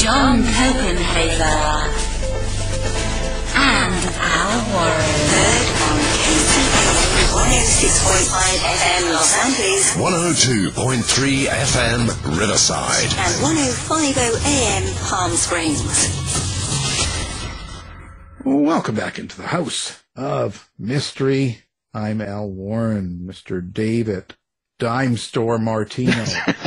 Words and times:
John 0.00 0.40
Copenhaver, 0.42 1.92
and 3.54 4.00
Al 4.16 4.56
Warren. 4.72 5.12
Heard 5.28 5.68
on 5.84 5.98
KCAA 6.16 7.36
106.5 7.36 8.64
FM 8.64 9.04
Los 9.12 9.32
Angeles 9.44 9.84
102.3 9.96 11.48
FM 11.48 12.00
Riverside. 12.38 13.12
and 13.18 13.34
105.0 13.44 14.16
AM 14.46 14.84
Palm 15.04 15.32
Springs. 15.32 15.84
Welcome 18.44 18.94
back 18.94 19.18
into 19.18 19.36
the 19.36 19.48
house 19.48 20.02
of 20.16 20.70
mystery. 20.78 21.64
I'm 21.92 22.22
Al 22.22 22.48
Warren, 22.50 23.26
Mr. 23.30 23.60
David, 23.70 24.34
Dime 24.78 25.18
Store 25.18 25.58
Martino. 25.58 26.24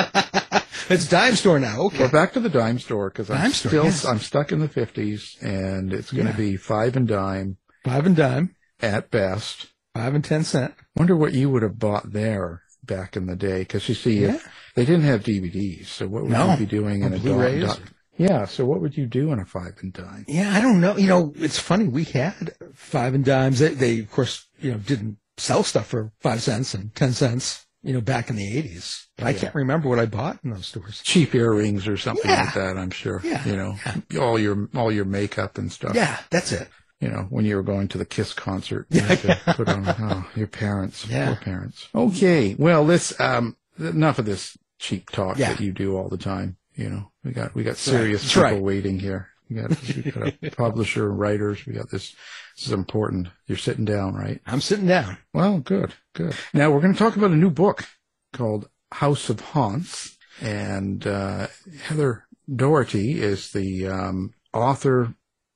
It's 0.90 1.08
dime 1.08 1.36
store 1.36 1.60
now. 1.60 1.84
Okay. 1.84 2.00
We're 2.00 2.10
back 2.12 2.34
to 2.34 2.40
the 2.40 2.50
dime 2.50 2.80
store 2.80 3.10
because 3.10 3.30
I'm 3.30 3.52
store, 3.52 3.70
still 3.70 3.84
yes. 3.86 4.06
I'm 4.06 4.20
stuck 4.20 4.52
in 4.52 4.60
the 4.60 4.68
50s, 4.68 5.42
and 5.42 5.94
it's 5.94 6.12
going 6.12 6.26
to 6.28 6.32
Yeah. 6.34 6.38
be 6.38 6.58
five 6.58 6.96
and 6.96 7.08
dime 7.08 7.58
Five 7.86 8.06
and 8.06 8.16
dime, 8.16 8.56
at 8.82 9.12
best. 9.12 9.68
five 9.94 10.16
and 10.16 10.24
ten 10.24 10.44
cent. 10.44 10.74
Wonder 10.96 11.16
what 11.16 11.34
you 11.34 11.50
would 11.50 11.62
have 11.64 11.78
bought 11.80 12.14
there 12.14 12.62
back 12.84 13.16
in 13.16 13.28
the 13.28 13.36
day 13.36 13.60
because 13.60 13.88
you 13.88 13.96
see, 13.96 14.24
if 14.24 14.48
they 14.76 14.86
didn't 14.86 15.04
have 15.06 15.24
DVDs, 15.24 15.86
so 15.88 16.08
what 16.08 16.24
would 16.24 16.32
No. 16.32 16.52
you 16.52 16.58
be 16.58 16.66
doing 16.66 17.04
Or 17.04 17.08
in 17.08 17.14
a 17.14 17.20
Blu-rays? 17.20 17.64
dot, 17.66 17.80
dot? 17.80 17.90
Yeah, 18.18 18.46
so 18.46 18.66
what 18.66 18.82
would 18.82 18.96
you 18.98 19.06
do 19.06 19.32
in 19.32 19.40
a 19.40 19.46
five 19.46 19.74
and 19.82 19.92
dime? 19.94 20.26
Yeah, 20.28 20.54
I 20.56 20.62
don't 20.62 20.80
know. 20.82 20.98
You 20.98 21.08
know, 21.08 21.34
it's 21.38 21.60
funny. 21.60 21.86
We 21.88 22.04
had 22.06 22.54
five 22.74 23.14
and 23.14 23.24
dimes. 23.26 23.60
They, 23.60 23.74
they 23.74 24.00
of 24.00 24.12
course, 24.12 24.48
you 24.60 24.72
know, 24.72 24.78
didn't 24.78 25.18
sell 25.38 25.64
stuff 25.64 25.88
for 25.88 26.12
five 26.22 26.42
cents 26.42 26.74
and 26.74 26.94
ten 26.96 27.14
cents. 27.14 27.66
You 27.84 27.94
know, 27.94 28.02
back 28.02 28.30
in 28.30 28.36
the 28.38 28.58
eighties. 28.58 29.08
But 29.18 29.28
I 29.28 29.30
Yeah. 29.32 29.40
can't 29.40 29.56
remember 29.56 29.90
what 29.90 30.00
I 30.00 30.06
bought 30.06 30.40
in 30.44 30.52
those 30.52 30.68
stores. 30.68 31.02
Cheap 31.04 31.36
earrings 31.36 31.88
or 31.88 31.98
something 31.98 32.30
Yeah. 32.30 32.46
like 32.46 32.54
that. 32.54 32.78
I'm 32.78 32.92
sure. 32.92 33.20
Yeah. 33.24 33.46
You 33.46 33.56
know, 33.58 33.76
all 34.20 34.40
your 34.40 34.70
all 34.76 34.92
your 34.92 35.06
makeup 35.06 35.58
and 35.58 35.72
stuff. 35.72 35.94
Yeah, 35.96 36.18
that's 36.30 36.52
it. 36.52 36.70
you 37.02 37.10
know, 37.10 37.28
when 37.30 37.44
you 37.44 37.58
were 37.58 37.64
going 37.64 37.90
to 37.90 37.98
the 37.98 38.06
Kiss 38.06 38.32
concert, 38.34 38.88
you 38.90 39.02
had 39.02 39.20
to 39.20 39.38
put 39.56 39.68
on 39.68 39.84
oh, 39.86 40.26
your 40.36 40.48
parents, 40.48 41.06
Yeah. 41.06 41.26
poor 41.28 41.36
parents. 41.36 41.90
Okay, 41.94 42.56
well, 42.58 42.84
let's 42.86 43.20
um, 43.20 43.58
enough 43.78 44.20
of 44.20 44.26
this 44.26 44.58
cheap 44.80 45.10
talk 45.10 45.38
Yeah. 45.38 45.50
that 45.50 45.60
you 45.60 45.74
do 45.74 45.98
all 45.98 46.08
the 46.08 46.18
time. 46.18 46.56
You 46.76 46.90
know, 46.90 47.12
we 47.26 47.32
got 47.32 47.54
we 47.54 47.64
got 47.64 47.76
serious 47.76 48.22
That's 48.22 48.34
people 48.36 48.50
right. 48.52 48.62
waiting 48.62 49.00
here. 49.00 49.28
We 49.50 49.58
got, 49.58 49.70
we 50.06 50.12
got 50.12 50.34
a 50.42 50.50
publisher, 50.56 51.12
writers. 51.12 51.66
We 51.66 51.74
got 51.74 51.90
this. 51.92 52.16
This 52.56 52.68
is 52.68 52.72
important. 52.74 53.30
You're 53.48 53.58
sitting 53.58 53.86
down, 53.86 54.14
right? 54.16 54.40
I'm 54.46 54.62
sitting 54.62 54.88
down. 54.88 55.18
Well, 55.34 55.60
good, 55.60 55.94
good. 56.14 56.36
Now 56.54 56.72
we're 56.72 56.82
going 56.82 56.94
to 56.94 57.00
talk 57.00 57.16
about 57.16 57.32
a 57.32 57.36
new 57.36 57.50
book 57.50 57.86
called 58.32 58.70
House 58.92 59.30
of 59.30 59.40
Haunts, 59.40 60.18
and 60.42 61.06
uh, 61.08 61.48
Heather 61.84 62.26
Daughrity 62.50 63.16
is 63.16 63.52
the 63.52 63.88
um, 63.88 64.34
author, 64.54 65.16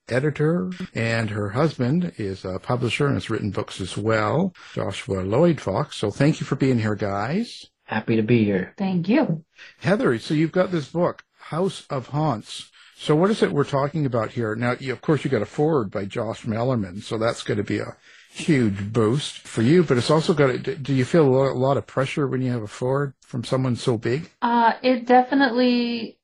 editor, 0.09 0.71
and 0.95 1.29
her 1.29 1.49
husband 1.49 2.13
is 2.17 2.45
a 2.45 2.59
publisher 2.59 3.05
and 3.05 3.15
has 3.15 3.29
written 3.29 3.51
books 3.51 3.79
as 3.79 3.97
well, 3.97 4.53
Joshua 4.73 5.21
Lloyd 5.21 5.61
Fox. 5.61 5.97
So 5.97 6.09
thank 6.09 6.39
you 6.39 6.45
for 6.45 6.55
being 6.55 6.79
here, 6.79 6.95
guys. 6.95 7.67
Happy 7.83 8.15
to 8.15 8.23
be 8.23 8.43
here. 8.43 8.73
Thank 8.77 9.07
you. 9.07 9.43
Heather, 9.79 10.17
so 10.19 10.33
you've 10.33 10.51
got 10.51 10.71
this 10.71 10.89
book, 10.89 11.23
House 11.37 11.85
of 11.89 12.07
Haunts. 12.07 12.71
So 12.99 13.15
what 13.15 13.29
is 13.29 13.43
it 13.43 13.51
we're 13.51 13.63
talking 13.63 14.07
about 14.07 14.31
here? 14.31 14.55
Now, 14.55 14.75
you, 14.79 14.91
of 14.91 15.01
course, 15.01 15.23
you 15.23 15.29
got 15.29 15.43
a 15.43 15.45
foreword 15.45 15.91
by 15.91 16.05
Josh 16.05 16.45
Malerman, 16.45 17.03
so 17.03 17.19
that's 17.19 17.43
going 17.43 17.59
to 17.59 17.63
be 17.63 17.77
a 17.77 17.95
huge 18.31 18.91
boost 18.91 19.37
for 19.37 19.61
you. 19.61 19.83
But 19.83 19.97
it's 19.97 20.09
also 20.09 20.33
got. 20.33 20.63
To, 20.63 20.75
do 20.75 20.95
you 20.95 21.05
feel 21.05 21.27
a 21.27 21.29
lot, 21.29 21.51
a 21.51 21.53
lot 21.53 21.77
of 21.77 21.85
pressure 21.85 22.27
when 22.27 22.41
you 22.41 22.51
have 22.51 22.63
a 22.63 22.67
foreword 22.67 23.13
from 23.21 23.43
someone 23.43 23.75
so 23.75 23.99
big? 23.99 24.31
Uh, 24.41 24.73
it 24.81 25.05
definitely, 25.05 26.17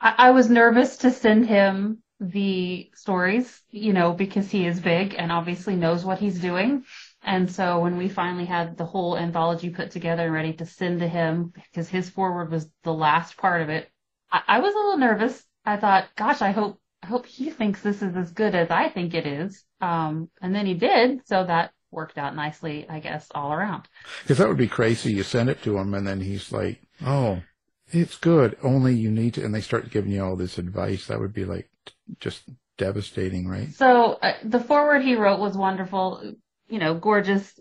I, 0.00 0.14
I 0.18 0.30
was 0.32 0.50
nervous 0.50 0.96
to 0.98 1.12
send 1.12 1.46
him 1.46 2.02
the 2.18 2.90
stories, 2.94 3.62
you 3.70 3.92
know, 3.92 4.12
because 4.12 4.50
he 4.50 4.66
is 4.66 4.80
big 4.80 5.14
and 5.16 5.30
obviously 5.30 5.76
knows 5.76 6.04
what 6.04 6.18
he's 6.18 6.40
doing. 6.40 6.84
And 7.22 7.50
so 7.50 7.78
when 7.78 7.98
we 7.98 8.08
finally 8.08 8.46
had 8.46 8.76
the 8.76 8.84
whole 8.84 9.16
anthology 9.16 9.70
put 9.70 9.92
together 9.92 10.24
and 10.24 10.34
ready 10.34 10.54
to 10.54 10.66
send 10.66 11.00
to 11.00 11.08
him, 11.08 11.52
because 11.54 11.88
his 11.88 12.10
foreword 12.10 12.50
was 12.50 12.68
the 12.82 12.92
last 12.92 13.36
part 13.36 13.62
of 13.62 13.68
it, 13.68 13.88
I, 14.32 14.42
I 14.48 14.58
was 14.58 14.74
a 14.74 14.76
little 14.76 14.98
nervous. 14.98 15.40
I 15.66 15.76
thought, 15.76 16.08
gosh, 16.16 16.40
I 16.40 16.52
hope, 16.52 16.80
I 17.02 17.08
hope 17.08 17.26
he 17.26 17.50
thinks 17.50 17.82
this 17.82 18.00
is 18.02 18.16
as 18.16 18.30
good 18.30 18.54
as 18.54 18.70
I 18.70 18.88
think 18.88 19.14
it 19.14 19.26
is. 19.26 19.64
Um, 19.80 20.30
and 20.40 20.54
then 20.54 20.64
he 20.66 20.74
did. 20.74 21.26
So 21.26 21.44
that 21.44 21.72
worked 21.90 22.18
out 22.18 22.36
nicely, 22.36 22.86
I 22.88 23.00
guess, 23.00 23.28
all 23.34 23.52
around. 23.52 23.88
Because 24.22 24.38
that 24.38 24.48
would 24.48 24.56
be 24.56 24.68
crazy. 24.68 25.12
You 25.12 25.22
send 25.22 25.50
it 25.50 25.62
to 25.62 25.76
him, 25.78 25.94
and 25.94 26.06
then 26.06 26.20
he's 26.20 26.52
like, 26.52 26.80
"Oh, 27.04 27.42
it's 27.90 28.16
good. 28.16 28.56
Only 28.62 28.94
you 28.94 29.10
need 29.10 29.34
to." 29.34 29.44
And 29.44 29.54
they 29.54 29.60
start 29.60 29.90
giving 29.90 30.12
you 30.12 30.24
all 30.24 30.36
this 30.36 30.58
advice. 30.58 31.06
That 31.06 31.20
would 31.20 31.32
be 31.32 31.44
like 31.44 31.68
just 32.20 32.42
devastating, 32.78 33.48
right? 33.48 33.72
So 33.72 34.12
uh, 34.22 34.34
the 34.44 34.60
foreword 34.60 35.02
he 35.02 35.16
wrote 35.16 35.40
was 35.40 35.56
wonderful, 35.56 36.34
you 36.68 36.78
know, 36.78 36.94
gorgeous, 36.94 37.58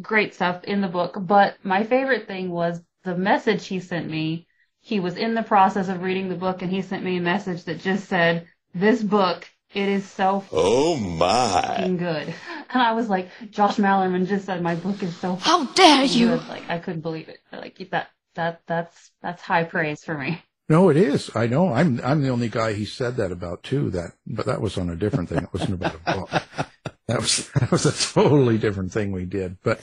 great 0.00 0.34
stuff 0.34 0.64
in 0.64 0.80
the 0.80 0.88
book. 0.88 1.16
But 1.18 1.56
my 1.62 1.84
favorite 1.84 2.26
thing 2.26 2.50
was 2.50 2.80
the 3.04 3.16
message 3.16 3.66
he 3.66 3.80
sent 3.80 4.08
me. 4.08 4.46
He 4.80 5.00
was 5.00 5.16
in 5.16 5.34
the 5.34 5.42
process 5.42 5.88
of 5.88 6.02
reading 6.02 6.28
the 6.28 6.34
book 6.36 6.62
and 6.62 6.70
he 6.70 6.82
sent 6.82 7.04
me 7.04 7.18
a 7.18 7.20
message 7.20 7.64
that 7.64 7.80
just 7.80 8.08
said, 8.08 8.46
this 8.74 9.02
book, 9.02 9.48
it 9.72 9.88
is 9.88 10.08
so 10.08 10.44
Oh 10.52 10.96
my. 10.96 11.94
good. 11.98 12.34
And 12.72 12.80
I 12.80 12.92
was 12.92 13.08
like, 13.08 13.28
Josh 13.50 13.78
Malerman 13.78 14.28
just 14.28 14.46
said 14.46 14.62
my 14.62 14.76
book 14.76 15.02
is 15.02 15.16
so 15.16 15.34
How 15.34 15.64
dare 15.72 16.06
fucking 16.06 16.16
you! 16.20 16.28
Like 16.48 16.70
I 16.70 16.78
couldn't 16.78 17.00
believe 17.00 17.28
it. 17.28 17.40
Like 17.50 17.78
that, 17.90 18.10
that, 18.36 18.62
that's, 18.68 19.10
that's 19.22 19.42
high 19.42 19.64
praise 19.64 20.04
for 20.04 20.16
me. 20.16 20.40
No, 20.68 20.88
it 20.88 20.96
is. 20.96 21.34
I 21.34 21.48
know. 21.48 21.72
I'm 21.72 22.00
I'm 22.04 22.22
the 22.22 22.28
only 22.28 22.48
guy 22.48 22.74
he 22.74 22.84
said 22.84 23.16
that 23.16 23.32
about 23.32 23.64
too. 23.64 23.90
That, 23.90 24.12
but 24.24 24.46
that 24.46 24.60
was 24.60 24.78
on 24.78 24.88
a 24.88 24.94
different 24.94 25.28
thing. 25.28 25.38
It 25.38 25.52
wasn't 25.52 25.74
about 25.74 25.96
a 26.06 26.14
book. 26.14 26.30
That 27.08 27.20
was 27.22 27.50
that 27.54 27.72
was 27.72 27.86
a 27.86 28.12
totally 28.14 28.56
different 28.56 28.92
thing 28.92 29.10
we 29.10 29.24
did. 29.24 29.56
But 29.64 29.80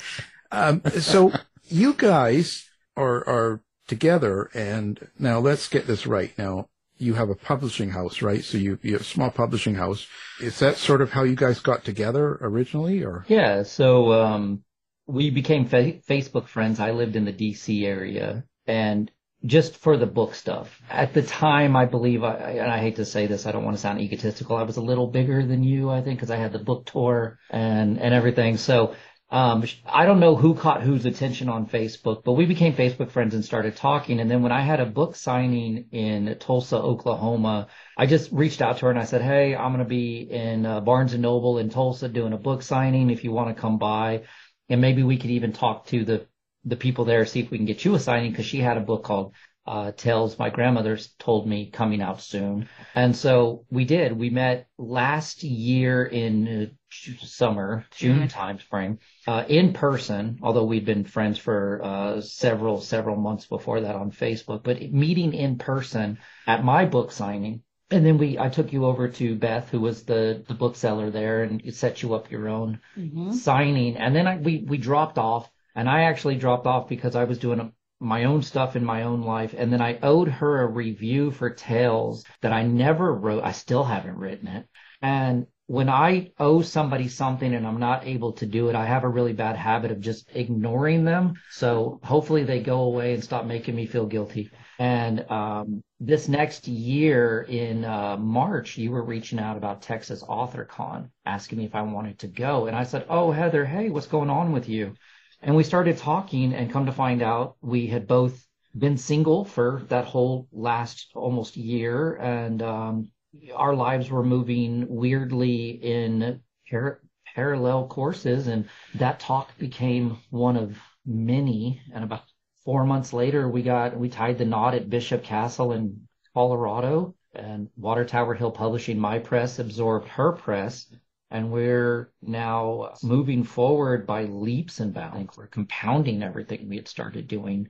um, 0.49 0.81
so 1.01 1.33
you 1.65 1.93
guys 1.93 2.65
are 2.95 3.17
are 3.27 3.61
together. 3.87 4.49
And 4.53 5.07
now 5.17 5.39
let's 5.39 5.67
get 5.67 5.87
this 5.87 6.05
right. 6.05 6.37
Now 6.37 6.67
you 6.97 7.13
have 7.13 7.29
a 7.29 7.35
publishing 7.35 7.91
house, 7.91 8.21
right? 8.21 8.43
So 8.43 8.57
you, 8.57 8.79
you 8.81 8.93
have 8.93 9.01
a 9.01 9.05
small 9.05 9.29
publishing 9.29 9.75
house. 9.75 10.07
Is 10.41 10.59
that 10.59 10.77
sort 10.77 11.01
of 11.01 11.11
how 11.11 11.23
you 11.23 11.35
guys 11.35 11.59
got 11.59 11.83
together 11.83 12.37
originally 12.41 13.03
or? 13.03 13.25
Yeah. 13.27 13.63
So, 13.63 14.13
um, 14.13 14.63
we 15.07 15.29
became 15.29 15.65
fa- 15.65 15.99
Facebook 16.09 16.47
friends. 16.47 16.79
I 16.79 16.91
lived 16.91 17.15
in 17.15 17.23
the 17.23 17.31
DC 17.31 17.85
area 17.85 18.43
and 18.65 19.09
just 19.45 19.77
for 19.77 19.95
the 19.97 20.05
book 20.05 20.33
stuff. 20.33 20.81
At 20.89 21.13
the 21.13 21.21
time, 21.21 21.75
I 21.75 21.85
believe, 21.85 22.23
I, 22.23 22.33
and 22.33 22.71
I 22.71 22.79
hate 22.79 22.97
to 22.97 23.05
say 23.05 23.27
this, 23.27 23.45
I 23.45 23.51
don't 23.51 23.63
want 23.63 23.77
to 23.77 23.81
sound 23.81 24.01
egotistical. 24.01 24.57
I 24.57 24.63
was 24.63 24.77
a 24.77 24.81
little 24.81 25.07
bigger 25.07 25.45
than 25.45 25.63
you, 25.63 25.89
I 25.89 26.01
think, 26.01 26.17
because 26.19 26.31
I 26.31 26.37
had 26.37 26.51
the 26.51 26.59
book 26.59 26.85
tour 26.87 27.37
and, 27.49 27.99
and 27.99 28.13
everything. 28.13 28.57
So, 28.57 28.95
um, 29.29 29.65
I 29.85 30.05
don't 30.05 30.21
know 30.21 30.35
who 30.35 30.55
caught 30.55 30.83
whose 30.83 31.05
attention 31.05 31.49
on 31.49 31.67
Facebook, 31.67 32.23
but 32.23 32.33
we 32.33 32.45
became 32.45 32.73
Facebook 32.73 33.11
friends 33.11 33.33
and 33.33 33.43
started 33.43 33.75
talking. 33.75 34.21
And 34.21 34.31
then 34.31 34.41
when 34.41 34.53
I 34.53 34.61
had 34.61 34.79
a 34.79 34.85
book 34.85 35.17
signing 35.17 35.87
in 35.91 36.37
Tulsa, 36.39 36.77
Oklahoma, 36.77 37.67
I 37.97 38.05
just 38.05 38.31
reached 38.31 38.61
out 38.61 38.77
to 38.77 38.85
her 38.85 38.91
and 38.91 38.99
I 38.99 39.03
said, 39.03 39.21
Hey, 39.21 39.53
I'm 39.53 39.73
going 39.73 39.83
to 39.83 39.89
be 39.89 40.19
in 40.21 40.65
uh, 40.65 40.79
Barnes 40.79 41.11
and 41.11 41.21
Noble 41.21 41.57
in 41.57 41.69
Tulsa 41.69 42.07
doing 42.07 42.31
a 42.31 42.37
book 42.37 42.61
signing. 42.61 43.09
If 43.09 43.25
you 43.25 43.33
want 43.33 43.53
to 43.53 43.61
come 43.61 43.77
by 43.77 44.23
and 44.69 44.79
maybe 44.79 45.03
we 45.03 45.17
could 45.17 45.31
even 45.31 45.51
talk 45.51 45.87
to 45.87 46.05
the 46.05 46.27
the 46.63 46.75
people 46.75 47.05
there, 47.05 47.25
see 47.25 47.39
if 47.39 47.49
we 47.49 47.57
can 47.57 47.65
get 47.65 47.85
you 47.85 47.95
a 47.95 47.99
signing 47.99 48.31
because 48.31 48.45
she 48.45 48.59
had 48.59 48.77
a 48.77 48.81
book 48.81 49.03
called 49.03 49.33
uh, 49.67 49.91
Tales 49.91 50.39
My 50.39 50.49
Grandmother's 50.49 51.13
Told 51.19 51.47
Me 51.47 51.69
coming 51.69 52.01
out 52.01 52.21
soon. 52.21 52.69
And 52.95 53.15
so 53.15 53.65
we 53.69 53.85
did. 53.85 54.17
We 54.17 54.29
met 54.29 54.67
last 54.77 55.43
year 55.43 56.05
in 56.05 56.47
uh, 56.47 57.25
summer, 57.25 57.85
June 57.95 58.19
mm-hmm. 58.19 58.27
time 58.27 58.57
frame, 58.57 58.99
uh, 59.27 59.43
in 59.47 59.73
person, 59.73 60.39
although 60.41 60.63
we'd 60.63 60.85
been 60.85 61.03
friends 61.03 61.37
for 61.37 61.81
uh, 61.83 62.21
several, 62.21 62.79
several 62.79 63.17
months 63.17 63.45
before 63.45 63.81
that 63.81 63.95
on 63.95 64.11
Facebook, 64.11 64.63
but 64.63 64.81
meeting 64.91 65.33
in 65.33 65.57
person 65.57 66.17
at 66.47 66.63
my 66.63 66.85
book 66.85 67.11
signing. 67.11 67.61
And 67.89 68.05
then 68.05 68.17
we, 68.17 68.37
I 68.37 68.49
took 68.49 68.73
you 68.73 68.85
over 68.85 69.07
to 69.07 69.35
Beth, 69.35 69.69
who 69.69 69.79
was 69.79 70.03
the, 70.03 70.43
the 70.47 70.53
bookseller 70.53 71.09
there 71.09 71.43
and 71.43 71.73
set 71.73 72.01
you 72.01 72.15
up 72.15 72.31
your 72.31 72.49
own 72.49 72.79
mm-hmm. 72.97 73.31
signing. 73.31 73.95
And 73.95 74.15
then 74.15 74.27
I, 74.27 74.37
we, 74.37 74.65
we 74.67 74.77
dropped 74.77 75.17
off 75.17 75.49
and 75.73 75.87
I 75.87 76.03
actually 76.03 76.35
dropped 76.35 76.65
off 76.65 76.89
because 76.89 77.15
I 77.15 77.25
was 77.25 77.37
doing 77.37 77.71
my 77.99 78.25
own 78.25 78.41
stuff 78.41 78.75
in 78.75 78.85
my 78.85 79.03
own 79.03 79.21
life. 79.21 79.53
And 79.57 79.71
then 79.71 79.81
I 79.81 79.99
owed 80.01 80.27
her 80.27 80.61
a 80.61 80.67
review 80.67 81.31
for 81.31 81.49
Tales 81.49 82.23
that 82.41 82.53
I 82.53 82.63
never 82.63 83.13
wrote. 83.13 83.43
I 83.43 83.51
still 83.51 83.83
haven't 83.83 84.17
written 84.17 84.47
it. 84.47 84.67
And 85.01 85.47
when 85.67 85.89
I 85.89 86.31
owe 86.39 86.61
somebody 86.61 87.09
something 87.09 87.53
and 87.53 87.67
I'm 87.67 87.79
not 87.79 88.07
able 88.07 88.31
to 88.33 88.45
do 88.45 88.69
it, 88.69 88.75
I 88.75 88.85
have 88.85 89.03
a 89.03 89.09
really 89.09 89.33
bad 89.33 89.57
habit 89.57 89.91
of 89.91 89.99
just 89.99 90.29
ignoring 90.33 91.03
them. 91.03 91.33
So 91.49 91.99
hopefully 92.03 92.45
they 92.45 92.61
go 92.61 92.81
away 92.81 93.13
and 93.13 93.23
stop 93.23 93.45
making 93.45 93.75
me 93.75 93.85
feel 93.85 94.05
guilty. 94.05 94.49
And 94.79 95.29
um, 95.29 95.83
this 95.99 96.29
next 96.29 96.67
year 96.69 97.41
in 97.41 97.83
uh, 97.83 98.15
March, 98.15 98.77
you 98.77 98.91
were 98.91 99.03
reaching 99.03 99.39
out 99.39 99.57
about 99.57 99.81
Texas 99.81 100.23
Author 100.25 100.63
Con, 100.63 101.11
asking 101.25 101.57
me 101.57 101.65
if 101.65 101.75
I 101.75 101.81
wanted 101.81 102.19
to 102.19 102.27
go. 102.27 102.67
And 102.67 102.75
I 102.75 102.83
said, 102.83 103.05
Oh, 103.09 103.31
Heather, 103.31 103.65
hey, 103.65 103.89
what's 103.89 104.07
going 104.07 104.29
on 104.29 104.53
with 104.53 104.69
you? 104.69 104.93
And 105.41 105.55
we 105.55 105.63
started 105.63 105.97
talking 105.97 106.53
and 106.53 106.71
come 106.71 106.85
to 106.87 106.91
find 106.91 107.21
out 107.21 107.57
we 107.61 107.87
had 107.87 108.07
both 108.07 108.45
been 108.77 108.97
single 108.97 109.45
for 109.45 109.83
that 109.89 110.05
whole 110.05 110.47
last 110.51 111.11
almost 111.15 111.57
year 111.57 112.15
and 112.15 112.61
um, 112.61 113.11
our 113.55 113.75
lives 113.75 114.09
were 114.09 114.23
moving 114.23 114.85
weirdly 114.87 115.69
in 115.69 116.41
par- 116.69 117.01
parallel 117.35 117.87
courses 117.87 118.47
and 118.47 118.67
that 118.95 119.19
talk 119.19 119.57
became 119.57 120.17
one 120.29 120.57
of 120.57 120.77
many. 121.05 121.81
And 121.93 122.03
about 122.03 122.23
four 122.65 122.83
months 122.83 123.13
later 123.13 123.47
we 123.47 123.61
got 123.61 123.97
we 123.97 124.09
tied 124.09 124.37
the 124.37 124.45
knot 124.45 124.73
at 124.75 124.89
bishop 124.89 125.23
castle 125.23 125.71
in 125.71 126.07
colorado 126.33 127.15
and 127.33 127.69
water 127.77 128.03
tower 128.03 128.33
hill 128.33 128.51
publishing 128.51 128.99
my 128.99 129.19
press 129.19 129.59
absorbed 129.59 130.07
her 130.09 130.33
press 130.33 130.93
and 131.29 131.51
we're 131.51 132.11
now 132.21 132.93
moving 133.03 133.43
forward 133.43 134.07
by 134.07 134.23
leaps 134.23 134.79
and 134.79 134.93
bounds. 134.93 135.37
We're 135.37 135.47
compounding 135.47 136.23
everything 136.23 136.69
we 136.69 136.77
had 136.77 136.87
started 136.87 137.27
doing 137.27 137.69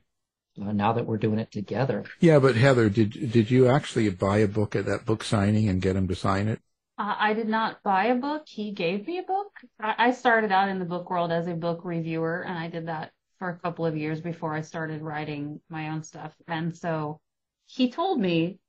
uh, 0.62 0.72
now 0.72 0.94
that 0.94 1.06
we're 1.06 1.18
doing 1.18 1.40
it 1.40 1.52
together. 1.52 2.06
Yeah, 2.20 2.40
but 2.40 2.56
Heather, 2.56 2.90
did 2.90 3.32
did 3.32 3.52
you 3.52 3.68
actually 3.68 4.10
buy 4.10 4.40
a 4.40 4.48
book 4.48 4.76
at 4.76 4.86
that 4.86 5.06
book 5.06 5.24
signing 5.24 5.70
and 5.70 5.82
get 5.82 5.96
him 5.96 6.08
to 6.08 6.16
sign 6.16 6.48
it? 6.48 6.60
Uh, 7.00 7.16
I 7.18 7.34
did 7.34 7.48
not 7.48 7.84
buy 7.84 8.06
a 8.06 8.16
book. 8.16 8.44
He 8.48 8.72
gave 8.72 9.06
me 9.06 9.20
a 9.20 9.24
book. 9.24 9.52
I, 9.80 9.96
I 9.98 10.12
started 10.12 10.52
out 10.52 10.70
in 10.70 10.80
the 10.80 10.86
book 10.86 11.10
world 11.10 11.32
as 11.32 11.48
a 11.48 11.54
book 11.54 11.82
reviewer, 11.84 12.42
and 12.42 12.58
I 12.58 12.70
did 12.70 12.88
that 12.88 13.12
for 13.38 13.50
a 13.50 13.60
couple 13.60 13.86
of 13.86 13.96
years 13.96 14.20
before 14.20 14.56
I 14.56 14.62
started 14.62 15.02
writing 15.02 15.62
my 15.70 15.90
own 15.90 16.04
stuff. 16.04 16.34
And 16.48 16.76
so 16.76 17.20
he 17.68 17.92
told 17.92 18.20
me 18.20 18.60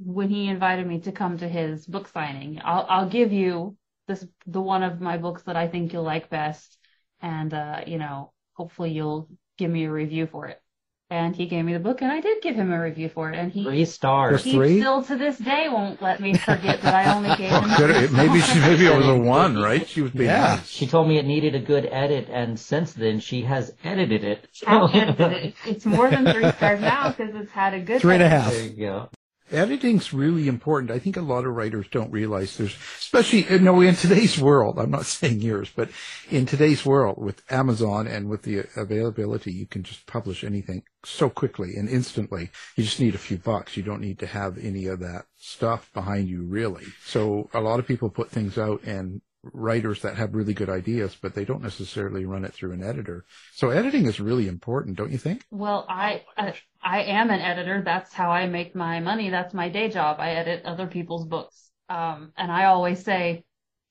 when 0.00 0.28
he 0.28 0.48
invited 0.48 0.86
me 0.86 1.00
to 1.00 1.12
come 1.12 1.38
to 1.38 1.48
his 1.48 1.86
book 1.86 2.08
signing, 2.08 2.60
I'll, 2.64 2.86
I'll 2.88 3.08
give 3.08 3.32
you 3.32 3.76
this 4.06 4.24
the 4.46 4.60
one 4.60 4.82
of 4.82 5.00
my 5.00 5.18
books 5.18 5.42
that 5.42 5.56
I 5.56 5.68
think 5.68 5.92
you'll 5.92 6.02
like 6.02 6.30
best, 6.30 6.78
and 7.20 7.52
uh, 7.52 7.80
you 7.86 7.98
know, 7.98 8.32
hopefully 8.54 8.92
you'll 8.92 9.28
give 9.58 9.70
me 9.70 9.84
a 9.84 9.92
review 9.92 10.26
for 10.26 10.46
it. 10.46 10.60
And 11.08 11.36
he 11.36 11.46
gave 11.46 11.64
me 11.64 11.72
the 11.72 11.78
book, 11.78 12.02
and 12.02 12.10
I 12.10 12.20
did 12.20 12.42
give 12.42 12.56
him 12.56 12.72
a 12.72 12.82
review 12.82 13.08
for 13.08 13.30
it. 13.30 13.38
And 13.38 13.52
he 13.52 13.62
three 13.62 13.84
stars. 13.84 14.42
He 14.42 14.52
three? 14.54 14.80
still 14.80 15.04
to 15.04 15.16
this 15.16 15.38
day 15.38 15.68
won't 15.68 16.02
let 16.02 16.18
me 16.18 16.36
forget 16.36 16.82
that 16.82 16.94
I 16.94 17.14
only 17.14 17.28
gave 17.36 17.52
him. 17.52 17.70
Good, 17.76 18.12
maybe 18.12 18.40
she, 18.40 18.58
maybe 18.58 18.86
it 18.86 18.96
was 18.96 19.06
a 19.06 19.16
one, 19.16 19.56
right? 19.56 19.86
She 19.86 20.02
was 20.02 20.10
being 20.10 20.30
yeah. 20.30 20.56
nice. 20.56 20.66
She 20.68 20.88
told 20.88 21.06
me 21.06 21.18
it 21.18 21.24
needed 21.24 21.54
a 21.54 21.60
good 21.60 21.86
edit, 21.86 22.28
and 22.28 22.58
since 22.58 22.92
then 22.92 23.20
she 23.20 23.42
has 23.42 23.72
edited 23.84 24.24
it. 24.24 24.48
edited 24.66 25.20
it. 25.20 25.54
It's 25.64 25.86
more 25.86 26.10
than 26.10 26.24
three 26.32 26.50
stars 26.50 26.80
now 26.80 27.10
because 27.10 27.36
it's 27.36 27.52
had 27.52 27.74
a 27.74 27.80
good. 27.80 28.00
Three 28.00 28.14
and 28.14 28.24
a 28.24 28.28
half. 28.28 28.50
There 28.50 28.64
you 28.64 28.70
go. 28.70 29.08
Editing's 29.50 30.12
really 30.12 30.48
important. 30.48 30.90
I 30.90 30.98
think 30.98 31.16
a 31.16 31.20
lot 31.20 31.44
of 31.44 31.54
writers 31.54 31.86
don't 31.90 32.10
realize 32.10 32.56
there's, 32.56 32.76
especially, 32.98 33.46
uh, 33.46 33.54
you 33.54 33.58
know, 33.60 33.80
in 33.80 33.94
today's 33.94 34.38
world, 34.38 34.78
I'm 34.78 34.90
not 34.90 35.06
saying 35.06 35.40
yours, 35.40 35.70
but 35.74 35.90
in 36.30 36.46
today's 36.46 36.84
world 36.84 37.16
with 37.18 37.42
Amazon 37.50 38.06
and 38.06 38.28
with 38.28 38.42
the 38.42 38.64
availability, 38.76 39.52
you 39.52 39.66
can 39.66 39.82
just 39.82 40.06
publish 40.06 40.42
anything 40.42 40.82
so 41.04 41.30
quickly 41.30 41.76
and 41.76 41.88
instantly. 41.88 42.50
You 42.76 42.84
just 42.84 43.00
need 43.00 43.14
a 43.14 43.18
few 43.18 43.38
bucks. 43.38 43.76
You 43.76 43.82
don't 43.82 44.00
need 44.00 44.18
to 44.18 44.26
have 44.26 44.58
any 44.58 44.86
of 44.86 45.00
that 45.00 45.26
stuff 45.36 45.90
behind 45.94 46.28
you, 46.28 46.44
really. 46.44 46.84
So 47.04 47.48
a 47.54 47.60
lot 47.60 47.78
of 47.78 47.86
people 47.86 48.10
put 48.10 48.30
things 48.30 48.58
out 48.58 48.82
and 48.82 49.20
writers 49.52 50.02
that 50.02 50.16
have 50.16 50.34
really 50.34 50.54
good 50.54 50.68
ideas, 50.68 51.16
but 51.20 51.34
they 51.34 51.44
don't 51.44 51.62
necessarily 51.62 52.24
run 52.24 52.44
it 52.44 52.52
through 52.52 52.72
an 52.72 52.82
editor. 52.82 53.24
So 53.54 53.70
editing 53.70 54.06
is 54.06 54.20
really 54.20 54.48
important, 54.48 54.96
don't 54.96 55.12
you 55.12 55.18
think? 55.18 55.44
Well, 55.50 55.86
I 55.88 56.24
I, 56.36 56.54
I 56.82 57.02
am 57.02 57.30
an 57.30 57.40
editor. 57.40 57.82
That's 57.84 58.12
how 58.12 58.30
I 58.30 58.46
make 58.46 58.74
my 58.74 59.00
money. 59.00 59.30
That's 59.30 59.54
my 59.54 59.68
day 59.68 59.88
job. 59.88 60.16
I 60.18 60.30
edit 60.32 60.64
other 60.64 60.86
people's 60.86 61.26
books. 61.26 61.70
Um, 61.88 62.32
and 62.36 62.50
I 62.50 62.64
always 62.66 63.04
say, 63.04 63.44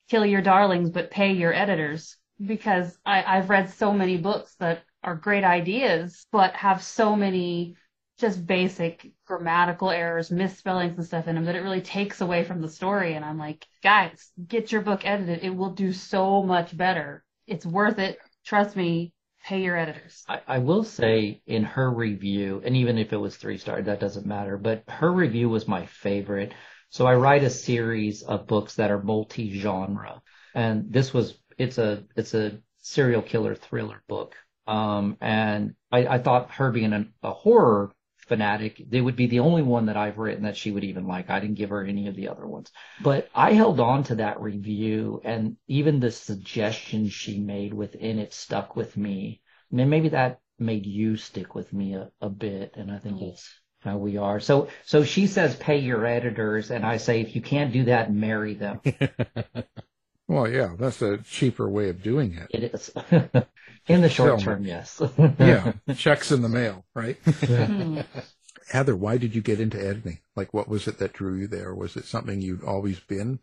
kill 0.10 0.26
your 0.26 0.42
darlings, 0.42 0.90
but 0.90 1.12
pay 1.12 1.34
your 1.34 1.54
editors 1.54 2.18
because 2.44 2.98
I, 3.06 3.24
I've 3.24 3.50
read 3.50 3.70
so 3.70 3.94
many 3.94 4.18
books 4.18 4.56
that 4.60 4.84
are 5.04 5.16
great 5.16 5.44
ideas, 5.44 6.26
but 6.32 6.54
have 6.54 6.84
so 6.84 7.16
many 7.16 7.76
just 8.20 8.46
basic 8.46 9.12
grammatical 9.26 9.90
errors, 9.90 10.32
misspellings 10.32 10.98
and 10.98 11.06
stuff 11.06 11.28
in 11.28 11.36
them 11.36 11.46
that 11.46 11.56
it 11.56 11.62
really 11.62 11.82
takes 11.82 12.22
away 12.22 12.44
from 12.44 12.62
the 12.62 12.70
story. 12.70 13.16
And 13.16 13.26
I'm 13.26 13.38
like, 13.38 13.66
guys, 13.84 14.32
get 14.48 14.72
your 14.72 14.82
book 14.82 15.06
edited. 15.06 15.44
It 15.44 15.56
will 15.56 15.72
do 15.72 15.92
so 15.92 16.42
much 16.42 16.76
better. 16.76 17.24
It's 17.46 17.66
worth 17.66 18.00
it. 18.00 18.20
Trust 18.46 18.76
me. 18.76 19.12
Pay 19.44 19.62
your 19.62 19.78
editors. 19.78 20.24
I, 20.28 20.42
I 20.48 20.58
will 20.58 20.84
say 20.84 21.44
in 21.46 21.64
her 21.66 21.92
review, 21.92 22.64
and 22.66 22.76
even 22.78 22.98
if 22.98 23.14
it 23.14 23.18
was 23.18 23.36
three 23.36 23.60
star, 23.60 23.80
that 23.80 24.00
doesn't 24.00 24.26
matter, 24.26 24.58
but 24.58 24.84
her 24.88 25.12
review 25.12 25.50
was 25.50 25.68
my 25.68 25.86
favorite. 25.86 26.52
So 26.90 27.06
I 27.06 27.14
write 27.14 27.44
a 27.44 27.50
series 27.52 28.24
of 28.24 28.48
books 28.48 28.76
that 28.76 28.90
are 28.90 29.04
multi-genre. 29.04 30.24
And 30.56 30.92
this 30.92 31.14
was, 31.14 31.38
it's 31.60 31.78
a, 31.78 32.06
it's 32.16 32.34
a 32.34 32.60
serial 32.80 33.22
killer 33.22 33.54
thriller 33.54 34.02
book. 34.08 34.36
Um, 34.66 35.18
and 35.22 35.76
I, 35.92 36.08
I 36.08 36.18
thought 36.18 36.52
her 36.52 36.72
being 36.72 36.94
an, 36.94 37.14
a 37.22 37.32
horror 37.32 37.92
fanatic. 38.28 38.84
They 38.90 39.02
would 39.02 39.16
be 39.16 39.28
the 39.28 39.40
only 39.40 39.62
one 39.62 39.88
that 39.88 39.98
I've 39.98 40.18
written 40.18 40.44
that 40.44 40.58
she 40.58 40.72
would 40.72 40.84
even 40.84 41.08
like. 41.08 41.30
I 41.30 41.40
didn't 41.40 41.56
give 41.56 41.70
her 41.70 41.84
any 41.84 42.08
of 42.08 42.16
the 42.16 42.30
other 42.30 42.46
ones. 42.46 42.72
But 43.02 43.30
I 43.34 43.54
held 43.54 43.80
on 43.80 44.04
to 44.06 44.16
that 44.16 44.42
review 44.42 45.22
and 45.24 45.58
even 45.68 46.00
the 46.00 46.12
suggestions 46.12 47.14
she 47.14 47.40
made 47.40 47.74
within 47.74 48.20
it 48.20 48.34
stuck 48.34 48.76
with 48.76 48.98
me. 48.98 49.42
I 49.72 49.76
mean, 49.76 49.90
maybe 49.90 50.10
that 50.10 50.40
made 50.58 50.86
you 50.86 51.18
stick 51.18 51.56
with 51.56 51.72
me 51.74 51.96
a, 51.96 52.12
a 52.22 52.30
bit. 52.30 52.74
And 52.76 52.92
I 52.92 52.98
think 53.00 53.20
that's 53.20 53.50
how 53.82 53.98
we 53.98 54.18
are. 54.18 54.40
So, 54.40 54.70
so 54.86 55.04
she 55.04 55.28
says 55.28 55.56
pay 55.56 55.78
your 55.78 56.06
editors. 56.06 56.72
And 56.72 56.86
I 56.86 56.98
say, 56.98 57.22
if 57.22 57.36
you 57.36 57.42
can't 57.42 57.74
do 57.74 57.86
that, 57.86 58.14
marry 58.14 58.56
them. 58.56 58.82
well, 60.28 60.48
yeah, 60.50 60.76
that's 60.78 61.02
a 61.02 61.18
cheaper 61.20 61.70
way 61.70 61.90
of 61.90 62.02
doing 62.02 62.34
it. 62.34 62.48
It 62.50 62.74
is. 62.74 62.92
In 63.88 64.02
the 64.02 64.10
short 64.10 64.40
term, 64.40 64.66
yes. 64.66 65.02
yeah, 65.40 65.74
checks 65.96 66.32
in 66.32 66.42
the 66.42 66.50
mail, 66.50 66.86
right? 66.96 67.18
Hmm. 67.24 68.00
Heather, 68.72 68.96
why 68.96 69.18
did 69.18 69.36
you 69.36 69.42
get 69.42 69.60
into 69.60 69.80
editing? 69.80 70.20
Like, 70.36 70.52
what 70.56 70.68
was 70.68 70.88
it 70.88 70.98
that 70.98 71.14
drew 71.14 71.36
you 71.36 71.48
there? 71.48 71.76
Was 71.76 71.96
it 71.96 72.06
something 72.06 72.42
you'd 72.42 72.64
always 72.64 73.00
been? 73.00 73.38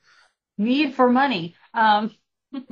Need 0.58 0.94
for 0.94 1.08
money. 1.08 1.54
Um, 1.74 2.10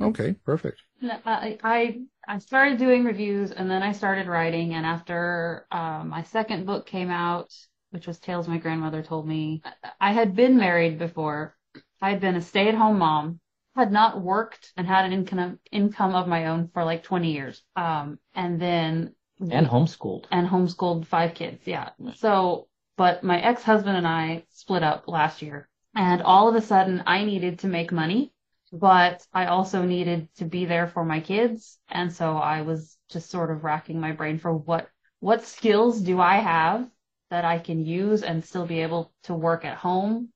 okay, 0.01 0.35
perfect. 0.45 0.81
I, 1.01 1.57
I 1.63 2.01
I 2.27 2.37
started 2.39 2.77
doing 2.77 3.05
reviews 3.05 3.51
and 3.51 3.71
then 3.71 3.81
I 3.81 3.93
started 3.93 4.27
writing. 4.27 4.73
And 4.73 4.85
after 4.85 5.65
um, 5.71 6.09
my 6.09 6.23
second 6.23 6.65
book 6.65 6.85
came 6.85 7.09
out, 7.09 7.53
which 7.91 8.05
was 8.05 8.19
Tales 8.19 8.47
My 8.47 8.57
Grandmother 8.57 9.01
Told 9.01 9.27
Me, 9.27 9.61
I 9.99 10.11
had 10.11 10.35
been 10.35 10.57
married 10.57 10.99
before. 10.99 11.55
I 12.01 12.09
had 12.09 12.19
been 12.19 12.35
a 12.35 12.41
stay-at-home 12.41 12.99
mom, 12.99 13.39
had 13.75 13.91
not 13.91 14.21
worked 14.21 14.73
and 14.77 14.85
had 14.87 15.05
an 15.05 15.13
income 15.13 15.59
income 15.71 16.15
of 16.15 16.27
my 16.27 16.47
own 16.47 16.69
for 16.73 16.83
like 16.83 17.03
20 17.03 17.31
years. 17.31 17.63
Um, 17.75 18.19
and 18.35 18.59
then 18.61 19.15
And 19.39 19.67
homeschooled. 19.67 20.25
and 20.31 20.47
homeschooled 20.47 21.05
five 21.05 21.33
kids. 21.33 21.65
Yeah. 21.65 21.89
So, 22.15 22.67
but 22.97 23.23
my 23.23 23.39
ex-husband 23.41 23.97
and 23.97 24.07
I 24.07 24.45
split 24.49 24.83
up 24.83 25.07
last 25.07 25.41
year 25.41 25.67
and 25.95 26.21
all 26.21 26.47
of 26.49 26.55
a 26.55 26.61
sudden 26.61 27.03
I 27.07 27.23
needed 27.23 27.59
to 27.59 27.67
make 27.67 27.91
money, 27.91 28.33
but 28.71 29.25
I 29.33 29.45
also 29.47 29.83
needed 29.83 30.29
to 30.35 30.45
be 30.45 30.65
there 30.65 30.87
for 30.87 31.03
my 31.05 31.19
kids. 31.19 31.79
And 31.89 32.11
so 32.13 32.37
I 32.37 32.61
was 32.61 32.97
just 33.09 33.29
sort 33.29 33.51
of 33.51 33.63
racking 33.63 33.99
my 33.99 34.11
brain 34.11 34.37
for 34.39 34.53
what, 34.53 34.89
what 35.19 35.45
skills 35.45 36.01
do 36.01 36.19
I 36.19 36.35
have 36.37 36.89
that 37.29 37.45
I 37.45 37.59
can 37.59 37.85
use 37.85 38.23
and 38.23 38.43
still 38.43 38.65
be 38.65 38.81
able 38.81 39.13
to 39.23 39.33
work 39.33 39.63
at 39.65 39.77
home 39.77 40.29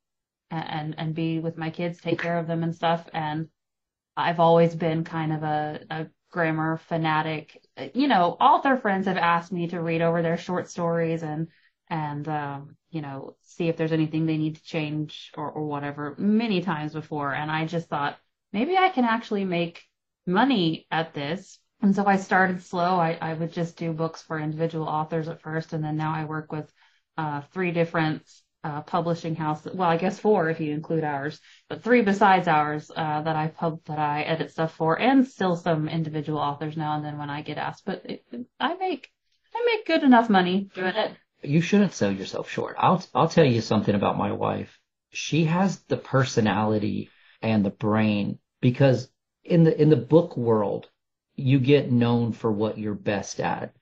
and, 0.55 0.95
and, 0.97 1.13
be 1.13 1.39
with 1.39 1.57
my 1.57 1.69
kids, 1.69 2.00
take 2.00 2.21
care 2.21 2.38
of 2.38 2.47
them 2.47 2.63
and 2.63 2.75
stuff. 2.75 3.07
And 3.13 3.50
I've 4.17 4.39
always 4.39 4.75
been 4.75 5.03
kind 5.03 5.33
of 5.33 5.43
a, 5.43 5.79
a 5.89 6.07
grammar 6.31 6.77
fanatic. 6.77 7.65
You 7.93 8.07
know, 8.07 8.38
author 8.39 8.77
friends 8.77 9.07
have 9.07 9.17
asked 9.17 9.51
me 9.51 9.67
to 9.67 9.81
read 9.81 10.01
over 10.01 10.21
their 10.21 10.38
short 10.38 10.69
stories 10.69 11.24
and 11.24 11.47
and 11.88 12.27
um, 12.27 12.75
you 12.89 13.01
know 13.01 13.35
see 13.41 13.69
if 13.69 13.77
there's 13.77 13.91
anything 13.91 14.25
they 14.25 14.38
need 14.38 14.55
to 14.55 14.63
change 14.63 15.31
or, 15.38 15.50
or 15.50 15.65
whatever 15.65 16.15
many 16.17 16.62
times 16.62 16.93
before. 16.93 17.33
And 17.33 17.51
I 17.51 17.65
just 17.65 17.88
thought 17.88 18.17
maybe 18.51 18.77
I 18.77 18.89
can 18.89 19.05
actually 19.05 19.45
make 19.45 19.83
money 20.25 20.88
at 20.91 21.13
this. 21.13 21.59
And 21.81 21.95
so 21.95 22.05
I 22.05 22.17
started 22.17 22.63
slow. 22.63 23.00
I, 23.00 23.17
I 23.21 23.33
would 23.33 23.53
just 23.53 23.77
do 23.77 23.93
books 23.93 24.21
for 24.21 24.39
individual 24.39 24.88
authors 24.88 25.27
at 25.27 25.41
first, 25.41 25.74
and 25.74 25.83
then 25.83 25.97
now 25.97 26.13
I 26.13 26.25
work 26.25 26.51
with 26.51 26.71
uh, 27.17 27.41
three 27.53 27.71
different 27.71 28.24
uh, 28.65 28.81
publishing 28.81 29.36
house. 29.36 29.63
Well, 29.63 29.88
I 29.88 29.98
guess 29.98 30.17
four 30.17 30.50
if 30.50 30.60
you 30.60 30.74
include 30.74 31.03
ours, 31.03 31.39
but 31.69 31.84
three 31.84 32.01
besides 32.01 32.48
ours 32.48 32.91
uh, 32.95 33.22
that 33.22 33.36
I 33.36 33.48
pub 33.48 33.79
that 33.86 34.00
I 34.00 34.24
edit 34.24 34.51
stuff 34.51 34.75
for, 34.75 35.00
and 35.00 35.27
still 35.27 35.55
some 35.55 35.88
individual 35.88 36.39
authors 36.39 36.75
now 36.75 36.95
and 36.95 37.05
then 37.05 37.19
when 37.19 37.29
I 37.29 37.43
get 37.43 37.60
asked. 37.60 37.86
But 37.86 38.01
it, 38.05 38.25
I 38.60 38.74
make 38.74 39.12
I 39.53 39.63
make 39.65 39.86
good 39.86 40.03
enough 40.03 40.31
money 40.31 40.67
doing 40.74 40.95
it. 40.95 41.12
You 41.43 41.62
shouldn't 41.62 41.93
sell 41.93 42.12
yourself 42.12 42.50
short. 42.50 42.75
I'll 42.79 43.05
I'll 43.13 43.29
tell 43.29 43.45
you 43.45 43.62
something 43.62 43.93
about 43.93 44.17
my 44.17 44.31
wife. 44.31 44.79
She 45.12 45.45
has 45.45 45.79
the 45.84 45.98
personality 45.98 47.12
and 47.43 47.63
the 47.63 47.69
brain 47.69 48.39
because 48.62 49.07
in 49.43 49.63
the 49.63 49.79
in 49.79 49.91
the 49.91 49.95
book 49.95 50.36
world, 50.36 50.89
you 51.36 51.60
get 51.60 51.91
known 51.91 52.34
for 52.34 52.51
what 52.51 52.79
you're 52.79 52.95
best 52.95 53.39
at. 53.39 53.75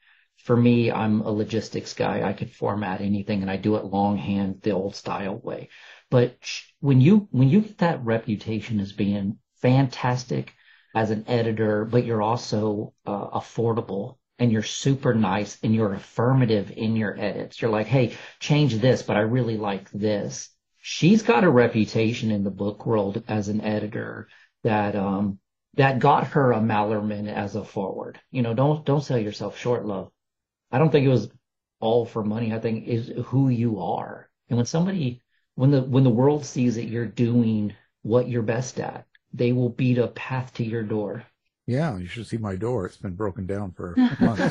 For 0.43 0.55
me, 0.55 0.91
I'm 0.91 1.21
a 1.21 1.31
logistics 1.31 1.93
guy. 1.93 2.27
I 2.27 2.33
can 2.33 2.49
format 2.49 3.01
anything 3.01 3.41
and 3.41 3.49
I 3.49 3.57
do 3.57 3.75
it 3.77 3.85
longhand 3.85 4.61
the 4.61 4.71
old 4.71 4.95
style 4.95 5.37
way. 5.37 5.69
But 6.11 6.37
when 6.79 7.01
you 7.01 7.27
when 7.31 7.49
you 7.49 7.61
get 7.61 7.77
that 7.79 8.03
reputation 8.03 8.79
as 8.79 8.91
being 8.93 9.39
fantastic 9.61 10.53
as 10.93 11.09
an 11.11 11.25
editor, 11.27 11.85
but 11.85 12.05
you're 12.05 12.21
also 12.21 12.93
uh, 13.05 13.29
affordable 13.39 14.17
and 14.37 14.51
you're 14.51 14.63
super 14.63 15.13
nice 15.13 15.57
and 15.63 15.73
you're 15.73 15.93
affirmative 15.93 16.71
in 16.75 16.95
your 16.95 17.17
edits. 17.19 17.61
You're 17.61 17.71
like, 17.71 17.87
hey, 17.87 18.15
change 18.39 18.75
this, 18.75 19.01
but 19.01 19.15
I 19.17 19.21
really 19.21 19.57
like 19.57 19.89
this. 19.91 20.49
She's 20.79 21.23
got 21.23 21.45
a 21.45 21.49
reputation 21.49 22.31
in 22.31 22.43
the 22.43 22.51
book 22.51 22.85
world 22.85 23.23
as 23.27 23.47
an 23.47 23.61
editor 23.61 24.27
that 24.63 24.95
um 24.95 25.39
that 25.75 25.99
got 25.99 26.27
her 26.27 26.51
a 26.51 26.59
Malerman 26.59 27.27
as 27.27 27.55
a 27.55 27.63
foreword. 27.63 28.19
You 28.29 28.41
know, 28.41 28.53
don't 28.53 28.85
don't 28.85 29.03
sell 29.03 29.17
yourself 29.17 29.57
short, 29.57 29.85
love. 29.85 30.11
I 30.73 30.79
don't 30.79 30.91
think 30.91 31.05
it 31.05 31.09
was 31.09 31.29
all 31.79 32.05
for 32.05 32.23
money. 32.23 32.51
I 32.53 32.59
think 32.59 32.87
is 32.87 33.11
who 33.25 33.49
you 33.49 33.79
are. 33.79 34.27
And 34.49 34.57
when 34.57 34.65
somebody 34.65 35.21
when 35.55 35.69
the 35.69 35.83
when 35.83 36.03
the 36.03 36.09
world 36.09 36.45
sees 36.45 36.75
that 36.75 36.85
you're 36.85 37.05
doing 37.05 37.75
what 38.01 38.27
you're 38.27 38.41
best 38.41 38.79
at, 38.79 39.05
they 39.31 39.53
will 39.53 39.69
beat 39.69 39.99
a 39.99 40.07
path 40.07 40.53
to 40.55 40.63
your 40.65 40.83
door. 40.83 41.25
Yeah, 41.67 41.97
you 41.97 42.07
should 42.07 42.27
see 42.27 42.37
my 42.37 42.55
door. 42.55 42.87
It's 42.87 42.97
been 42.97 43.15
broken 43.15 43.45
down 43.45 43.71
for 43.71 43.95
months. 44.19 44.41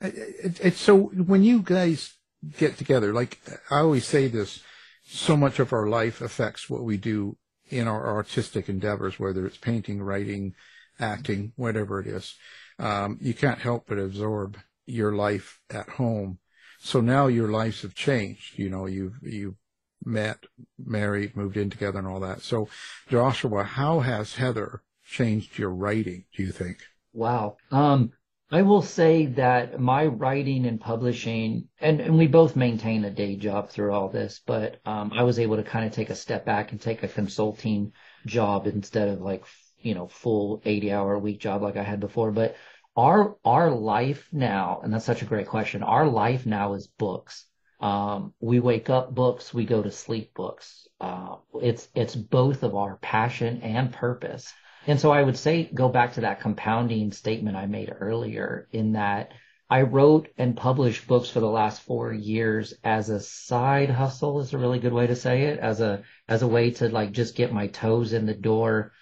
it, 0.00 0.14
it, 0.14 0.60
it's 0.62 0.80
so 0.80 0.98
when 0.98 1.42
you 1.42 1.62
guys 1.62 2.14
get 2.58 2.76
together, 2.76 3.14
like 3.14 3.40
I 3.70 3.78
always 3.78 4.06
say 4.06 4.28
this, 4.28 4.62
so 5.06 5.34
much 5.36 5.58
of 5.58 5.72
our 5.72 5.88
life 5.88 6.20
affects 6.20 6.68
what 6.68 6.84
we 6.84 6.98
do 6.98 7.38
in 7.70 7.88
our 7.88 8.14
artistic 8.14 8.68
endeavors, 8.68 9.18
whether 9.18 9.46
it's 9.46 9.56
painting, 9.56 10.02
writing, 10.02 10.54
acting, 11.00 11.52
whatever 11.56 12.00
it 12.00 12.06
is. 12.06 12.34
Um, 12.78 13.18
you 13.20 13.34
can't 13.34 13.60
help 13.60 13.86
but 13.88 13.98
absorb 13.98 14.58
your 14.86 15.12
life 15.12 15.60
at 15.70 15.88
home. 15.88 16.38
So 16.78 17.00
now 17.00 17.26
your 17.26 17.48
lives 17.48 17.82
have 17.82 17.94
changed. 17.94 18.58
You 18.58 18.70
know, 18.70 18.86
you've, 18.86 19.18
you've 19.22 19.56
met, 20.04 20.44
married, 20.78 21.36
moved 21.36 21.56
in 21.56 21.70
together 21.70 21.98
and 21.98 22.08
all 22.08 22.20
that. 22.20 22.42
So 22.42 22.68
Joshua, 23.08 23.64
how 23.64 24.00
has 24.00 24.34
Heather 24.34 24.82
changed 25.06 25.58
your 25.58 25.70
writing, 25.70 26.24
do 26.36 26.42
you 26.42 26.52
think? 26.52 26.78
Wow. 27.12 27.56
Um, 27.70 28.12
I 28.50 28.62
will 28.62 28.82
say 28.82 29.26
that 29.26 29.80
my 29.80 30.06
writing 30.06 30.66
and 30.66 30.80
publishing, 30.80 31.68
and, 31.80 32.00
and 32.00 32.18
we 32.18 32.26
both 32.26 32.56
maintain 32.56 33.04
a 33.04 33.10
day 33.10 33.36
job 33.36 33.70
through 33.70 33.92
all 33.92 34.08
this, 34.08 34.40
but 34.46 34.80
um, 34.84 35.12
I 35.14 35.22
was 35.22 35.38
able 35.38 35.56
to 35.56 35.62
kind 35.62 35.86
of 35.86 35.92
take 35.92 36.10
a 36.10 36.14
step 36.14 36.44
back 36.44 36.70
and 36.70 36.80
take 36.80 37.02
a 37.02 37.08
consulting 37.08 37.92
job 38.26 38.66
instead 38.66 39.08
of 39.08 39.20
like, 39.20 39.44
you 39.78 39.94
know, 39.94 40.08
full 40.08 40.62
80 40.64 40.92
hour 40.92 41.14
a 41.14 41.18
week 41.18 41.40
job 41.40 41.62
like 41.62 41.76
I 41.76 41.82
had 41.82 42.00
before. 42.00 42.32
But 42.32 42.56
our, 42.96 43.36
our 43.44 43.70
life 43.70 44.28
now, 44.32 44.80
and 44.82 44.92
that's 44.92 45.04
such 45.04 45.22
a 45.22 45.26
great 45.26 45.48
question. 45.48 45.82
Our 45.82 46.06
life 46.06 46.46
now 46.46 46.74
is 46.74 46.86
books. 46.86 47.46
Um, 47.80 48.32
we 48.40 48.60
wake 48.60 48.88
up 48.88 49.14
books, 49.14 49.52
we 49.52 49.64
go 49.66 49.82
to 49.82 49.90
sleep 49.90 50.32
books. 50.34 50.86
Uh, 51.00 51.36
it's, 51.60 51.88
it's 51.94 52.14
both 52.14 52.62
of 52.62 52.74
our 52.76 52.96
passion 52.96 53.60
and 53.62 53.92
purpose. 53.92 54.52
And 54.86 55.00
so 55.00 55.10
I 55.10 55.22
would 55.22 55.36
say 55.36 55.70
go 55.72 55.88
back 55.88 56.14
to 56.14 56.22
that 56.22 56.40
compounding 56.40 57.12
statement 57.12 57.56
I 57.56 57.66
made 57.66 57.94
earlier 57.98 58.68
in 58.72 58.92
that 58.92 59.32
I 59.70 59.82
wrote 59.82 60.28
and 60.36 60.56
published 60.56 61.06
books 61.06 61.30
for 61.30 61.40
the 61.40 61.48
last 61.48 61.82
four 61.82 62.12
years 62.12 62.74
as 62.84 63.08
a 63.08 63.18
side 63.18 63.88
hustle 63.88 64.40
is 64.40 64.52
a 64.52 64.58
really 64.58 64.78
good 64.78 64.92
way 64.92 65.06
to 65.06 65.16
say 65.16 65.44
it, 65.44 65.58
as 65.58 65.80
a 65.80 66.02
as 66.28 66.42
a 66.42 66.46
way 66.46 66.70
to 66.72 66.90
like 66.90 67.12
just 67.12 67.34
get 67.34 67.52
my 67.52 67.68
toes 67.68 68.12
in 68.12 68.26
the 68.26 68.34
door. 68.34 68.92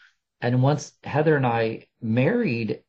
And 0.41 0.63
once 0.63 0.93
Heather 1.03 1.37
and 1.37 1.47
I 1.47 1.89
married, 2.01 2.85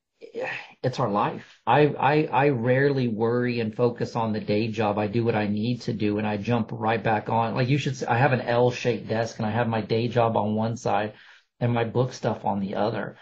it's 0.84 1.00
our 1.00 1.10
life. 1.10 1.60
I, 1.66 1.88
I 1.88 2.24
I 2.26 2.50
rarely 2.50 3.08
worry 3.08 3.60
and 3.60 3.76
focus 3.76 4.16
on 4.16 4.34
the 4.34 4.40
day 4.40 4.68
job. 4.68 4.98
I 4.98 5.08
do 5.08 5.24
what 5.24 5.36
I 5.36 5.48
need 5.48 5.82
to 5.82 5.94
do 5.94 6.18
and 6.18 6.28
I 6.28 6.38
jump 6.38 6.70
right 6.72 7.02
back 7.02 7.30
on. 7.30 7.56
Like 7.56 7.70
you 7.70 7.78
should 7.78 8.04
I 8.04 8.18
have 8.18 8.34
an 8.34 8.42
L-shaped 8.42 9.08
desk 9.08 9.38
and 9.40 9.46
I 9.46 9.52
have 9.52 9.68
my 9.68 9.82
day 9.82 10.08
job 10.08 10.36
on 10.38 10.56
one 10.56 10.78
side 10.78 11.14
and 11.60 11.74
my 11.74 11.86
book 11.86 12.14
stuff 12.14 12.46
on 12.46 12.60
the 12.60 12.76
other. 12.76 13.18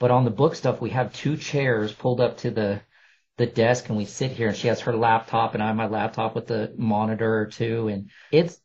But 0.00 0.10
on 0.10 0.24
the 0.24 0.30
book 0.30 0.56
stuff, 0.56 0.80
we 0.80 0.90
have 0.90 1.12
two 1.12 1.36
chairs 1.36 1.92
pulled 1.92 2.20
up 2.20 2.38
to 2.38 2.50
the 2.50 2.82
the 3.36 3.46
desk, 3.46 3.88
and 3.88 3.96
we 3.96 4.04
sit 4.04 4.32
here. 4.32 4.48
And 4.48 4.56
she 4.56 4.68
has 4.68 4.80
her 4.80 4.96
laptop, 4.96 5.54
and 5.54 5.62
I 5.62 5.68
have 5.68 5.76
my 5.76 5.86
laptop 5.86 6.34
with 6.34 6.46
the 6.46 6.74
monitor 6.76 7.40
or 7.40 7.46
two, 7.46 7.88
and 7.88 8.10
it's 8.30 8.60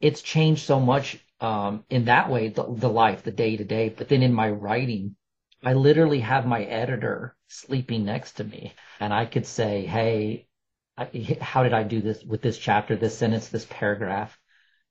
it's 0.00 0.22
changed 0.22 0.62
so 0.62 0.78
much 0.80 1.18
um, 1.40 1.84
in 1.90 2.06
that 2.06 2.30
way, 2.30 2.48
the, 2.48 2.64
the 2.68 2.88
life, 2.88 3.22
the 3.22 3.30
day 3.30 3.56
to 3.56 3.64
day. 3.64 3.88
But 3.88 4.08
then 4.08 4.22
in 4.22 4.32
my 4.32 4.50
writing, 4.50 5.16
I 5.64 5.74
literally 5.74 6.20
have 6.20 6.46
my 6.46 6.64
editor 6.64 7.36
sleeping 7.48 8.04
next 8.04 8.34
to 8.34 8.44
me, 8.44 8.74
and 9.00 9.12
I 9.12 9.26
could 9.26 9.46
say, 9.46 9.86
"Hey, 9.86 10.48
I, 10.96 11.04
how 11.40 11.62
did 11.62 11.72
I 11.72 11.82
do 11.82 12.00
this 12.00 12.22
with 12.24 12.42
this 12.42 12.58
chapter, 12.58 12.96
this 12.96 13.18
sentence, 13.18 13.48
this 13.48 13.66
paragraph?" 13.68 14.38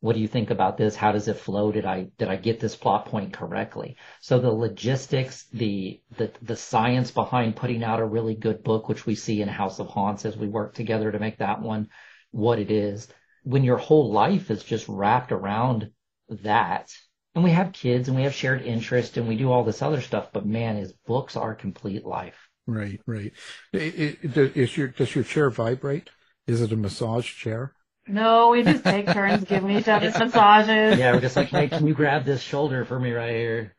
what 0.06 0.14
do 0.14 0.22
you 0.22 0.28
think 0.28 0.52
about 0.52 0.78
this? 0.78 0.96
How 0.96 1.12
does 1.12 1.28
it 1.28 1.38
flow? 1.38 1.72
Did 1.72 1.86
I 1.86 2.04
did 2.20 2.28
I 2.28 2.36
get 2.36 2.60
this 2.60 2.76
plot 2.76 3.08
point 3.08 3.34
correctly? 3.34 3.98
So 4.22 4.40
the 4.40 4.52
logistics, 4.52 5.48
the 5.48 6.00
the 6.18 6.32
the 6.44 6.56
science 6.56 7.10
behind 7.10 7.56
putting 7.56 7.84
out 7.84 8.00
a 8.00 8.06
really 8.06 8.36
good 8.36 8.64
book, 8.64 8.88
which 8.88 9.08
we 9.08 9.16
see 9.16 9.42
in 9.42 9.48
House 9.48 9.80
of 9.80 9.88
Haunts 9.88 10.24
as 10.26 10.38
we 10.38 10.48
work 10.48 10.76
together 10.76 11.12
to 11.12 11.18
make 11.20 11.40
that 11.40 11.60
one 11.62 11.90
what 12.30 12.60
it 12.60 12.70
is. 12.70 13.08
When 13.44 13.64
your 13.64 13.78
whole 13.78 14.12
life 14.12 14.52
is 14.52 14.64
just 14.64 14.88
wrapped 14.88 15.32
around 15.32 15.92
that, 16.30 16.92
and 17.36 17.44
we 17.44 17.52
have 17.52 17.74
kids 17.74 18.08
and 18.08 18.16
we 18.16 18.24
have 18.24 18.34
shared 18.34 18.62
interest 18.62 19.18
and 19.18 19.28
we 19.28 19.36
do 19.36 19.52
all 19.52 19.64
this 19.64 19.82
other 19.82 20.02
stuff, 20.02 20.30
but 20.32 20.46
man, 20.46 20.78
is 20.78 20.94
books 21.06 21.36
our 21.36 21.54
complete 21.54 22.06
life. 22.06 22.50
Right, 22.66 23.02
right. 23.06 23.34
It, 23.74 24.20
it, 24.24 24.58
is 24.58 24.76
your 24.76 24.88
does 24.88 25.14
your 25.14 25.24
chair 25.24 25.50
vibrate? 25.50 26.10
Is 26.48 26.62
it 26.62 26.72
a 26.72 26.78
massage 26.78 27.32
chair? 27.32 27.74
No, 28.08 28.50
we 28.50 28.64
just 28.64 28.84
take 28.84 29.12
turns 29.12 29.44
giving 29.48 29.72
each 29.72 29.88
other 29.88 30.12
massages. 30.12 30.98
Yeah, 30.98 31.14
we're 31.14 31.22
just 31.22 31.36
like, 31.36 31.50
hey, 31.50 31.68
can 31.68 31.86
you 31.86 31.94
grab 31.94 32.24
this 32.24 32.42
shoulder 32.42 32.86
for 32.86 33.00
me 33.00 33.12
right 33.12 33.36
here? 33.36 33.76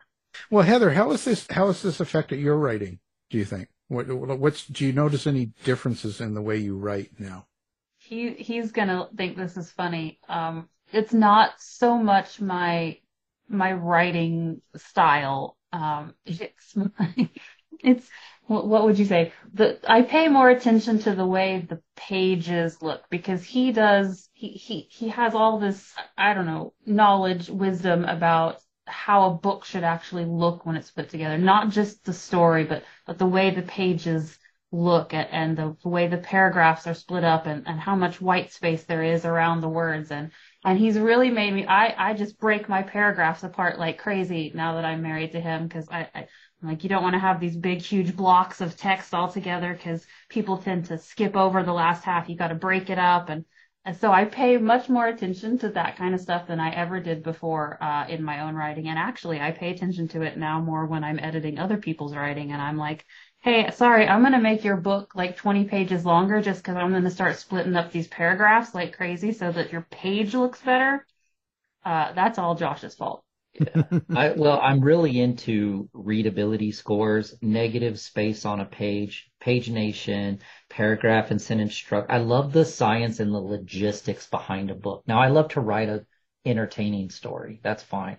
Well, 0.50 0.64
Heather, 0.64 0.90
how 0.90 1.10
is 1.12 1.24
this? 1.24 1.46
How 1.50 1.68
has 1.68 1.82
this 1.82 2.00
affected 2.00 2.38
your 2.38 2.56
writing? 2.56 3.00
Do 3.30 3.38
you 3.38 3.44
think? 3.44 3.68
What, 3.88 4.08
what's 4.08 4.66
do 4.66 4.84
you 4.84 4.92
notice 4.92 5.26
any 5.26 5.52
differences 5.64 6.20
in 6.20 6.34
the 6.34 6.42
way 6.42 6.58
you 6.58 6.76
write 6.76 7.18
now? 7.18 7.46
He 7.98 8.34
he's 8.34 8.72
gonna 8.72 9.08
think 9.16 9.36
this 9.36 9.56
is 9.56 9.70
funny. 9.70 10.20
Um, 10.28 10.68
it's 10.92 11.12
not 11.12 11.52
so 11.58 11.98
much 11.98 12.40
my 12.40 12.98
my 13.48 13.72
writing 13.72 14.60
style. 14.76 15.56
Um, 15.72 16.14
it's, 16.24 16.76
it's, 17.80 18.08
what 18.46 18.84
would 18.84 18.98
you 18.98 19.04
say? 19.04 19.32
The, 19.52 19.78
I 19.88 20.02
pay 20.02 20.28
more 20.28 20.48
attention 20.48 21.00
to 21.00 21.14
the 21.14 21.26
way 21.26 21.66
the 21.68 21.80
pages 21.96 22.80
look 22.80 23.02
because 23.10 23.42
he 23.42 23.72
does, 23.72 24.28
he, 24.34 24.48
he, 24.50 24.86
he 24.90 25.08
has 25.08 25.34
all 25.34 25.58
this, 25.58 25.92
I 26.16 26.32
don't 26.32 26.46
know, 26.46 26.72
knowledge, 26.84 27.48
wisdom 27.48 28.04
about 28.04 28.58
how 28.86 29.24
a 29.24 29.34
book 29.34 29.64
should 29.64 29.82
actually 29.82 30.26
look 30.26 30.64
when 30.64 30.76
it's 30.76 30.92
put 30.92 31.08
together. 31.08 31.38
Not 31.38 31.70
just 31.70 32.04
the 32.04 32.12
story, 32.12 32.64
but, 32.64 32.84
but 33.04 33.18
the 33.18 33.26
way 33.26 33.50
the 33.50 33.62
pages 33.62 34.38
look 34.70 35.12
at, 35.12 35.28
and 35.32 35.56
the, 35.56 35.76
the 35.82 35.88
way 35.88 36.06
the 36.06 36.18
paragraphs 36.18 36.86
are 36.86 36.94
split 36.94 37.24
up 37.24 37.46
and, 37.46 37.66
and 37.66 37.80
how 37.80 37.96
much 37.96 38.20
white 38.20 38.52
space 38.52 38.84
there 38.84 39.02
is 39.02 39.24
around 39.24 39.60
the 39.60 39.68
words. 39.68 40.12
And, 40.12 40.30
and 40.66 40.76
he's 40.76 40.98
really 40.98 41.30
made 41.30 41.54
me, 41.54 41.64
I, 41.64 42.10
I 42.10 42.14
just 42.14 42.40
break 42.40 42.68
my 42.68 42.82
paragraphs 42.82 43.44
apart 43.44 43.78
like 43.78 43.98
crazy 43.98 44.50
now 44.52 44.74
that 44.74 44.84
I'm 44.84 45.00
married 45.00 45.30
to 45.32 45.40
him 45.40 45.68
because 45.68 45.88
I, 45.88 46.08
I 46.12 46.26
like 46.60 46.82
you 46.82 46.88
don't 46.88 47.04
want 47.04 47.14
to 47.14 47.20
have 47.20 47.38
these 47.38 47.56
big, 47.56 47.80
huge 47.80 48.16
blocks 48.16 48.60
of 48.60 48.76
text 48.76 49.14
all 49.14 49.30
together 49.30 49.72
because 49.72 50.04
people 50.28 50.58
tend 50.58 50.86
to 50.86 50.98
skip 50.98 51.36
over 51.36 51.62
the 51.62 51.72
last 51.72 52.02
half. 52.02 52.28
You 52.28 52.36
got 52.36 52.48
to 52.48 52.56
break 52.56 52.90
it 52.90 52.98
up, 52.98 53.28
and, 53.28 53.44
and 53.84 53.96
so 53.96 54.10
I 54.10 54.24
pay 54.24 54.56
much 54.56 54.88
more 54.88 55.06
attention 55.06 55.56
to 55.58 55.68
that 55.70 55.96
kind 55.96 56.14
of 56.14 56.20
stuff 56.20 56.48
than 56.48 56.58
I 56.58 56.70
ever 56.74 56.98
did 56.98 57.22
before 57.22 57.80
uh, 57.80 58.08
in 58.08 58.24
my 58.24 58.40
own 58.40 58.56
writing. 58.56 58.88
And 58.88 58.98
actually, 58.98 59.40
I 59.40 59.52
pay 59.52 59.70
attention 59.70 60.08
to 60.08 60.22
it 60.22 60.36
now 60.36 60.60
more 60.60 60.86
when 60.86 61.04
I'm 61.04 61.20
editing 61.20 61.60
other 61.60 61.76
people's 61.76 62.16
writing, 62.16 62.50
and 62.50 62.60
I'm 62.60 62.76
like, 62.76 63.04
hey, 63.46 63.70
sorry, 63.70 64.08
I'm 64.08 64.24
gonna 64.24 64.40
make 64.40 64.64
your 64.64 64.76
book 64.76 65.14
like 65.14 65.36
20 65.36 65.66
pages 65.66 66.04
longer 66.04 66.42
just 66.42 66.62
because 66.62 66.76
I'm 66.76 66.90
gonna 66.90 67.10
start 67.10 67.38
splitting 67.38 67.76
up 67.76 67.92
these 67.92 68.08
paragraphs 68.08 68.74
like 68.74 68.96
crazy 68.96 69.32
so 69.32 69.52
that 69.52 69.70
your 69.70 69.86
page 69.88 70.34
looks 70.34 70.60
better. 70.60 71.06
Uh, 71.84 72.12
that's 72.12 72.40
all 72.40 72.56
Josh's 72.56 72.96
fault. 72.96 73.22
Yeah. 73.54 73.84
I, 74.10 74.30
well, 74.32 74.58
I'm 74.60 74.80
really 74.80 75.20
into 75.20 75.88
readability 75.92 76.72
scores, 76.72 77.36
negative 77.40 78.00
space 78.00 78.44
on 78.44 78.58
a 78.58 78.66
page, 78.66 79.30
pagination, 79.40 80.40
paragraph 80.68 81.30
and 81.30 81.40
sentence 81.40 81.76
structure. 81.76 82.10
I 82.10 82.18
love 82.18 82.52
the 82.52 82.64
science 82.64 83.20
and 83.20 83.32
the 83.32 83.38
logistics 83.38 84.26
behind 84.26 84.72
a 84.72 84.74
book. 84.74 85.04
Now, 85.06 85.20
I 85.20 85.28
love 85.28 85.50
to 85.50 85.60
write 85.60 85.88
a 85.88 86.04
entertaining 86.44 87.10
story. 87.10 87.60
That's 87.62 87.84
fine. 87.84 88.18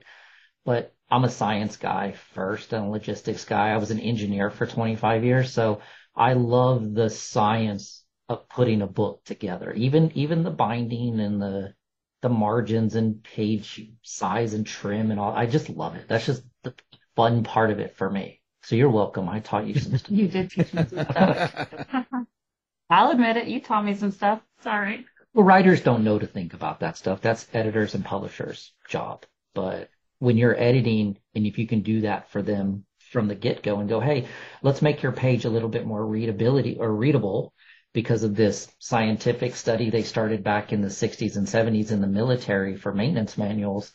But 0.64 0.96
I'm 1.10 1.24
a 1.24 1.30
science 1.30 1.78
guy 1.78 2.14
first 2.34 2.74
and 2.74 2.86
a 2.86 2.90
logistics 2.90 3.46
guy. 3.46 3.70
I 3.70 3.78
was 3.78 3.92
an 3.92 4.00
engineer 4.00 4.50
for 4.50 4.66
25 4.66 5.24
years. 5.24 5.54
So 5.54 5.82
I 6.16 6.34
love 6.34 6.94
the 6.94 7.10
science 7.10 8.04
of 8.28 8.50
putting 8.50 8.82
a 8.82 8.88
book 8.88 9.24
together, 9.24 9.72
even, 9.74 10.12
even 10.16 10.44
the 10.44 10.52
binding 10.52 11.20
and 11.20 11.42
the, 11.42 11.74
the 12.22 12.30
margins 12.30 12.96
and 12.96 13.24
page 13.24 13.90
size 14.02 14.54
and 14.54 14.66
trim 14.66 15.12
and 15.12 15.20
all. 15.20 15.34
I 15.34 15.46
just 15.46 15.70
love 15.70 15.96
it. 15.96 16.08
That's 16.10 16.26
just 16.26 16.44
the 16.64 16.74
fun 17.16 17.44
part 17.44 17.72
of 17.72 17.80
it 17.80 17.96
for 17.96 18.10
me. 18.10 18.42
So 18.64 18.76
you're 18.76 18.90
welcome. 18.90 19.30
I 19.30 19.40
taught 19.40 19.66
you 19.66 19.80
some 19.80 19.98
stuff. 19.98 20.12
you 20.12 20.28
did 20.28 20.52
teach 20.52 20.74
me 20.74 20.86
some 20.90 21.06
stuff. 21.06 21.68
I'll 22.90 23.12
admit 23.12 23.38
it. 23.38 23.48
You 23.48 23.62
taught 23.62 23.86
me 23.86 23.94
some 23.94 24.12
stuff. 24.12 24.42
Sorry. 24.62 25.06
Well, 25.34 25.46
writers 25.46 25.82
don't 25.82 26.04
know 26.04 26.20
to 26.20 26.28
think 26.28 26.54
about 26.54 26.82
that 26.82 26.98
stuff. 26.98 27.22
That's 27.22 27.48
editors 27.54 27.96
and 27.96 28.04
publishers' 28.04 28.74
job. 28.90 29.26
But 29.54 29.90
when 30.20 30.38
you're 30.38 30.60
editing, 30.60 31.18
and 31.36 31.46
if 31.46 31.58
you 31.58 31.68
can 31.68 31.82
do 31.82 32.02
that 32.02 32.30
for 32.32 32.42
them 32.42 32.86
from 33.12 33.28
the 33.28 33.36
get 33.36 33.64
go 33.64 33.80
and 33.80 33.90
go, 33.90 34.00
hey, 34.00 34.28
let's 34.62 34.82
make 34.82 35.02
your 35.02 35.12
page 35.12 35.46
a 35.46 35.50
little 35.50 35.70
bit 35.70 35.86
more 35.86 36.06
readability 36.06 36.78
or 36.80 36.94
readable 36.94 37.54
because 37.94 38.24
of 38.24 38.36
this 38.36 38.68
scientific 38.80 39.56
study 39.56 39.90
they 39.90 40.04
started 40.04 40.44
back 40.44 40.74
in 40.74 40.82
the 40.82 40.88
60s 40.88 41.38
and 41.38 41.48
70s 41.48 41.92
in 41.92 42.02
the 42.02 42.08
military 42.08 42.76
for 42.76 42.94
maintenance 42.94 43.38
manuals. 43.38 43.92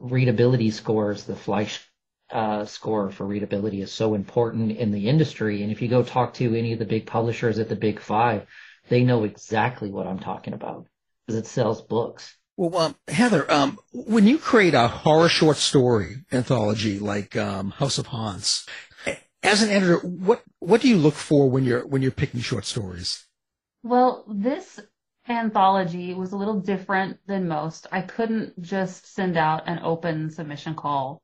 Readability 0.00 0.70
scores, 0.70 1.24
the 1.24 1.36
Flesch 1.36 1.78
uh, 2.30 2.64
score 2.64 3.10
for 3.10 3.24
readability 3.24 3.82
is 3.82 3.92
so 3.92 4.14
important 4.14 4.72
in 4.72 4.90
the 4.90 5.08
industry. 5.08 5.62
And 5.62 5.70
if 5.70 5.80
you 5.80 5.88
go 5.88 6.02
talk 6.02 6.34
to 6.34 6.58
any 6.58 6.72
of 6.72 6.78
the 6.78 6.84
big 6.84 7.06
publishers 7.06 7.58
at 7.58 7.68
the 7.68 7.76
big 7.76 8.00
five, 8.00 8.46
they 8.88 9.04
know 9.04 9.24
exactly 9.24 9.90
what 9.90 10.06
I'm 10.06 10.18
talking 10.18 10.54
about 10.54 10.86
because 11.26 11.38
it 11.38 11.46
sells 11.46 11.82
books. 11.82 12.36
Well, 12.56 12.76
um, 12.76 12.96
Heather, 13.08 13.50
um, 13.52 13.78
when 13.92 14.26
you 14.26 14.38
create 14.38 14.74
a 14.74 14.88
horror 14.88 15.28
short 15.28 15.58
story 15.58 16.24
anthology 16.32 16.98
like 16.98 17.36
um, 17.36 17.70
House 17.70 17.98
of 17.98 18.06
Haunts, 18.06 18.66
as 19.42 19.62
an 19.62 19.70
editor, 19.70 19.98
what 19.98 20.42
what 20.58 20.80
do 20.80 20.88
you 20.88 20.96
look 20.96 21.14
for 21.14 21.50
when 21.50 21.64
you're 21.64 21.86
when 21.86 22.02
you're 22.02 22.10
picking 22.10 22.40
short 22.40 22.64
stories? 22.64 23.26
Well, 23.82 24.24
this 24.26 24.80
anthology 25.28 26.14
was 26.14 26.32
a 26.32 26.36
little 26.36 26.60
different 26.60 27.18
than 27.26 27.46
most. 27.46 27.86
I 27.92 28.00
couldn't 28.00 28.60
just 28.60 29.12
send 29.14 29.36
out 29.36 29.68
an 29.68 29.80
open 29.82 30.30
submission 30.30 30.74
call 30.74 31.20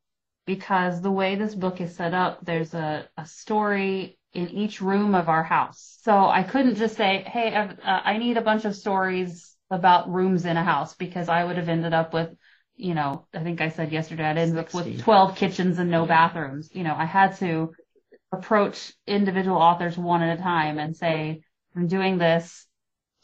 because 0.46 1.00
the 1.00 1.10
way 1.10 1.34
this 1.34 1.54
book 1.54 1.80
is 1.80 1.94
set 1.94 2.14
up, 2.14 2.44
there's 2.44 2.74
a, 2.74 3.08
a 3.16 3.26
story 3.26 4.18
in 4.32 4.48
each 4.50 4.80
room 4.80 5.14
of 5.14 5.28
our 5.28 5.42
house. 5.42 5.98
So 6.02 6.12
I 6.12 6.42
couldn't 6.42 6.76
just 6.76 6.96
say, 6.96 7.22
hey, 7.26 7.54
uh, 7.54 7.74
I 7.84 8.18
need 8.18 8.36
a 8.36 8.42
bunch 8.42 8.64
of 8.64 8.74
stories 8.74 9.51
about 9.72 10.10
rooms 10.10 10.44
in 10.44 10.56
a 10.56 10.62
house 10.62 10.94
because 10.94 11.28
I 11.28 11.42
would 11.42 11.56
have 11.56 11.68
ended 11.68 11.94
up 11.94 12.12
with, 12.12 12.28
you 12.76 12.94
know, 12.94 13.26
I 13.34 13.42
think 13.42 13.60
I 13.60 13.70
said 13.70 13.90
yesterday, 13.90 14.24
I'd 14.24 14.38
end 14.38 14.58
up 14.58 14.72
with 14.74 15.02
12 15.02 15.34
kitchens 15.34 15.78
and 15.78 15.90
no 15.90 16.04
bathrooms. 16.06 16.70
You 16.72 16.84
know, 16.84 16.94
I 16.94 17.06
had 17.06 17.36
to 17.38 17.72
approach 18.30 18.92
individual 19.06 19.56
authors 19.56 19.96
one 19.96 20.22
at 20.22 20.38
a 20.38 20.42
time 20.42 20.78
and 20.78 20.94
say, 20.96 21.40
I'm 21.74 21.86
doing 21.86 22.18
this, 22.18 22.66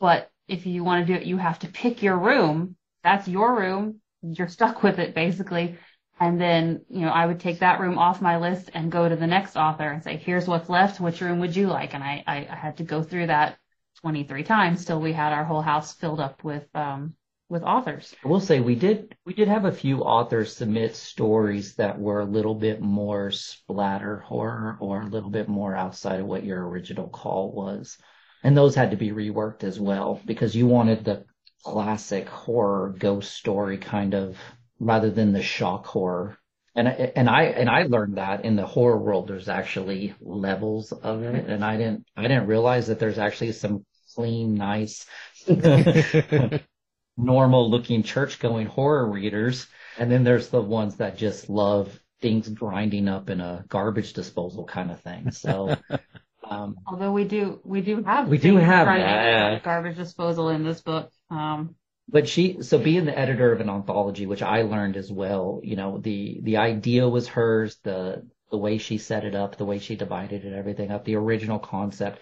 but 0.00 0.30
if 0.48 0.64
you 0.64 0.82
want 0.82 1.06
to 1.06 1.12
do 1.12 1.20
it, 1.20 1.26
you 1.26 1.36
have 1.36 1.58
to 1.60 1.68
pick 1.68 2.02
your 2.02 2.16
room. 2.16 2.76
That's 3.04 3.28
your 3.28 3.54
room. 3.54 4.00
You're 4.22 4.48
stuck 4.48 4.82
with 4.82 4.98
it 4.98 5.14
basically. 5.14 5.76
And 6.18 6.40
then, 6.40 6.80
you 6.88 7.02
know, 7.02 7.10
I 7.10 7.26
would 7.26 7.40
take 7.40 7.60
that 7.60 7.78
room 7.78 7.98
off 7.98 8.22
my 8.22 8.38
list 8.38 8.70
and 8.74 8.90
go 8.90 9.08
to 9.08 9.16
the 9.16 9.26
next 9.26 9.56
author 9.56 9.88
and 9.88 10.02
say, 10.02 10.16
here's 10.16 10.48
what's 10.48 10.68
left. 10.68 10.98
Which 10.98 11.20
room 11.20 11.40
would 11.40 11.54
you 11.54 11.68
like? 11.68 11.94
And 11.94 12.02
I, 12.02 12.24
I, 12.26 12.48
I 12.50 12.56
had 12.56 12.78
to 12.78 12.84
go 12.84 13.02
through 13.02 13.26
that 13.26 13.58
23 14.00 14.44
times 14.44 14.84
till 14.84 15.00
we 15.00 15.12
had 15.12 15.32
our 15.32 15.44
whole 15.44 15.62
house 15.62 15.94
filled 15.94 16.20
up 16.20 16.44
with, 16.44 16.64
um, 16.74 17.14
with 17.48 17.62
authors. 17.62 18.14
I 18.24 18.28
will 18.28 18.40
say 18.40 18.60
we 18.60 18.74
did 18.74 19.16
we 19.24 19.32
did 19.32 19.48
have 19.48 19.64
a 19.64 19.72
few 19.72 20.02
authors 20.02 20.54
submit 20.54 20.94
stories 20.94 21.74
that 21.76 21.98
were 21.98 22.20
a 22.20 22.26
little 22.26 22.54
bit 22.54 22.80
more 22.80 23.30
splatter 23.30 24.18
horror 24.18 24.76
or 24.80 25.00
a 25.00 25.08
little 25.08 25.30
bit 25.30 25.48
more 25.48 25.74
outside 25.74 26.20
of 26.20 26.26
what 26.26 26.44
your 26.44 26.68
original 26.68 27.08
call 27.08 27.52
was. 27.52 27.96
And 28.44 28.56
those 28.56 28.74
had 28.74 28.90
to 28.90 28.96
be 28.96 29.10
reworked 29.10 29.64
as 29.64 29.80
well 29.80 30.20
because 30.24 30.54
you 30.54 30.66
wanted 30.66 31.04
the 31.04 31.24
classic 31.64 32.28
horror 32.28 32.94
ghost 32.98 33.32
story 33.34 33.78
kind 33.78 34.14
of 34.14 34.36
rather 34.78 35.10
than 35.10 35.32
the 35.32 35.42
shock 35.42 35.86
horror. 35.86 36.38
And 36.74 36.86
I, 36.86 37.12
and 37.16 37.28
I 37.28 37.42
and 37.44 37.68
I 37.68 37.84
learned 37.84 38.18
that 38.18 38.44
in 38.44 38.54
the 38.54 38.66
horror 38.66 38.98
world 38.98 39.26
there's 39.26 39.48
actually 39.48 40.14
levels 40.20 40.92
of 40.92 41.22
it 41.22 41.46
and 41.48 41.64
I 41.64 41.76
didn't 41.76 42.06
I 42.16 42.22
didn't 42.22 42.46
realize 42.46 42.86
that 42.86 42.98
there's 42.98 43.18
actually 43.18 43.52
some 43.52 43.84
clean 44.18 44.54
nice 44.54 45.06
normal 47.16 47.70
looking 47.70 48.02
church 48.02 48.38
going 48.40 48.66
horror 48.66 49.08
readers 49.08 49.66
and 49.98 50.10
then 50.10 50.24
there's 50.24 50.48
the 50.48 50.60
ones 50.60 50.96
that 50.96 51.16
just 51.16 51.48
love 51.48 51.98
things 52.20 52.48
grinding 52.48 53.08
up 53.08 53.30
in 53.30 53.40
a 53.40 53.64
garbage 53.68 54.12
disposal 54.12 54.64
kind 54.64 54.90
of 54.90 55.00
thing. 55.00 55.30
So 55.30 55.76
um, 56.48 56.76
although 56.86 57.12
we 57.12 57.24
do 57.24 57.60
we 57.64 57.80
do 57.80 58.02
have 58.02 58.28
we 58.28 58.38
do 58.38 58.56
have 58.56 58.86
that. 58.86 59.62
garbage 59.62 59.96
disposal 59.96 60.48
in 60.48 60.64
this 60.64 60.80
book. 60.80 61.10
Um, 61.30 61.74
but 62.08 62.28
she 62.28 62.62
so 62.62 62.78
being 62.78 63.04
the 63.04 63.18
editor 63.18 63.52
of 63.52 63.60
an 63.60 63.68
anthology 63.68 64.24
which 64.24 64.40
i 64.40 64.62
learned 64.62 64.96
as 64.96 65.12
well 65.12 65.60
you 65.62 65.76
know 65.76 65.98
the 65.98 66.40
the 66.42 66.56
idea 66.56 67.06
was 67.06 67.28
hers 67.28 67.76
the 67.82 68.26
the 68.50 68.56
way 68.56 68.78
she 68.78 68.96
set 68.96 69.26
it 69.26 69.34
up 69.34 69.56
the 69.56 69.66
way 69.66 69.78
she 69.78 69.94
divided 69.94 70.46
it 70.46 70.54
everything 70.54 70.90
up 70.90 71.04
the 71.04 71.16
original 71.16 71.58
concept 71.58 72.18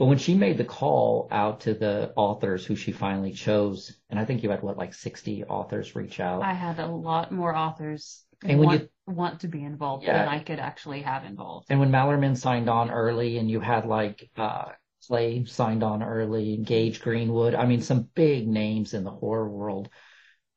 but 0.00 0.06
when 0.06 0.18
she 0.18 0.34
made 0.34 0.56
the 0.56 0.64
call 0.64 1.28
out 1.30 1.60
to 1.60 1.74
the 1.74 2.10
authors 2.16 2.64
who 2.64 2.74
she 2.74 2.90
finally 2.90 3.32
chose 3.32 3.94
and 4.08 4.18
i 4.18 4.24
think 4.24 4.42
you 4.42 4.50
had 4.50 4.62
what 4.62 4.78
like 4.78 4.94
60 4.94 5.44
authors 5.44 5.94
reach 5.94 6.18
out 6.18 6.42
i 6.42 6.54
had 6.54 6.80
a 6.80 6.86
lot 6.86 7.30
more 7.30 7.54
authors 7.54 8.24
and 8.42 8.58
want, 8.58 8.80
you 8.80 8.88
want 9.06 9.40
to 9.40 9.48
be 9.48 9.62
involved 9.62 10.04
yeah. 10.04 10.18
than 10.18 10.28
i 10.28 10.38
could 10.38 10.58
actually 10.58 11.02
have 11.02 11.24
involved 11.24 11.66
and 11.68 11.78
when 11.78 11.92
Malerman 11.92 12.36
signed 12.36 12.70
on 12.70 12.90
early 12.90 13.36
and 13.36 13.50
you 13.50 13.60
had 13.60 13.86
like 13.86 14.28
uh 14.36 14.70
Clay 15.06 15.46
signed 15.46 15.82
on 15.82 16.02
early, 16.02 16.58
Gage 16.58 17.00
Greenwood. 17.00 17.54
I 17.54 17.64
mean, 17.64 17.80
some 17.80 18.10
big 18.14 18.46
names 18.46 18.92
in 18.92 19.02
the 19.02 19.10
horror 19.10 19.48
world 19.48 19.88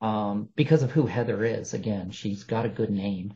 um, 0.01 0.49
because 0.55 0.83
of 0.83 0.91
who 0.91 1.05
Heather 1.05 1.45
is. 1.45 1.73
Again, 1.73 2.11
she's 2.11 2.43
got 2.43 2.65
a 2.65 2.69
good 2.69 2.89
name 2.89 3.35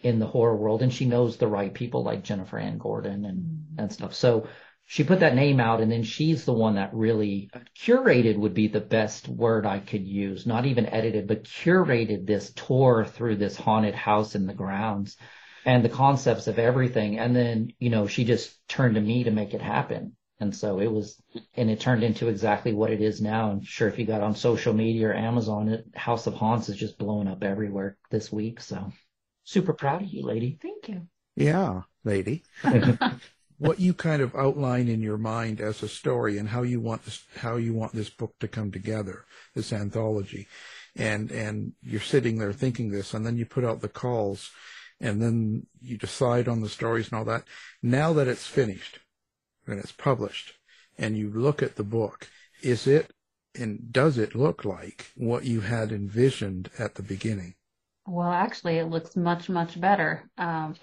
in 0.00 0.18
the 0.18 0.26
horror 0.26 0.56
world, 0.56 0.82
and 0.82 0.92
she 0.92 1.04
knows 1.04 1.36
the 1.36 1.46
right 1.46 1.72
people 1.72 2.02
like 2.02 2.24
Jennifer 2.24 2.58
Anne 2.58 2.78
Gordon 2.78 3.24
and 3.26 3.38
mm-hmm. 3.38 3.80
and 3.80 3.92
stuff. 3.92 4.14
So 4.14 4.48
she 4.88 5.02
put 5.02 5.20
that 5.20 5.34
name 5.34 5.58
out, 5.58 5.80
and 5.80 5.90
then 5.90 6.04
she's 6.04 6.44
the 6.44 6.52
one 6.52 6.76
that 6.76 6.94
really 6.94 7.50
curated 7.76 8.38
would 8.38 8.54
be 8.54 8.68
the 8.68 8.80
best 8.80 9.28
word 9.28 9.66
I 9.66 9.80
could 9.80 10.06
use. 10.06 10.46
Not 10.46 10.64
even 10.64 10.86
edited, 10.86 11.26
but 11.26 11.42
curated 11.42 12.24
this 12.24 12.52
tour 12.52 13.04
through 13.04 13.36
this 13.36 13.56
haunted 13.56 13.96
house 13.96 14.36
in 14.36 14.46
the 14.46 14.54
grounds 14.54 15.16
and 15.64 15.84
the 15.84 15.88
concepts 15.88 16.46
of 16.46 16.60
everything. 16.60 17.18
And 17.18 17.34
then, 17.34 17.72
you 17.80 17.90
know, 17.90 18.06
she 18.06 18.24
just 18.24 18.56
turned 18.68 18.94
to 18.94 19.00
me 19.00 19.24
to 19.24 19.32
make 19.32 19.54
it 19.54 19.60
happen. 19.60 20.14
And 20.38 20.54
so 20.54 20.78
it 20.78 20.92
was, 20.92 21.20
and 21.54 21.68
it 21.68 21.80
turned 21.80 22.04
into 22.04 22.28
exactly 22.28 22.72
what 22.72 22.90
it 22.90 23.00
is 23.00 23.20
now. 23.20 23.50
I'm 23.50 23.62
sure 23.62 23.88
if 23.88 23.98
you 23.98 24.06
got 24.06 24.20
on 24.20 24.36
social 24.36 24.72
media 24.72 25.08
or 25.08 25.14
Amazon, 25.14 25.68
it, 25.68 25.86
House 25.96 26.28
of 26.28 26.34
Haunts 26.34 26.68
is 26.68 26.76
just 26.76 26.98
blowing 26.98 27.26
up 27.26 27.42
everywhere 27.42 27.96
this 28.10 28.30
week. 28.30 28.60
So 28.60 28.92
super 29.42 29.72
proud 29.72 30.02
of 30.02 30.08
you, 30.08 30.22
lady. 30.24 30.58
Thank 30.62 30.88
you. 30.88 31.08
Yeah, 31.34 31.82
lady. 32.04 32.44
what 33.58 33.80
you 33.80 33.94
kind 33.94 34.20
of 34.20 34.34
outline 34.34 34.88
in 34.88 35.00
your 35.00 35.16
mind 35.16 35.60
as 35.60 35.82
a 35.82 35.88
story 35.88 36.38
and 36.38 36.48
how 36.48 36.62
you 36.62 36.80
want 36.80 37.04
this, 37.04 37.24
how 37.36 37.56
you 37.56 37.72
want 37.72 37.92
this 37.92 38.10
book 38.10 38.34
to 38.40 38.48
come 38.48 38.70
together, 38.70 39.24
this 39.54 39.72
anthology. 39.72 40.46
And, 40.94 41.30
and 41.30 41.72
you're 41.82 42.00
sitting 42.00 42.38
there 42.38 42.52
thinking 42.52 42.90
this 42.90 43.14
and 43.14 43.24
then 43.24 43.36
you 43.36 43.46
put 43.46 43.64
out 43.64 43.80
the 43.80 43.88
calls 43.88 44.50
and 45.00 45.20
then 45.20 45.66
you 45.80 45.98
decide 45.98 46.48
on 46.48 46.62
the 46.62 46.68
stories 46.68 47.10
and 47.10 47.18
all 47.18 47.24
that. 47.26 47.44
Now 47.82 48.12
that 48.14 48.28
it's 48.28 48.46
finished 48.46 49.00
and 49.66 49.78
it's 49.78 49.92
published 49.92 50.54
and 50.98 51.16
you 51.16 51.30
look 51.30 51.62
at 51.62 51.76
the 51.76 51.84
book, 51.84 52.28
is 52.62 52.86
it 52.86 53.10
and 53.54 53.90
does 53.90 54.18
it 54.18 54.34
look 54.34 54.64
like 54.64 55.12
what 55.16 55.44
you 55.44 55.60
had 55.60 55.92
envisioned 55.92 56.70
at 56.78 56.94
the 56.94 57.02
beginning? 57.02 57.54
Well, 58.06 58.30
actually, 58.30 58.78
it 58.78 58.84
looks 58.84 59.16
much, 59.16 59.48
much 59.48 59.80
better. 59.80 60.28
Um, 60.38 60.74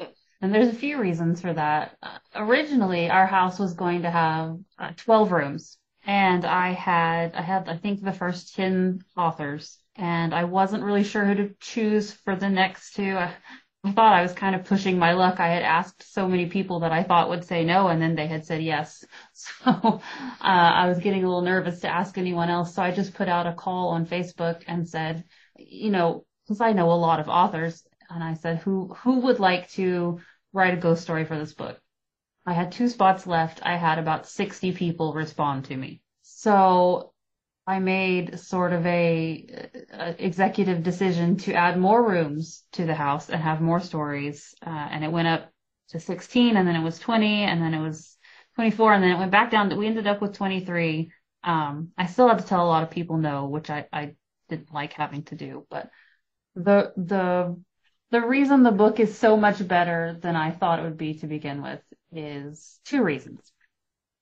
and 0.44 0.54
there's 0.54 0.68
a 0.68 0.74
few 0.74 1.00
reasons 1.00 1.40
for 1.40 1.54
that. 1.54 1.98
Uh, 2.04 2.18
originally, 2.36 3.10
our 3.10 3.26
house 3.26 3.58
was 3.58 3.74
going 3.74 4.02
to 4.02 4.12
have 4.12 4.58
uh, 4.78 4.92
12 4.98 5.32
rooms. 5.32 5.78
And 6.06 6.44
I 6.44 6.74
had, 6.74 7.34
I 7.34 7.42
had, 7.42 7.70
I 7.70 7.78
think 7.78 8.04
the 8.04 8.12
first 8.12 8.54
10 8.56 9.06
authors 9.16 9.80
and 9.96 10.34
I 10.34 10.44
wasn't 10.44 10.84
really 10.84 11.06
sure 11.06 11.24
who 11.24 11.36
to 11.36 11.56
choose 11.62 12.12
for 12.12 12.36
the 12.36 12.50
next 12.50 12.96
two. 12.96 13.16
I, 13.16 13.34
I 13.86 13.92
thought 13.94 14.14
I 14.14 14.22
was 14.22 14.34
kind 14.34 14.54
of 14.54 14.66
pushing 14.66 15.00
my 15.00 15.14
luck. 15.14 15.40
I 15.40 15.48
had 15.48 15.64
asked 15.64 16.12
so 16.12 16.28
many 16.28 16.48
people 16.48 16.82
that 16.82 16.92
I 16.92 17.04
thought 17.04 17.30
would 17.30 17.46
say 17.46 17.64
no, 17.64 17.88
and 17.88 18.02
then 18.02 18.16
they 18.16 18.28
had 18.28 18.46
said 18.46 18.62
yes. 18.62 19.06
So 19.34 19.72
uh, 19.72 20.02
I 20.42 20.88
was 20.90 21.00
getting 21.00 21.24
a 21.24 21.28
little 21.28 21.42
nervous 21.42 21.82
to 21.82 21.90
ask 21.90 22.18
anyone 22.18 22.50
else. 22.50 22.76
So 22.76 22.82
I 22.82 22.92
just 22.92 23.14
put 23.14 23.30
out 23.30 23.48
a 23.48 23.54
call 23.54 23.90
on 23.90 24.06
Facebook 24.06 24.64
and 24.68 24.88
said, 24.88 25.24
you 25.58 25.90
know, 25.90 26.26
because 26.44 26.60
I 26.60 26.74
know 26.74 26.92
a 26.92 26.94
lot 26.94 27.22
of 27.22 27.30
authors, 27.30 27.84
and 28.10 28.24
I 28.24 28.34
said, 28.34 28.60
who 28.60 28.94
who 28.94 29.22
would 29.22 29.40
like 29.40 29.70
to 29.72 30.20
write 30.54 30.74
a 30.74 30.78
ghost 30.78 31.02
story 31.02 31.26
for 31.26 31.38
this 31.38 31.54
book? 31.54 31.80
I 32.46 32.54
had 32.54 32.72
two 32.72 32.88
spots 32.88 33.26
left. 33.26 33.62
I 33.64 33.78
had 33.78 34.00
about 34.00 34.28
60 34.28 34.74
people 34.74 35.14
respond 35.14 35.66
to 35.66 35.76
me. 35.76 36.02
So 36.22 37.14
I 37.66 37.80
made 37.80 38.40
sort 38.40 38.74
of 38.74 38.86
a, 38.86 39.48
a, 39.92 40.26
executive 40.26 40.84
decision 40.84 41.38
to 41.38 41.54
add 41.54 41.80
more 41.80 42.06
rooms 42.06 42.64
to 42.74 42.86
the 42.86 42.94
house 42.94 43.30
and 43.30 43.42
have 43.42 43.62
more 43.62 43.80
stories. 43.80 44.54
Uh, 44.66 44.70
and 44.70 45.04
it 45.04 45.12
went 45.12 45.30
up 45.30 45.50
to 45.90 46.00
16 46.00 46.58
and 46.58 46.68
then 46.68 46.76
it 46.76 46.84
was 46.84 47.00
20 47.00 47.44
and 47.44 47.62
then 47.62 47.74
it 47.74 47.82
was 47.82 48.18
24 48.56 48.94
and 48.94 49.04
then 49.04 49.12
it 49.12 49.18
went 49.18 49.32
back 49.32 49.50
down. 49.52 49.76
We 49.78 49.88
ended 49.88 50.08
up 50.08 50.22
with 50.22 50.34
23. 50.34 51.12
Um, 51.46 51.92
I 51.98 52.08
still 52.08 52.28
had 52.28 52.40
to 52.40 52.46
tell 52.46 52.66
a 52.66 52.68
lot 52.68 52.84
of 52.84 52.92
people 52.92 53.18
no, 53.18 53.48
which 53.48 53.70
I, 53.70 53.88
I 53.94 54.16
didn't 54.50 54.74
like 54.74 54.94
having 54.94 55.24
to 55.24 55.36
do, 55.36 55.66
but 55.70 55.90
the, 56.56 56.92
the, 56.98 57.58
the 58.14 58.22
reason 58.22 58.62
the 58.62 58.72
book 58.72 59.00
is 59.00 59.18
so 59.18 59.36
much 59.36 59.68
better 59.68 60.20
than 60.22 60.36
I 60.36 60.52
thought 60.52 60.78
it 60.78 60.84
would 60.84 61.00
be 61.00 61.16
to 61.16 61.28
begin 61.28 61.64
with 61.64 61.82
is 62.12 62.80
two 62.86 63.02
reasons. 63.02 63.42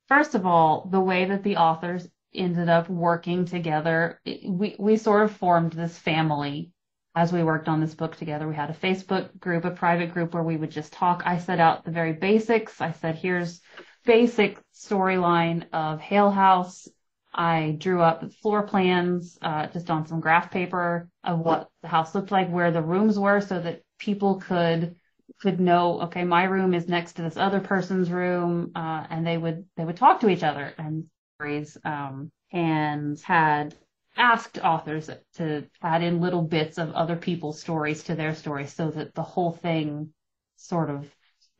First 0.07 0.33
of 0.33 0.45
all, 0.45 0.87
the 0.89 1.01
way 1.01 1.25
that 1.25 1.43
the 1.43 1.57
authors 1.57 2.07
ended 2.33 2.69
up 2.69 2.89
working 2.89 3.43
together. 3.43 4.21
We 4.25 4.77
we 4.79 4.95
sort 4.95 5.23
of 5.23 5.35
formed 5.35 5.73
this 5.73 5.97
family 5.97 6.71
as 7.15 7.33
we 7.33 7.43
worked 7.43 7.67
on 7.67 7.81
this 7.81 7.93
book 7.93 8.15
together. 8.15 8.47
We 8.47 8.55
had 8.55 8.69
a 8.69 8.73
Facebook 8.73 9.37
group, 9.37 9.65
a 9.65 9.71
private 9.71 10.13
group 10.13 10.33
where 10.33 10.43
we 10.43 10.55
would 10.55 10.71
just 10.71 10.93
talk. 10.93 11.23
I 11.25 11.37
set 11.37 11.59
out 11.59 11.83
the 11.83 11.91
very 11.91 12.13
basics. 12.13 12.79
I 12.79 12.93
said, 12.93 13.15
here's 13.15 13.59
basic 14.05 14.57
storyline 14.73 15.65
of 15.73 15.99
Hale 15.99 16.31
House. 16.31 16.87
I 17.33 17.75
drew 17.77 18.01
up 18.01 18.33
floor 18.41 18.63
plans 18.63 19.37
uh, 19.41 19.67
just 19.67 19.89
on 19.89 20.05
some 20.05 20.19
graph 20.19 20.51
paper 20.51 21.09
of 21.23 21.39
what 21.39 21.69
the 21.81 21.87
house 21.87 22.13
looked 22.13 22.31
like, 22.31 22.49
where 22.49 22.71
the 22.71 22.81
rooms 22.81 23.17
were, 23.17 23.41
so 23.41 23.59
that 23.61 23.81
people 23.99 24.35
could 24.35 24.95
could 25.39 25.59
know, 25.59 26.01
okay, 26.01 26.23
my 26.23 26.43
room 26.43 26.73
is 26.73 26.87
next 26.87 27.13
to 27.13 27.21
this 27.21 27.37
other 27.37 27.59
person's 27.61 28.11
room, 28.11 28.71
uh, 28.75 29.05
and 29.09 29.25
they 29.25 29.37
would 29.37 29.65
they 29.77 29.85
would 29.85 29.97
talk 29.97 30.19
to 30.21 30.29
each 30.29 30.43
other 30.43 30.73
and 30.77 31.05
stories 31.37 31.77
um, 31.85 32.31
and 32.51 33.19
had 33.21 33.75
asked 34.17 34.59
authors 34.59 35.09
to 35.35 35.65
add 35.81 36.03
in 36.03 36.21
little 36.21 36.41
bits 36.41 36.77
of 36.77 36.91
other 36.91 37.15
people's 37.15 37.61
stories 37.61 38.03
to 38.03 38.15
their 38.15 38.35
stories 38.35 38.73
so 38.73 38.91
that 38.91 39.15
the 39.15 39.23
whole 39.23 39.51
thing 39.51 40.13
sort 40.57 40.89
of 40.89 41.09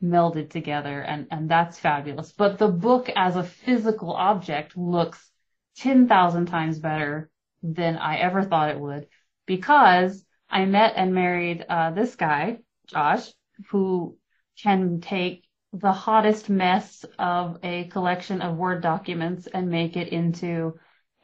melded 0.02 0.50
together 0.50 1.00
and 1.00 1.26
and 1.30 1.48
that's 1.48 1.78
fabulous. 1.78 2.32
But 2.32 2.58
the 2.58 2.68
book 2.68 3.08
as 3.16 3.36
a 3.36 3.42
physical 3.42 4.12
object 4.12 4.76
looks 4.76 5.31
10,000 5.78 6.46
times 6.46 6.78
better 6.78 7.30
than 7.62 7.96
I 7.96 8.16
ever 8.18 8.42
thought 8.42 8.70
it 8.70 8.80
would 8.80 9.06
because 9.46 10.24
I 10.50 10.64
met 10.64 10.94
and 10.96 11.14
married 11.14 11.64
uh, 11.68 11.90
this 11.92 12.16
guy 12.16 12.58
Josh 12.86 13.28
who 13.70 14.16
can 14.62 15.00
take 15.00 15.44
the 15.72 15.92
hottest 15.92 16.50
mess 16.50 17.04
of 17.18 17.58
a 17.62 17.84
collection 17.84 18.42
of 18.42 18.56
Word 18.56 18.82
documents 18.82 19.46
and 19.46 19.70
make 19.70 19.96
it 19.96 20.08
into 20.08 20.74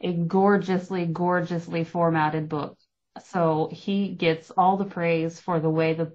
a 0.01 0.13
gorgeously, 0.13 1.05
gorgeously 1.05 1.83
formatted 1.83 2.49
book. 2.49 2.77
So 3.25 3.69
he 3.71 4.15
gets 4.15 4.49
all 4.51 4.77
the 4.77 4.85
praise 4.85 5.39
for 5.39 5.59
the 5.59 5.69
way 5.69 5.93
the 5.93 6.13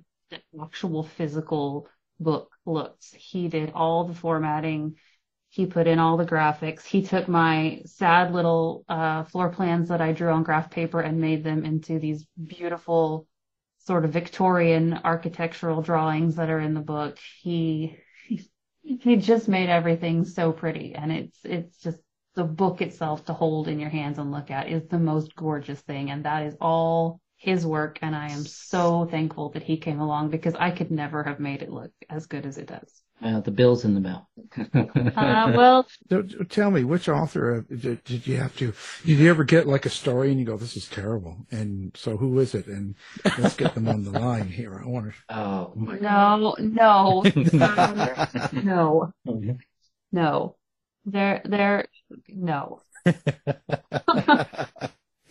actual 0.61 1.05
physical 1.05 1.89
book 2.19 2.51
looks. 2.67 3.13
He 3.13 3.49
did 3.49 3.73
all 3.75 4.05
the 4.05 4.15
formatting. 4.15 4.97
He 5.55 5.67
put 5.67 5.87
in 5.87 6.01
all 6.01 6.17
the 6.17 6.27
graphics. 6.27 6.85
He 6.85 7.01
took 7.01 7.29
my 7.29 7.83
sad 7.87 8.35
little 8.35 8.85
uh, 8.89 9.23
floor 9.23 9.51
plans 9.51 9.89
that 9.89 10.01
I 10.01 10.11
drew 10.11 10.33
on 10.33 10.43
graph 10.43 10.69
paper 10.69 11.01
and 11.01 11.21
made 11.21 11.45
them 11.45 11.65
into 11.65 12.01
these 12.01 12.27
beautiful 12.45 13.29
sort 13.79 14.05
of 14.05 14.11
Victorian 14.11 14.99
architectural 15.05 15.81
drawings 15.81 16.35
that 16.35 16.51
are 16.51 16.59
in 16.59 16.75
the 16.75 16.81
book. 16.81 17.21
He 17.41 17.97
he 18.83 19.15
just 19.15 19.47
made 19.47 19.69
everything 19.69 20.25
so 20.25 20.51
pretty 20.51 20.97
and 20.97 21.13
it's 21.13 21.39
it's 21.45 21.79
just 21.79 22.01
the 22.35 22.43
book 22.43 22.83
itself 22.83 23.25
to 23.27 23.33
hold 23.33 23.69
in 23.69 23.79
your 23.79 23.91
hands 23.91 24.19
and 24.19 24.33
look 24.33 24.51
at 24.51 24.69
is 24.69 24.89
the 24.89 24.99
most 24.99 25.37
gorgeous 25.37 25.81
thing 25.83 26.11
and 26.11 26.25
that 26.25 26.43
is 26.43 26.57
all 26.61 27.21
his 27.37 27.65
work 27.65 28.01
and 28.03 28.17
I 28.17 28.31
am 28.31 28.45
so 28.45 29.07
thankful 29.07 29.51
that 29.51 29.63
he 29.63 29.77
came 29.77 30.01
along 30.01 30.31
because 30.31 30.57
I 30.57 30.73
could 30.73 30.91
never 30.91 31.23
have 31.23 31.39
made 31.39 31.63
it 31.63 31.71
look 31.71 31.93
as 32.11 32.27
good 32.27 32.45
as 32.45 32.59
it 32.59 32.67
does. 32.67 33.04
Uh, 33.23 33.41
the 33.41 33.51
bill's 33.51 33.85
in 33.85 33.95
the 33.95 34.01
mail. 34.01 34.29
uh, 34.75 35.53
well, 35.57 35.87
so, 36.11 36.23
tell 36.49 36.71
me, 36.71 36.85
which 36.85 37.09
author 37.09 37.59
uh, 37.59 37.75
did, 37.75 38.05
did, 38.05 38.27
you 38.27 38.37
have 38.37 38.55
to? 38.57 38.75
Did 39.05 39.19
you 39.19 39.31
ever 39.31 39.45
get 39.45 39.67
like 39.67 39.87
a 39.87 39.91
story 39.91 40.31
and 40.31 40.39
you 40.39 40.45
go, 40.45 40.57
"This 40.57 40.77
is 40.77 40.89
terrible"? 40.89 41.47
And 41.51 41.97
so, 41.97 42.17
who 42.17 42.39
is 42.41 42.55
it? 42.55 42.67
And 42.67 42.97
let's 43.39 43.57
get 43.57 43.75
them 43.75 43.89
on 43.89 44.05
the 44.05 44.11
line 44.11 44.49
here. 44.49 44.81
I 44.83 44.89
wonder. 44.89 45.15
Oh 45.31 45.73
no, 45.77 46.55
no, 46.59 47.23
no, 48.53 49.13
no. 50.13 50.57
They're 51.07 51.43
they're 51.45 51.87
no. 52.29 52.81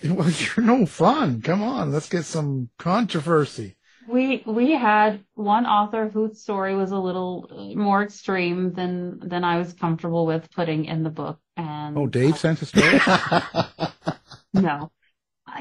well, 0.04 0.30
you're 0.30 0.66
no 0.66 0.86
fun. 0.86 1.42
Come 1.42 1.62
on, 1.62 1.92
let's 1.92 2.10
get 2.10 2.26
some 2.26 2.70
controversy. 2.78 3.76
We 4.08 4.44
we 4.46 4.72
had 4.72 5.24
one 5.36 5.66
author 5.66 6.10
whose 6.10 6.42
story 6.42 6.76
was 6.76 6.92
a 6.92 7.00
little 7.00 7.74
more 7.76 8.04
extreme 8.04 8.74
than 8.74 9.20
than 9.20 9.44
I 9.44 9.58
was 9.58 9.74
comfortable 9.74 10.26
with 10.26 10.52
putting 10.52 10.86
in 10.86 11.04
the 11.04 11.10
book. 11.10 11.40
And 11.56 11.98
oh, 11.98 12.08
Dave 12.08 12.38
sent 12.38 12.62
a 12.62 12.66
story. 12.66 13.00
no, 14.54 14.92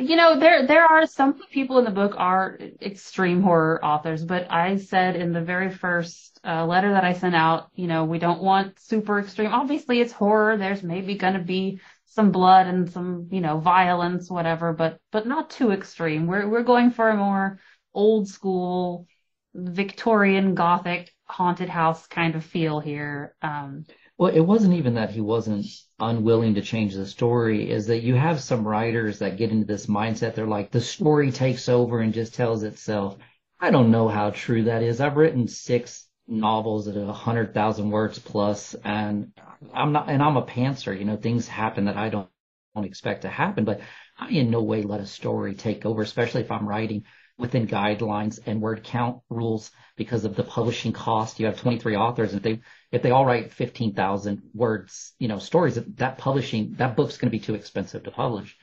you 0.00 0.16
know 0.16 0.38
there 0.38 0.66
there 0.66 0.84
are 0.84 1.06
some 1.06 1.38
people 1.50 1.78
in 1.78 1.84
the 1.84 1.90
book 1.90 2.14
are 2.16 2.58
extreme 2.80 3.42
horror 3.42 3.84
authors, 3.84 4.24
but 4.24 4.50
I 4.50 4.76
said 4.76 5.16
in 5.16 5.32
the 5.32 5.42
very 5.42 5.70
first 5.70 6.40
uh, 6.44 6.64
letter 6.66 6.92
that 6.92 7.04
I 7.04 7.12
sent 7.12 7.34
out, 7.34 7.68
you 7.74 7.86
know, 7.86 8.04
we 8.04 8.18
don't 8.18 8.42
want 8.42 8.78
super 8.80 9.20
extreme. 9.20 9.52
Obviously, 9.52 10.00
it's 10.00 10.12
horror. 10.12 10.56
There's 10.56 10.82
maybe 10.82 11.16
going 11.16 11.34
to 11.34 11.40
be 11.40 11.80
some 12.06 12.30
blood 12.30 12.66
and 12.66 12.90
some 12.90 13.28
you 13.30 13.40
know 13.40 13.58
violence, 13.58 14.30
whatever, 14.30 14.72
but 14.72 14.98
but 15.10 15.26
not 15.26 15.50
too 15.50 15.72
extreme. 15.72 16.26
We're 16.26 16.48
we're 16.48 16.62
going 16.62 16.90
for 16.90 17.08
a 17.08 17.16
more 17.16 17.58
old 17.94 18.28
school 18.28 19.06
Victorian 19.54 20.54
Gothic 20.54 21.10
haunted 21.24 21.68
house 21.68 22.06
kind 22.06 22.34
of 22.34 22.44
feel 22.44 22.80
here. 22.80 23.34
Um, 23.42 23.84
well, 24.18 24.32
it 24.32 24.40
wasn't 24.40 24.74
even 24.74 24.94
that 24.94 25.10
he 25.10 25.20
wasn't 25.20 25.66
unwilling 25.98 26.54
to 26.54 26.62
change 26.62 26.94
the 26.94 27.06
story, 27.06 27.70
is 27.70 27.86
that 27.86 28.02
you 28.02 28.14
have 28.14 28.40
some 28.40 28.66
writers 28.66 29.18
that 29.18 29.36
get 29.36 29.50
into 29.50 29.66
this 29.66 29.86
mindset. 29.86 30.34
They're 30.34 30.46
like, 30.46 30.70
the 30.70 30.80
story 30.80 31.32
takes 31.32 31.68
over 31.68 32.00
and 32.00 32.14
just 32.14 32.34
tells 32.34 32.62
itself. 32.62 33.16
I 33.58 33.70
don't 33.70 33.90
know 33.90 34.08
how 34.08 34.30
true 34.30 34.64
that 34.64 34.82
is. 34.82 35.00
I've 35.00 35.16
written 35.16 35.48
six 35.48 36.06
novels 36.26 36.88
at 36.88 36.96
a 36.96 37.12
hundred 37.12 37.54
thousand 37.54 37.90
words 37.90 38.18
plus, 38.18 38.74
and 38.84 39.32
I'm 39.72 39.92
not, 39.92 40.08
and 40.08 40.22
I'm 40.22 40.36
a 40.36 40.46
pantser. 40.46 40.96
You 40.96 41.04
know, 41.04 41.16
things 41.16 41.48
happen 41.48 41.86
that 41.86 41.96
I 41.96 42.08
don't, 42.08 42.28
don't 42.74 42.84
expect 42.84 43.22
to 43.22 43.28
happen, 43.28 43.64
but 43.64 43.80
I 44.18 44.28
in 44.30 44.50
no 44.50 44.62
way 44.62 44.82
let 44.82 45.00
a 45.00 45.06
story 45.06 45.54
take 45.54 45.84
over, 45.86 46.02
especially 46.02 46.42
if 46.42 46.50
I'm 46.50 46.68
writing 46.68 47.04
within 47.42 47.66
guidelines 47.66 48.38
and 48.46 48.62
word 48.62 48.82
count 48.82 49.20
rules 49.28 49.70
because 49.96 50.24
of 50.24 50.34
the 50.34 50.44
publishing 50.44 50.92
cost. 50.92 51.38
You 51.38 51.46
have 51.46 51.60
23 51.60 51.96
authors, 51.96 52.32
and 52.32 52.38
if 52.38 52.42
they 52.42 52.62
if 52.90 53.02
they 53.02 53.10
all 53.10 53.26
write 53.26 53.52
15,000 53.52 54.42
words, 54.54 55.12
you 55.18 55.28
know, 55.28 55.38
stories, 55.38 55.74
that 55.74 56.16
publishing 56.16 56.76
that 56.78 56.96
book's 56.96 57.18
going 57.18 57.30
to 57.30 57.38
be 57.38 57.44
too 57.44 57.54
expensive 57.54 58.04
to 58.04 58.10
publish. 58.10 58.56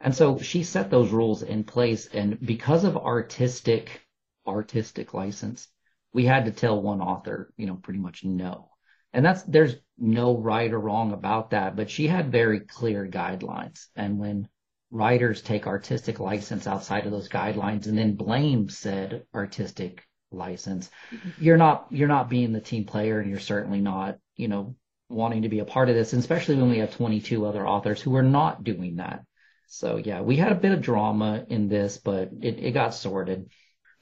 And 0.00 0.14
so 0.14 0.38
she 0.38 0.62
set 0.62 0.90
those 0.90 1.10
rules 1.10 1.42
in 1.42 1.64
place, 1.64 2.06
and 2.06 2.38
because 2.40 2.84
of 2.84 2.96
artistic 2.96 4.06
artistic 4.46 5.14
license, 5.14 5.68
we 6.12 6.24
had 6.24 6.44
to 6.44 6.52
tell 6.52 6.80
one 6.80 7.00
author, 7.00 7.52
you 7.56 7.66
know, 7.66 7.76
pretty 7.76 7.98
much 7.98 8.24
no. 8.24 8.70
And 9.12 9.24
that's, 9.24 9.42
there's 9.42 9.76
no 9.98 10.36
right 10.36 10.72
or 10.72 10.78
wrong 10.78 11.12
about 11.12 11.50
that, 11.50 11.76
but 11.76 11.90
she 11.90 12.06
had 12.06 12.32
very 12.32 12.60
clear 12.60 13.06
guidelines. 13.06 13.86
And 13.96 14.18
when 14.18 14.48
writers 14.90 15.42
take 15.42 15.66
artistic 15.66 16.18
license 16.20 16.66
outside 16.66 17.06
of 17.06 17.12
those 17.12 17.28
guidelines 17.28 17.86
and 17.86 17.96
then 17.96 18.14
blame 18.14 18.68
said 18.68 19.24
artistic 19.34 20.04
license, 20.32 20.90
you're 21.38 21.56
not, 21.56 21.86
you're 21.90 22.08
not 22.08 22.28
being 22.28 22.52
the 22.52 22.60
team 22.60 22.84
player 22.84 23.20
and 23.20 23.30
you're 23.30 23.38
certainly 23.38 23.80
not, 23.80 24.18
you 24.36 24.48
know, 24.48 24.74
wanting 25.08 25.42
to 25.42 25.48
be 25.48 25.58
a 25.58 25.64
part 25.64 25.88
of 25.88 25.94
this, 25.94 26.12
and 26.12 26.20
especially 26.20 26.56
when 26.56 26.70
we 26.70 26.78
have 26.78 26.94
22 26.94 27.44
other 27.44 27.66
authors 27.66 28.00
who 28.00 28.14
are 28.14 28.22
not 28.22 28.62
doing 28.64 28.96
that. 28.96 29.24
So 29.66 29.96
yeah, 29.96 30.20
we 30.20 30.36
had 30.36 30.52
a 30.52 30.56
bit 30.56 30.72
of 30.72 30.80
drama 30.80 31.44
in 31.48 31.68
this, 31.68 31.98
but 31.98 32.30
it, 32.40 32.58
it 32.58 32.72
got 32.72 32.94
sorted. 32.94 33.50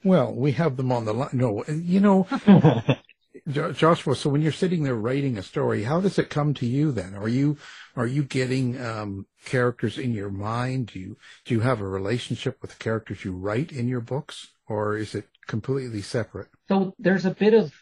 Well, 0.03 0.33
we 0.33 0.53
have 0.53 0.77
them 0.77 0.91
on 0.91 1.05
the 1.05 1.13
line. 1.13 1.29
No, 1.33 1.63
you 1.67 1.99
know, 1.99 2.27
Joshua. 3.47 4.15
So 4.15 4.29
when 4.29 4.41
you're 4.41 4.51
sitting 4.51 4.83
there 4.83 4.95
writing 4.95 5.37
a 5.37 5.43
story, 5.43 5.83
how 5.83 6.01
does 6.01 6.17
it 6.17 6.29
come 6.29 6.53
to 6.55 6.65
you 6.65 6.91
then? 6.91 7.13
Are 7.15 7.27
you 7.27 7.57
are 7.95 8.07
you 8.07 8.23
getting 8.23 8.81
um, 8.81 9.27
characters 9.45 9.97
in 9.97 10.13
your 10.13 10.29
mind? 10.29 10.87
Do 10.87 10.99
you 10.99 11.17
do 11.45 11.53
you 11.53 11.59
have 11.61 11.81
a 11.81 11.87
relationship 11.87 12.57
with 12.61 12.71
the 12.71 12.77
characters 12.77 13.23
you 13.23 13.33
write 13.33 13.71
in 13.71 13.87
your 13.87 14.01
books, 14.01 14.49
or 14.67 14.97
is 14.97 15.15
it 15.15 15.27
completely 15.47 16.01
separate? 16.01 16.49
So 16.67 16.93
there's 16.97 17.25
a 17.25 17.31
bit 17.31 17.53
of 17.53 17.73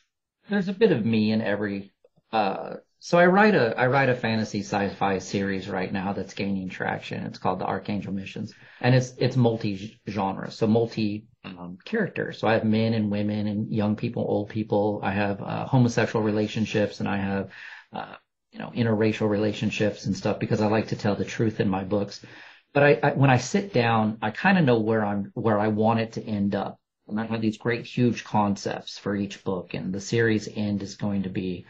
there's 0.49 0.67
a 0.67 0.73
bit 0.73 0.91
of 0.91 1.05
me 1.05 1.31
in 1.31 1.41
every 1.41 1.91
uh, 2.31 2.75
so 2.99 3.19
I 3.19 3.27
write 3.27 3.53
a 3.53 3.77
I 3.77 3.87
write 3.87 4.09
a 4.09 4.15
fantasy 4.15 4.61
sci-fi 4.61 5.19
series 5.19 5.69
right 5.69 5.91
now 5.91 6.13
that's 6.13 6.33
gaining 6.33 6.69
traction. 6.69 7.23
It's 7.25 7.37
called 7.37 7.59
the 7.59 7.65
Archangel 7.65 8.11
Missions, 8.11 8.53
and 8.81 8.95
it's 8.95 9.13
it's 9.17 9.35
multi-genre, 9.35 10.51
so 10.51 10.65
multi 10.65 11.25
um, 11.43 11.77
characters. 11.85 12.39
So 12.39 12.47
I 12.47 12.53
have 12.53 12.63
men 12.63 12.93
and 12.93 13.11
women 13.11 13.47
and 13.47 13.71
young 13.71 13.95
people, 13.95 14.25
old 14.27 14.49
people. 14.49 14.99
I 15.03 15.11
have 15.11 15.41
uh, 15.41 15.65
homosexual 15.65 16.25
relationships, 16.25 16.99
and 16.99 17.07
I 17.07 17.17
have 17.17 17.51
uh, 17.93 18.15
you 18.51 18.59
know 18.59 18.71
interracial 18.75 19.29
relationships 19.29 20.05
and 20.05 20.17
stuff 20.17 20.39
because 20.39 20.61
I 20.61 20.67
like 20.67 20.87
to 20.87 20.95
tell 20.95 21.15
the 21.15 21.25
truth 21.25 21.59
in 21.59 21.69
my 21.69 21.83
books. 21.83 22.25
But 22.73 22.83
I, 22.83 22.99
I 23.03 23.11
when 23.13 23.29
I 23.29 23.37
sit 23.37 23.73
down, 23.73 24.17
I 24.23 24.31
kind 24.31 24.57
of 24.57 24.65
know 24.65 24.79
where 24.79 25.05
I'm 25.05 25.31
where 25.35 25.59
I 25.59 25.67
want 25.67 25.99
it 25.99 26.13
to 26.13 26.23
end 26.23 26.55
up, 26.55 26.79
and 27.07 27.19
I 27.19 27.27
have 27.27 27.41
these 27.41 27.57
great 27.59 27.85
huge 27.85 28.23
concepts 28.23 28.97
for 28.97 29.15
each 29.15 29.43
book, 29.43 29.75
and 29.75 29.93
the 29.93 30.01
series 30.01 30.49
end 30.53 30.81
is 30.81 30.95
going 30.95 31.23
to 31.23 31.29
be 31.29 31.67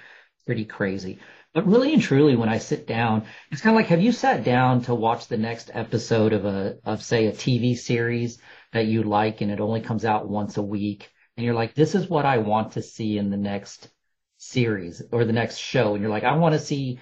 pretty 0.47 0.65
crazy. 0.65 1.19
But 1.53 1.67
really 1.67 1.93
and 1.93 2.01
truly, 2.01 2.35
when 2.35 2.49
I 2.49 2.57
sit 2.57 2.87
down, 2.87 3.25
it's 3.51 3.61
kind 3.61 3.75
of 3.75 3.79
like, 3.79 3.89
have 3.89 4.01
you 4.01 4.11
sat 4.11 4.43
down 4.43 4.81
to 4.83 4.95
watch 4.95 5.27
the 5.27 5.37
next 5.37 5.69
episode 5.73 6.33
of 6.33 6.45
a, 6.45 6.77
of 6.85 7.03
say 7.03 7.27
a 7.27 7.31
TV 7.31 7.77
series 7.77 8.39
that 8.73 8.87
you 8.87 9.03
like 9.03 9.41
and 9.41 9.51
it 9.51 9.59
only 9.59 9.81
comes 9.81 10.05
out 10.05 10.29
once 10.29 10.57
a 10.57 10.63
week? 10.63 11.11
And 11.35 11.45
you're 11.45 11.53
like, 11.53 11.75
this 11.75 11.93
is 11.93 12.09
what 12.09 12.25
I 12.25 12.39
want 12.39 12.71
to 12.73 12.81
see 12.81 13.17
in 13.17 13.29
the 13.29 13.37
next 13.37 13.89
series 14.37 15.03
or 15.11 15.25
the 15.25 15.33
next 15.33 15.57
show. 15.57 15.93
And 15.93 16.01
you're 16.01 16.11
like, 16.11 16.23
I 16.23 16.37
want 16.37 16.53
to 16.53 16.59
see, 16.59 16.99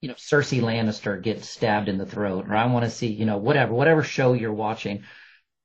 you 0.00 0.08
know, 0.08 0.14
Cersei 0.14 0.60
Lannister 0.60 1.22
get 1.22 1.44
stabbed 1.44 1.88
in 1.88 1.96
the 1.96 2.06
throat, 2.06 2.46
or 2.48 2.56
I 2.56 2.66
want 2.66 2.84
to 2.84 2.90
see, 2.90 3.06
you 3.06 3.24
know, 3.24 3.38
whatever, 3.38 3.72
whatever 3.72 4.02
show 4.02 4.32
you're 4.32 4.52
watching. 4.52 5.04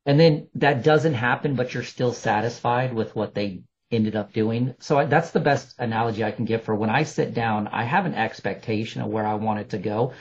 And 0.05 0.19
then 0.19 0.49
that 0.55 0.83
doesn't 0.83 1.15
happen, 1.15 1.55
but 1.55 1.73
you're 1.73 1.83
still 1.83 2.13
satisfied 2.13 2.93
with 2.93 3.15
what 3.15 3.33
they 3.33 3.63
ended 3.91 4.15
up 4.15 4.33
doing. 4.33 4.73
So 4.79 4.99
I, 4.99 5.05
that's 5.05 5.31
the 5.31 5.39
best 5.39 5.75
analogy 5.79 6.23
I 6.23 6.31
can 6.31 6.45
give 6.45 6.63
for 6.63 6.75
when 6.75 6.89
I 6.89 7.03
sit 7.03 7.33
down, 7.33 7.67
I 7.67 7.83
have 7.83 8.05
an 8.05 8.13
expectation 8.13 9.01
of 9.01 9.09
where 9.09 9.25
I 9.25 9.35
want 9.35 9.59
it 9.59 9.69
to 9.69 9.77
go. 9.77 10.13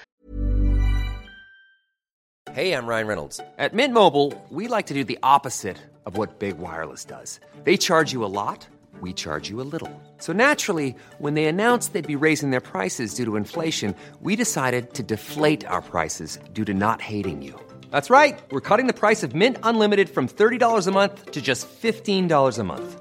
Hey, 2.52 2.72
I'm 2.72 2.86
Ryan 2.86 3.06
Reynolds. 3.08 3.40
At 3.58 3.74
Mint 3.74 3.92
Mobile, 3.92 4.32
we 4.48 4.68
like 4.68 4.86
to 4.86 4.94
do 4.94 5.02
the 5.02 5.18
opposite 5.22 5.78
of 6.06 6.16
what 6.16 6.38
Big 6.38 6.58
Wireless 6.58 7.04
does. 7.04 7.40
They 7.64 7.76
charge 7.76 8.12
you 8.12 8.24
a 8.24 8.30
lot, 8.30 8.68
we 9.00 9.12
charge 9.12 9.48
you 9.48 9.60
a 9.60 9.66
little. 9.66 9.90
So 10.18 10.32
naturally, 10.32 10.94
when 11.18 11.34
they 11.34 11.46
announced 11.46 11.92
they'd 11.92 12.06
be 12.06 12.14
raising 12.14 12.50
their 12.50 12.60
prices 12.60 13.14
due 13.14 13.24
to 13.24 13.36
inflation, 13.36 13.94
we 14.20 14.36
decided 14.36 14.94
to 14.94 15.02
deflate 15.02 15.66
our 15.66 15.82
prices 15.82 16.38
due 16.52 16.64
to 16.66 16.74
not 16.74 17.00
hating 17.00 17.42
you. 17.42 17.58
That's 17.90 18.10
right. 18.10 18.38
We're 18.50 18.60
cutting 18.60 18.86
the 18.86 19.00
price 19.00 19.22
of 19.22 19.34
Mint 19.34 19.56
Unlimited 19.62 20.08
from 20.08 20.28
$30 20.28 20.86
a 20.86 20.92
month 20.92 21.32
to 21.32 21.40
just 21.40 21.66
$15 21.66 22.58
a 22.58 22.64
month. 22.64 23.00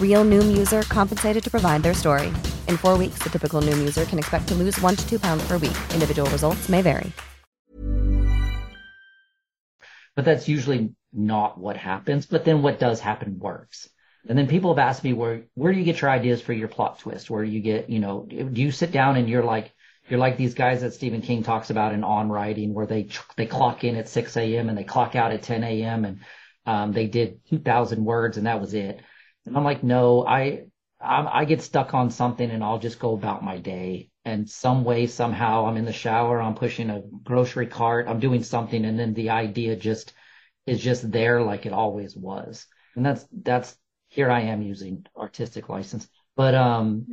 Real 0.00 0.24
Noom 0.24 0.58
user 0.58 0.82
compensated 0.82 1.44
to 1.44 1.50
provide 1.52 1.84
their 1.84 1.94
story. 1.94 2.32
In 2.66 2.76
four 2.76 2.98
weeks, 2.98 3.22
the 3.22 3.30
typical 3.30 3.62
Noom 3.62 3.78
user 3.78 4.04
can 4.06 4.18
expect 4.18 4.48
to 4.48 4.56
lose 4.56 4.76
one 4.80 4.96
to 4.96 5.08
two 5.08 5.20
pounds 5.20 5.46
per 5.46 5.56
week. 5.58 5.78
Individual 5.94 6.28
results 6.30 6.68
may 6.68 6.82
vary. 6.82 7.12
But 10.16 10.24
that's 10.24 10.48
usually 10.48 10.94
not 11.12 11.58
what 11.58 11.76
happens. 11.76 12.26
But 12.26 12.44
then 12.44 12.62
what 12.62 12.80
does 12.80 12.98
happen 12.98 13.38
works. 13.38 13.88
And 14.28 14.36
then 14.36 14.48
people 14.48 14.74
have 14.74 14.84
asked 14.84 15.04
me 15.04 15.12
where 15.12 15.44
where 15.54 15.72
do 15.72 15.78
you 15.78 15.84
get 15.84 16.00
your 16.00 16.10
ideas 16.10 16.42
for 16.42 16.52
your 16.52 16.68
plot 16.68 16.98
twist? 16.98 17.30
Where 17.30 17.44
do 17.44 17.50
you 17.50 17.60
get 17.60 17.88
you 17.88 18.00
know 18.00 18.26
do 18.28 18.60
you 18.60 18.72
sit 18.72 18.90
down 18.90 19.16
and 19.16 19.28
you're 19.28 19.44
like 19.44 19.72
you're 20.08 20.18
like 20.18 20.36
these 20.36 20.54
guys 20.54 20.80
that 20.80 20.92
Stephen 20.94 21.22
King 21.22 21.42
talks 21.42 21.70
about 21.70 21.94
in 21.94 22.02
On 22.02 22.28
Writing, 22.28 22.74
where 22.74 22.86
they 22.86 23.08
they 23.36 23.46
clock 23.46 23.84
in 23.84 23.96
at 23.96 24.08
6 24.08 24.36
a.m. 24.36 24.68
and 24.68 24.76
they 24.76 24.84
clock 24.84 25.14
out 25.14 25.32
at 25.32 25.42
10 25.42 25.62
a.m. 25.62 26.04
and 26.04 26.20
um, 26.66 26.92
they 26.92 27.06
did 27.06 27.40
2,000 27.48 28.04
words 28.04 28.36
and 28.36 28.46
that 28.46 28.60
was 28.60 28.74
it. 28.74 29.00
And 29.48 29.56
I'm 29.56 29.64
like, 29.64 29.82
no, 29.82 30.26
I 30.26 30.64
I'm, 31.00 31.28
I 31.28 31.44
get 31.44 31.62
stuck 31.62 31.94
on 31.94 32.10
something 32.10 32.50
and 32.50 32.62
I'll 32.62 32.78
just 32.78 32.98
go 32.98 33.14
about 33.14 33.44
my 33.44 33.58
day. 33.58 34.10
And 34.24 34.48
some 34.48 34.84
way, 34.84 35.06
somehow, 35.06 35.66
I'm 35.66 35.76
in 35.76 35.84
the 35.84 35.92
shower, 35.92 36.40
I'm 36.40 36.54
pushing 36.54 36.90
a 36.90 37.02
grocery 37.22 37.66
cart, 37.66 38.08
I'm 38.08 38.20
doing 38.20 38.42
something, 38.42 38.84
and 38.84 38.98
then 38.98 39.14
the 39.14 39.30
idea 39.30 39.74
just 39.76 40.12
is 40.66 40.80
just 40.80 41.10
there 41.10 41.40
like 41.40 41.64
it 41.64 41.72
always 41.72 42.14
was. 42.14 42.66
And 42.94 43.06
that's 43.06 43.26
that's 43.32 43.76
here 44.08 44.30
I 44.30 44.40
am 44.42 44.60
using 44.60 45.06
artistic 45.16 45.68
license. 45.68 46.08
But 46.36 46.54
um, 46.54 47.06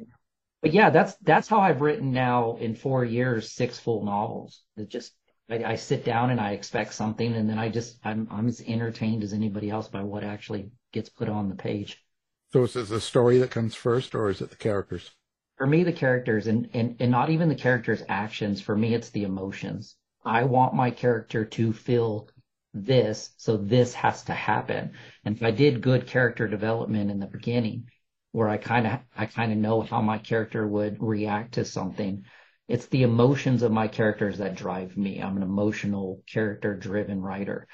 but 0.61 0.73
yeah, 0.73 0.89
that's 0.89 1.15
that's 1.21 1.47
how 1.47 1.59
I've 1.59 1.81
written 1.81 2.11
now 2.11 2.57
in 2.57 2.75
four 2.75 3.05
years 3.05 3.51
six 3.51 3.79
full 3.79 4.03
novels. 4.03 4.61
It 4.75 4.89
just 4.89 5.13
I, 5.49 5.63
I 5.63 5.75
sit 5.75 6.03
down 6.03 6.31
and 6.31 6.41
I 6.41 6.51
expect 6.51 6.93
something, 6.93 7.33
and 7.33 7.49
then 7.49 7.59
I 7.59 7.69
just 7.69 7.99
I'm 8.03 8.27
I'm 8.29 8.47
as 8.47 8.61
entertained 8.61 9.23
as 9.23 9.31
anybody 9.31 9.69
else 9.69 9.87
by 9.87 10.03
what 10.03 10.23
actually 10.23 10.71
gets 10.91 11.09
put 11.09 11.29
on 11.29 11.49
the 11.49 11.55
page. 11.55 12.03
So 12.51 12.63
is 12.63 12.75
it 12.75 12.87
the 12.89 13.01
story 13.01 13.37
that 13.39 13.51
comes 13.51 13.75
first, 13.75 14.15
or 14.15 14.29
is 14.29 14.41
it 14.41 14.49
the 14.49 14.55
characters? 14.55 15.11
For 15.57 15.67
me, 15.67 15.83
the 15.83 15.93
characters 15.93 16.47
and, 16.47 16.69
and, 16.73 16.95
and 16.99 17.11
not 17.11 17.29
even 17.29 17.49
the 17.49 17.55
characters' 17.55 18.03
actions. 18.09 18.61
For 18.61 18.75
me, 18.75 18.93
it's 18.93 19.09
the 19.09 19.23
emotions. 19.23 19.95
I 20.23 20.43
want 20.43 20.73
my 20.73 20.91
character 20.91 21.45
to 21.45 21.73
feel 21.73 22.29
this, 22.73 23.31
so 23.37 23.57
this 23.57 23.93
has 23.93 24.23
to 24.23 24.33
happen. 24.33 24.91
And 25.23 25.35
if 25.35 25.43
I 25.43 25.51
did 25.51 25.81
good 25.81 26.07
character 26.07 26.47
development 26.47 27.11
in 27.11 27.19
the 27.19 27.27
beginning, 27.27 27.89
where 28.31 28.49
I 28.49 28.57
kind 28.57 28.85
of 28.85 28.99
I 29.15 29.27
kind 29.27 29.51
of 29.51 29.57
know 29.57 29.81
how 29.81 30.01
my 30.01 30.17
character 30.17 30.67
would 30.67 31.01
react 31.01 31.53
to 31.53 31.63
something, 31.63 32.25
it's 32.67 32.87
the 32.87 33.03
emotions 33.03 33.63
of 33.63 33.71
my 33.71 33.87
characters 33.87 34.39
that 34.39 34.55
drive 34.55 34.97
me. 34.97 35.21
I'm 35.21 35.37
an 35.37 35.43
emotional, 35.43 36.21
character 36.27 36.75
driven 36.75 37.21
writer. 37.21 37.67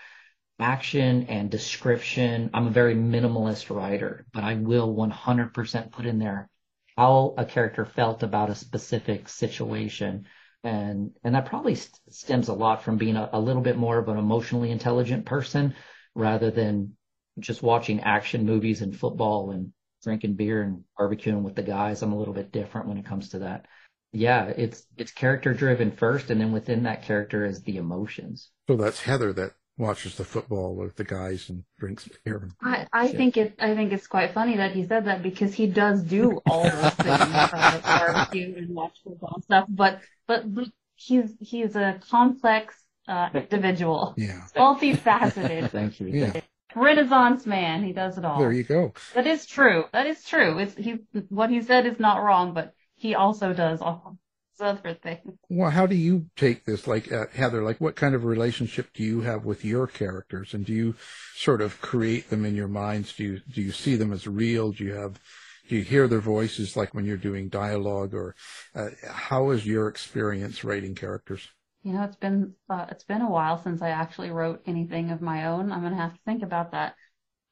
Action 0.62 1.26
and 1.28 1.50
description, 1.50 2.52
I'm 2.54 2.68
a 2.68 2.72
very 2.72 2.96
minimalist 2.96 3.76
writer, 3.76 4.26
but 4.32 4.44
I 4.44 4.56
will 4.56 4.94
100% 4.94 5.92
put 5.92 6.06
in 6.06 6.20
there 6.20 6.50
how 6.98 7.34
a 7.38 7.46
character 7.46 7.84
felt 7.84 8.22
about 8.22 8.50
a 8.50 8.56
specific 8.56 9.28
situation. 9.28 10.26
And, 10.64 11.12
and 11.24 11.36
that 11.36 11.48
probably 11.48 11.76
st- 11.76 12.00
stems 12.12 12.48
a 12.48 12.54
lot 12.54 12.84
from 12.84 12.98
being 12.98 13.16
a, 13.16 13.30
a 13.34 13.40
little 13.40 13.64
bit 13.64 13.76
more 13.76 13.98
of 13.98 14.08
an 14.08 14.18
emotionally 14.18 14.72
intelligent 14.72 15.26
person 15.26 15.74
rather 16.16 16.52
than 16.52 16.96
just 17.40 17.64
watching 17.64 18.02
action 18.02 18.46
movies 18.46 18.82
and 18.82 18.96
football 18.96 19.52
and 19.52 19.74
drinking 20.04 20.36
beer 20.36 20.62
and 20.62 20.84
barbecuing 21.00 21.42
with 21.42 21.56
the 21.56 21.64
guys. 21.64 22.04
I'm 22.04 22.14
a 22.14 22.18
little 22.18 22.36
bit 22.36 22.52
different 22.52 22.88
when 22.88 22.98
it 22.98 23.06
comes 23.06 23.30
to 23.30 23.40
that 23.40 23.66
yeah, 24.14 24.48
it's 24.48 24.86
it's 24.98 25.12
character 25.12 25.54
driven 25.54 25.92
first, 25.92 26.30
and 26.30 26.42
then 26.42 26.52
within 26.52 26.84
that 26.84 27.04
character 27.04 27.46
is 27.46 27.62
the 27.62 27.78
emotions. 27.78 28.50
So 28.68 28.76
that's 28.76 29.02
Heather 29.02 29.32
that 29.34 29.54
watches 29.82 30.16
the 30.16 30.24
football 30.24 30.76
with 30.76 30.96
the 30.96 31.04
guys 31.04 31.50
and 31.50 31.64
drinks 31.80 32.08
beer. 32.24 32.48
I, 32.62 32.88
I 32.94 33.08
think 33.10 33.36
it 33.36 33.56
I 33.60 33.76
think 33.76 33.92
it's 33.92 34.08
quite 34.08 34.34
funny 34.34 34.58
that 34.58 34.72
he 34.74 34.86
said 34.86 35.06
that 35.06 35.24
because 35.24 35.54
he 35.54 35.68
does 35.68 36.04
do 36.04 36.40
all 36.46 36.64
those 36.64 36.94
things, 36.94 37.20
uh, 37.20 37.82
barbecue 37.84 38.56
and 38.56 38.70
watch 38.76 39.00
football 39.04 39.34
and 39.36 39.44
stuff. 39.44 39.66
But 39.68 40.00
but, 40.28 40.54
but 40.54 40.68
he's 40.96 41.36
he's 41.40 41.76
a 41.76 42.00
complex 42.10 42.76
uh, 43.08 43.30
individual. 43.34 44.14
Yeah, 44.18 44.42
multifaceted. 44.56 45.70
Thank 45.72 46.00
you. 46.00 46.08
Yeah. 46.08 46.40
Renaissance 46.74 47.46
man, 47.46 47.84
he 47.84 47.92
does 47.92 48.18
it 48.18 48.24
all. 48.24 48.40
There 48.40 48.54
you 48.54 48.64
go. 48.64 48.94
That 49.14 49.28
is 49.28 49.46
true. 49.46 49.86
That 49.92 50.06
is 50.06 50.24
true. 50.24 50.60
It's 50.60 50.76
he 50.76 51.00
what 51.30 51.50
he 51.50 51.62
said 51.62 51.86
is 51.86 52.00
not 52.00 52.24
wrong, 52.24 52.54
but 52.54 52.74
he 52.96 53.16
also 53.16 53.52
does 53.52 53.82
all 53.82 54.02
these 54.06 54.21
other 54.62 54.98
things. 55.02 55.38
Well, 55.50 55.72
how 55.72 55.86
do 55.86 55.96
you 55.96 56.28
take 56.36 56.66
this, 56.66 56.88
like 56.88 57.12
uh, 57.12 57.26
Heather? 57.34 57.64
Like, 57.64 57.82
what 57.82 57.96
kind 57.96 58.16
of 58.16 58.24
relationship 58.26 58.90
do 58.94 59.04
you 59.04 59.22
have 59.22 59.46
with 59.46 59.66
your 59.66 59.88
characters, 59.88 60.54
and 60.54 60.66
do 60.66 60.74
you 60.74 60.96
sort 61.36 61.62
of 61.62 61.82
create 61.82 62.30
them 62.30 62.46
in 62.46 62.56
your 62.56 62.68
minds? 62.68 63.14
Do 63.14 63.24
you 63.24 63.42
do 63.52 63.62
you 63.62 63.72
see 63.72 63.96
them 63.96 64.14
as 64.14 64.28
real? 64.28 64.72
Do 64.72 64.84
you 64.84 64.94
have 64.94 65.20
do 65.68 65.76
you 65.76 65.84
hear 65.84 66.08
their 66.08 66.20
voices 66.20 66.76
like 66.76 66.94
when 66.94 67.06
you're 67.06 67.18
doing 67.18 67.50
dialogue, 67.50 68.14
or 68.14 68.36
uh, 68.76 68.90
how 69.10 69.52
is 69.52 69.66
your 69.66 69.88
experience 69.88 70.64
writing 70.64 70.96
characters? 70.96 71.48
You 71.84 71.94
know, 71.94 72.04
it's 72.04 72.16
been 72.16 72.54
uh, 72.70 72.86
it's 72.90 73.04
been 73.04 73.22
a 73.22 73.30
while 73.30 73.58
since 73.58 73.82
I 73.82 73.90
actually 73.90 74.32
wrote 74.32 74.62
anything 74.66 75.12
of 75.12 75.22
my 75.22 75.48
own. 75.48 75.72
I'm 75.72 75.82
gonna 75.82 75.96
have 75.96 76.14
to 76.14 76.20
think 76.26 76.44
about 76.44 76.72
that. 76.72 76.96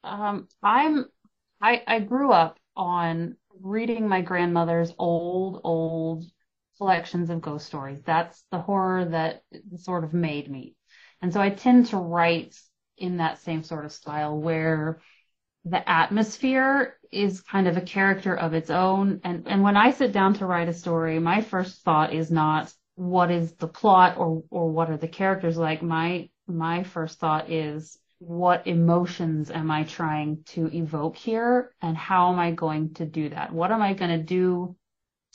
Um, 0.04 0.48
I'm 0.62 1.06
I 1.62 1.82
I 1.88 2.00
grew 2.00 2.32
up 2.32 2.60
on 2.76 3.36
reading 3.62 4.08
my 4.08 4.22
grandmother's 4.22 4.94
old, 4.98 5.62
old 5.64 6.26
collections 6.80 7.30
of 7.30 7.42
ghost 7.42 7.68
stories. 7.68 8.02
That's 8.02 8.44
the 8.52 8.60
horror 8.60 9.06
that 9.06 9.44
sort 9.76 10.04
of 10.04 10.14
made 10.14 10.50
me. 10.50 10.76
And 11.22 11.32
so 11.32 11.42
I 11.42 11.50
tend 11.50 11.88
to 11.88 11.98
write 11.98 12.56
in 12.98 13.18
that 13.18 13.40
same 13.40 13.64
sort 13.64 13.86
of 13.86 13.92
style 13.92 14.40
where 14.40 15.02
the 15.66 15.88
atmosphere 15.88 16.98
is 17.12 17.42
kind 17.42 17.68
of 17.68 17.76
a 17.76 17.82
character 17.82 18.36
of 18.36 18.54
its 18.54 18.70
own. 18.70 19.20
And, 19.24 19.48
and 19.48 19.62
when 19.62 19.76
I 19.76 19.92
sit 19.92 20.14
down 20.14 20.36
to 20.36 20.46
write 20.46 20.70
a 20.70 20.74
story, 20.74 21.20
my 21.20 21.42
first 21.42 21.84
thought 21.84 22.14
is 22.14 22.32
not 22.32 22.74
what 22.96 23.30
is 23.30 23.54
the 23.54 23.68
plot 23.68 24.18
or, 24.18 24.44
or 24.50 24.72
what 24.72 24.90
are 24.90 24.98
the 24.98 25.08
characters 25.08 25.58
like. 25.58 25.82
My, 25.82 26.30
my 26.48 26.84
first 26.84 27.20
thought 27.20 27.52
is 27.52 27.98
what 28.20 28.68
emotions 28.68 29.52
am 29.52 29.72
I 29.72 29.84
trying 29.84 30.44
to 30.48 30.70
evoke 30.74 31.18
here 31.18 31.74
and 31.82 31.96
how 31.96 32.32
am 32.32 32.40
I 32.40 32.52
going 32.52 32.94
to 32.96 33.06
do 33.06 33.30
that? 33.30 33.54
What 33.54 33.72
am 33.72 33.82
I 33.82 33.94
going 33.94 34.12
to 34.12 34.24
do 34.24 34.76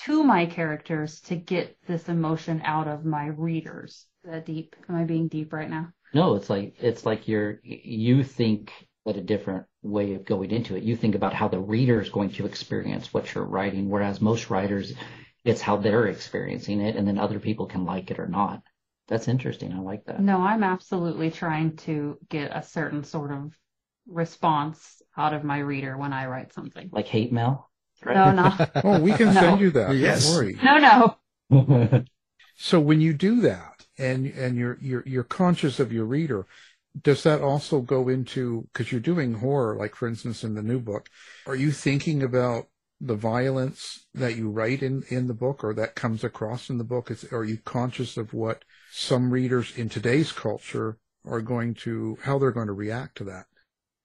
to 0.03 0.23
my 0.23 0.47
characters 0.47 1.21
to 1.23 1.37
get 1.37 1.77
this 1.87 2.09
emotion 2.09 2.63
out 2.65 2.89
of 2.89 3.05
my 3.05 3.27
readers? 3.27 4.07
Is 4.25 4.31
that 4.31 4.47
deep? 4.47 4.77
Am 4.89 4.97
I 4.97 5.05
being 5.05 5.29
deep 5.29 5.53
right 5.53 5.71
now? 5.71 5.93
No, 6.13 6.37
it's 6.37 6.49
like 6.49 6.77
it's 6.81 7.05
like 7.05 7.27
you're 7.29 7.61
you 7.63 8.23
think 8.23 8.73
at 9.07 9.17
a 9.17 9.21
different 9.21 9.67
way 9.83 10.15
of 10.15 10.25
going 10.25 10.51
into 10.51 10.77
it. 10.77 10.83
You 10.83 10.97
think 10.97 11.15
about 11.15 11.35
how 11.35 11.49
the 11.49 11.59
reader 11.59 12.01
is 12.01 12.09
going 12.09 12.31
to 12.31 12.47
experience 12.47 13.13
what 13.13 13.35
you're 13.35 13.45
writing, 13.45 13.89
whereas 13.89 14.21
most 14.21 14.49
writers, 14.49 14.95
it's 15.45 15.61
how 15.61 15.77
they're 15.77 16.07
experiencing 16.07 16.81
it, 16.81 16.97
and 16.97 17.07
then 17.07 17.19
other 17.19 17.39
people 17.39 17.67
can 17.67 17.85
like 17.85 18.11
it 18.11 18.19
or 18.19 18.27
not. 18.27 18.63
That's 19.09 19.29
interesting. 19.29 19.73
I 19.73 19.81
like 19.81 20.05
that. 20.07 20.21
No, 20.21 20.39
I'm 20.39 20.65
absolutely 20.65 21.31
trying 21.31 21.77
to 21.79 22.19
get 22.31 22.57
a 22.57 22.63
certain 22.63 23.05
sort 23.05 23.33
of 23.33 23.53
response 24.07 25.03
out 25.17 25.35
of 25.35 25.45
my 25.45 25.59
reader 25.59 25.99
when 25.99 26.13
I 26.13 26.27
write 26.27 26.55
something. 26.55 26.89
Like 26.93 27.07
hate 27.07 27.33
mail? 27.33 27.69
No, 28.07 28.31
no. 28.33 28.53
oh, 28.85 29.01
we 29.01 29.13
can 29.13 29.33
No. 29.35 29.41
send 29.41 29.61
you 29.61 29.71
that. 29.73 29.97
Yes. 29.97 30.25
Don't 30.25 30.35
worry. 30.35 30.59
No, 30.63 31.17
no. 31.51 32.05
So 32.57 32.81
when 32.81 33.01
you 33.01 33.13
do 33.15 33.41
that, 33.43 33.87
and 33.99 34.27
and 34.27 34.57
you're 34.57 34.79
you're 34.81 35.03
you're 35.07 35.25
conscious 35.25 35.81
of 35.81 35.93
your 35.93 36.05
reader, 36.05 36.47
does 37.03 37.23
that 37.25 37.41
also 37.43 37.81
go 37.81 38.09
into 38.09 38.69
because 38.73 38.93
you're 38.93 39.01
doing 39.01 39.35
horror, 39.35 39.77
like 39.77 39.95
for 39.95 40.09
instance 40.09 40.45
in 40.45 40.55
the 40.55 40.63
new 40.63 40.81
book, 40.81 41.09
are 41.47 41.57
you 41.57 41.73
thinking 41.73 42.23
about 42.23 42.69
the 43.01 43.17
violence 43.17 44.07
that 44.15 44.37
you 44.37 44.51
write 44.51 44.83
in 44.83 45.03
in 45.09 45.27
the 45.27 45.35
book 45.35 45.65
or 45.65 45.75
that 45.75 45.95
comes 45.97 46.25
across 46.25 46.71
in 46.71 46.79
the 46.79 46.85
book? 46.85 47.11
Is, 47.11 47.25
are 47.33 47.45
you 47.45 47.59
conscious 47.59 48.17
of 48.17 48.33
what 48.33 48.65
some 48.91 49.31
readers 49.31 49.77
in 49.77 49.89
today's 49.89 50.33
culture 50.33 50.99
are 51.25 51.41
going 51.43 51.75
to 51.75 52.19
how 52.23 52.39
they're 52.39 52.53
going 52.53 52.69
to 52.69 52.73
react 52.73 53.17
to 53.19 53.25
that? 53.25 53.47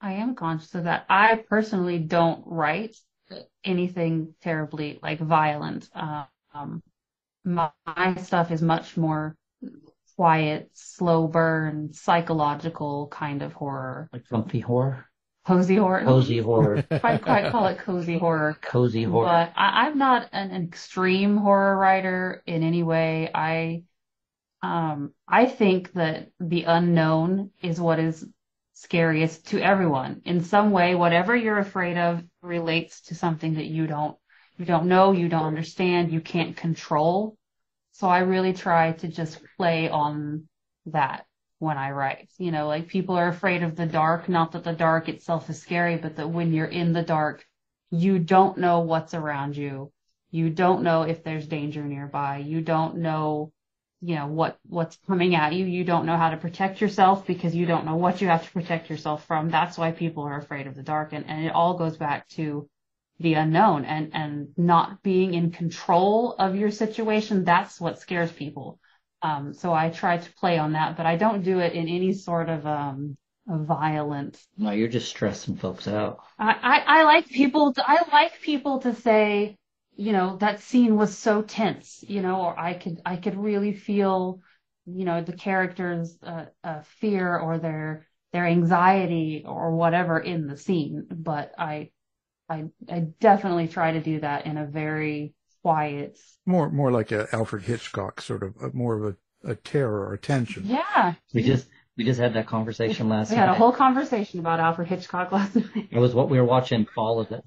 I 0.00 0.14
am 0.14 0.34
conscious 0.34 0.74
of 0.74 0.84
that. 0.84 1.04
I 1.08 1.44
personally 1.48 1.98
don't 1.98 2.42
write 2.46 2.96
anything 3.64 4.34
terribly 4.40 4.98
like 5.02 5.20
violent. 5.20 5.88
Um, 5.94 6.82
my, 7.44 7.70
my 7.86 8.14
stuff 8.16 8.50
is 8.50 8.62
much 8.62 8.96
more 8.96 9.36
quiet, 10.16 10.70
slow 10.74 11.26
burn, 11.26 11.92
psychological 11.92 13.08
kind 13.08 13.42
of 13.42 13.52
horror. 13.52 14.08
Like 14.12 14.28
comfy 14.28 14.60
horror? 14.60 15.06
Cozy 15.46 15.76
horror. 15.76 16.04
Cozy 16.04 16.38
horror. 16.38 16.82
Quite 17.00 17.22
quite 17.22 17.50
call 17.50 17.66
it 17.68 17.78
cozy 17.78 18.18
horror. 18.18 18.56
Cozy 18.60 19.04
horror. 19.04 19.26
But 19.26 19.52
I, 19.56 19.86
I'm 19.86 19.96
not 19.98 20.28
an 20.32 20.50
extreme 20.50 21.38
horror 21.38 21.76
writer 21.76 22.42
in 22.46 22.62
any 22.62 22.82
way. 22.82 23.30
I 23.34 23.84
um 24.62 25.12
I 25.26 25.46
think 25.46 25.92
that 25.94 26.30
the 26.38 26.64
unknown 26.64 27.50
is 27.62 27.80
what 27.80 27.98
is 27.98 28.26
scariest 28.74 29.48
to 29.48 29.60
everyone. 29.60 30.22
In 30.24 30.42
some 30.42 30.70
way, 30.70 30.94
whatever 30.94 31.34
you're 31.34 31.58
afraid 31.58 31.96
of 31.96 32.22
relates 32.42 33.02
to 33.02 33.14
something 33.14 33.54
that 33.54 33.66
you 33.66 33.86
don't 33.86 34.16
you 34.56 34.66
don't 34.66 34.88
know, 34.88 35.12
you 35.12 35.28
don't 35.28 35.46
understand, 35.46 36.12
you 36.12 36.20
can't 36.20 36.54
control. 36.54 37.34
So 37.92 38.08
I 38.08 38.18
really 38.18 38.52
try 38.52 38.92
to 38.92 39.08
just 39.08 39.40
play 39.56 39.88
on 39.88 40.48
that 40.86 41.24
when 41.60 41.78
I 41.78 41.92
write. 41.92 42.28
You 42.36 42.50
know, 42.50 42.66
like 42.66 42.88
people 42.88 43.16
are 43.16 43.28
afraid 43.28 43.62
of 43.62 43.74
the 43.74 43.86
dark, 43.86 44.28
not 44.28 44.52
that 44.52 44.64
the 44.64 44.74
dark 44.74 45.08
itself 45.08 45.48
is 45.48 45.62
scary, 45.62 45.96
but 45.96 46.16
that 46.16 46.28
when 46.28 46.52
you're 46.52 46.66
in 46.66 46.92
the 46.92 47.02
dark, 47.02 47.44
you 47.90 48.18
don't 48.18 48.58
know 48.58 48.80
what's 48.80 49.14
around 49.14 49.56
you. 49.56 49.92
You 50.30 50.50
don't 50.50 50.82
know 50.82 51.02
if 51.02 51.24
there's 51.24 51.46
danger 51.46 51.82
nearby. 51.82 52.38
You 52.38 52.60
don't 52.60 52.98
know, 52.98 53.52
you 54.00 54.14
know, 54.14 54.26
what, 54.26 54.58
what's 54.66 54.98
coming 55.06 55.34
at 55.34 55.52
you. 55.52 55.66
You 55.66 55.84
don't 55.84 56.06
know 56.06 56.16
how 56.16 56.30
to 56.30 56.36
protect 56.36 56.80
yourself 56.80 57.26
because 57.26 57.54
you 57.54 57.66
don't 57.66 57.84
know 57.84 57.96
what 57.96 58.20
you 58.20 58.28
have 58.28 58.44
to 58.44 58.52
protect 58.52 58.88
yourself 58.88 59.26
from. 59.26 59.50
That's 59.50 59.76
why 59.76 59.92
people 59.92 60.24
are 60.24 60.38
afraid 60.38 60.66
of 60.66 60.74
the 60.74 60.82
dark. 60.82 61.12
And, 61.12 61.28
and 61.28 61.44
it 61.44 61.52
all 61.52 61.76
goes 61.76 61.96
back 61.96 62.26
to 62.30 62.68
the 63.18 63.34
unknown 63.34 63.84
and, 63.84 64.10
and 64.14 64.48
not 64.56 65.02
being 65.02 65.34
in 65.34 65.50
control 65.50 66.34
of 66.38 66.56
your 66.56 66.70
situation. 66.70 67.44
That's 67.44 67.80
what 67.80 68.00
scares 68.00 68.32
people. 68.32 68.78
Um, 69.22 69.52
so 69.52 69.74
I 69.74 69.90
try 69.90 70.16
to 70.16 70.32
play 70.34 70.56
on 70.56 70.72
that, 70.72 70.96
but 70.96 71.04
I 71.04 71.16
don't 71.16 71.42
do 71.42 71.58
it 71.58 71.74
in 71.74 71.88
any 71.88 72.14
sort 72.14 72.48
of, 72.48 72.66
um, 72.66 73.16
violent. 73.46 74.38
No, 74.56 74.70
you're 74.70 74.88
just 74.88 75.08
stressing 75.08 75.56
folks 75.56 75.88
out. 75.88 76.20
I, 76.38 76.52
I, 76.52 77.00
I 77.00 77.02
like 77.02 77.28
people 77.28 77.72
to, 77.72 77.84
I 77.84 78.02
like 78.12 78.40
people 78.40 78.78
to 78.80 78.94
say, 78.94 79.56
you 79.96 80.12
know, 80.12 80.36
that 80.38 80.60
scene 80.60 80.96
was 80.96 81.16
so 81.16 81.42
tense, 81.42 82.04
you 82.06 82.22
know, 82.22 82.40
or 82.42 82.58
I 82.58 82.74
could, 82.74 83.00
I 83.04 83.16
could 83.16 83.36
really 83.36 83.72
feel, 83.74 84.40
you 84.86 85.04
know, 85.04 85.22
the 85.22 85.32
characters, 85.34 86.16
uh, 86.22 86.46
uh, 86.64 86.82
fear 87.00 87.38
or 87.38 87.58
their, 87.58 88.06
their 88.32 88.46
anxiety 88.46 89.44
or 89.46 89.74
whatever 89.74 90.18
in 90.18 90.46
the 90.46 90.56
scene. 90.56 91.06
But 91.10 91.52
I, 91.58 91.90
I, 92.48 92.66
I 92.90 93.00
definitely 93.20 93.68
try 93.68 93.92
to 93.92 94.00
do 94.00 94.20
that 94.20 94.46
in 94.46 94.56
a 94.58 94.66
very 94.66 95.34
quiet. 95.62 96.18
More, 96.46 96.70
more 96.70 96.90
like 96.90 97.12
a 97.12 97.28
Alfred 97.34 97.64
Hitchcock 97.64 98.20
sort 98.20 98.42
of, 98.42 98.54
a, 98.62 98.72
more 98.72 98.96
of 98.96 99.16
a, 99.44 99.50
a 99.52 99.54
terror 99.54 100.08
or 100.08 100.16
tension. 100.16 100.64
Yeah. 100.64 101.14
We 101.34 101.42
just 101.42 101.68
we 101.96 102.04
just 102.04 102.20
had 102.20 102.34
that 102.34 102.46
conversation 102.46 103.08
last 103.08 103.30
We 103.30 103.36
night. 103.36 103.42
had 103.42 103.48
a 103.50 103.54
whole 103.54 103.72
conversation 103.72 104.40
about 104.40 104.60
Alfred 104.60 104.88
Hitchcock 104.88 105.32
last 105.32 105.54
night. 105.74 105.88
It 105.90 105.98
was 105.98 106.14
what 106.14 106.28
we 106.30 106.38
were 106.38 106.46
watching 106.46 106.86
Fall 106.86 107.20
of 107.20 107.28
the 107.28 107.42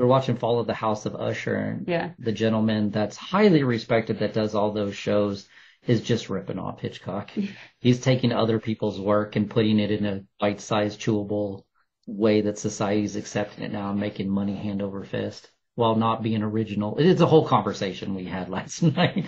we 0.00 0.06
were 0.06 0.10
watching 0.10 0.36
Fall 0.38 0.58
of 0.58 0.66
the 0.66 0.72
House 0.72 1.04
of 1.04 1.14
Usher 1.14 1.56
and 1.56 1.86
Yeah. 1.86 2.12
the 2.18 2.32
gentleman 2.32 2.88
that's 2.88 3.18
highly 3.18 3.64
respected 3.64 4.20
that 4.20 4.32
does 4.32 4.54
all 4.54 4.72
those 4.72 4.96
shows 4.96 5.46
is 5.86 6.00
just 6.00 6.30
ripping 6.30 6.58
off 6.58 6.80
Hitchcock. 6.80 7.30
He's 7.80 8.00
taking 8.00 8.32
other 8.32 8.58
people's 8.58 8.98
work 8.98 9.36
and 9.36 9.50
putting 9.50 9.78
it 9.78 9.90
in 9.90 10.06
a 10.06 10.24
bite 10.38 10.62
sized 10.62 11.02
chewable 11.02 11.64
way 12.06 12.40
that 12.40 12.58
society's 12.58 13.16
accepting 13.16 13.62
it 13.62 13.72
now 13.72 13.90
and 13.90 14.00
making 14.00 14.30
money 14.30 14.56
hand 14.56 14.80
over 14.80 15.04
fist 15.04 15.50
while 15.74 15.96
not 15.96 16.22
being 16.22 16.42
original. 16.42 16.96
It's 16.96 17.20
a 17.20 17.26
whole 17.26 17.46
conversation 17.46 18.14
we 18.14 18.24
had 18.24 18.48
last 18.56 18.82
night. 18.82 19.26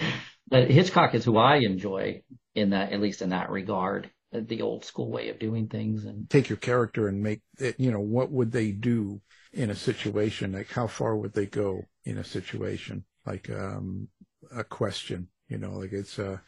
But 0.49 0.71
Hitchcock 0.71 1.15
is 1.15 1.27
who 1.27 1.37
I 1.37 1.57
enjoy 1.57 2.23
in 2.55 2.71
that 2.71 2.93
at 2.93 3.01
least 3.01 3.21
in 3.21 3.29
that 3.29 3.51
regard. 3.51 4.11
The 4.33 4.63
old 4.63 4.87
school 4.87 5.11
way 5.11 5.29
of 5.29 5.39
doing 5.39 5.69
things 5.69 6.07
and 6.07 6.31
Take 6.31 6.49
your 6.49 6.57
character 6.57 7.09
and 7.09 7.23
make 7.23 7.43
it, 7.59 7.79
you 7.79 7.91
know, 7.91 8.01
what 8.01 8.33
would 8.33 8.51
they 8.51 8.73
do 8.73 9.21
in 9.53 9.71
a 9.71 9.75
situation? 9.75 10.53
Like 10.53 10.71
how 10.71 10.87
far 10.87 11.17
would 11.17 11.35
they 11.35 11.47
go 11.47 11.83
in 12.05 12.19
a 12.19 12.25
situation? 12.25 13.05
Like, 13.27 13.51
um, 13.51 14.09
a 14.55 14.65
question, 14.65 15.29
you 15.49 15.59
know, 15.59 15.73
like 15.73 15.93
it's, 15.93 16.19
uh, 16.19 16.39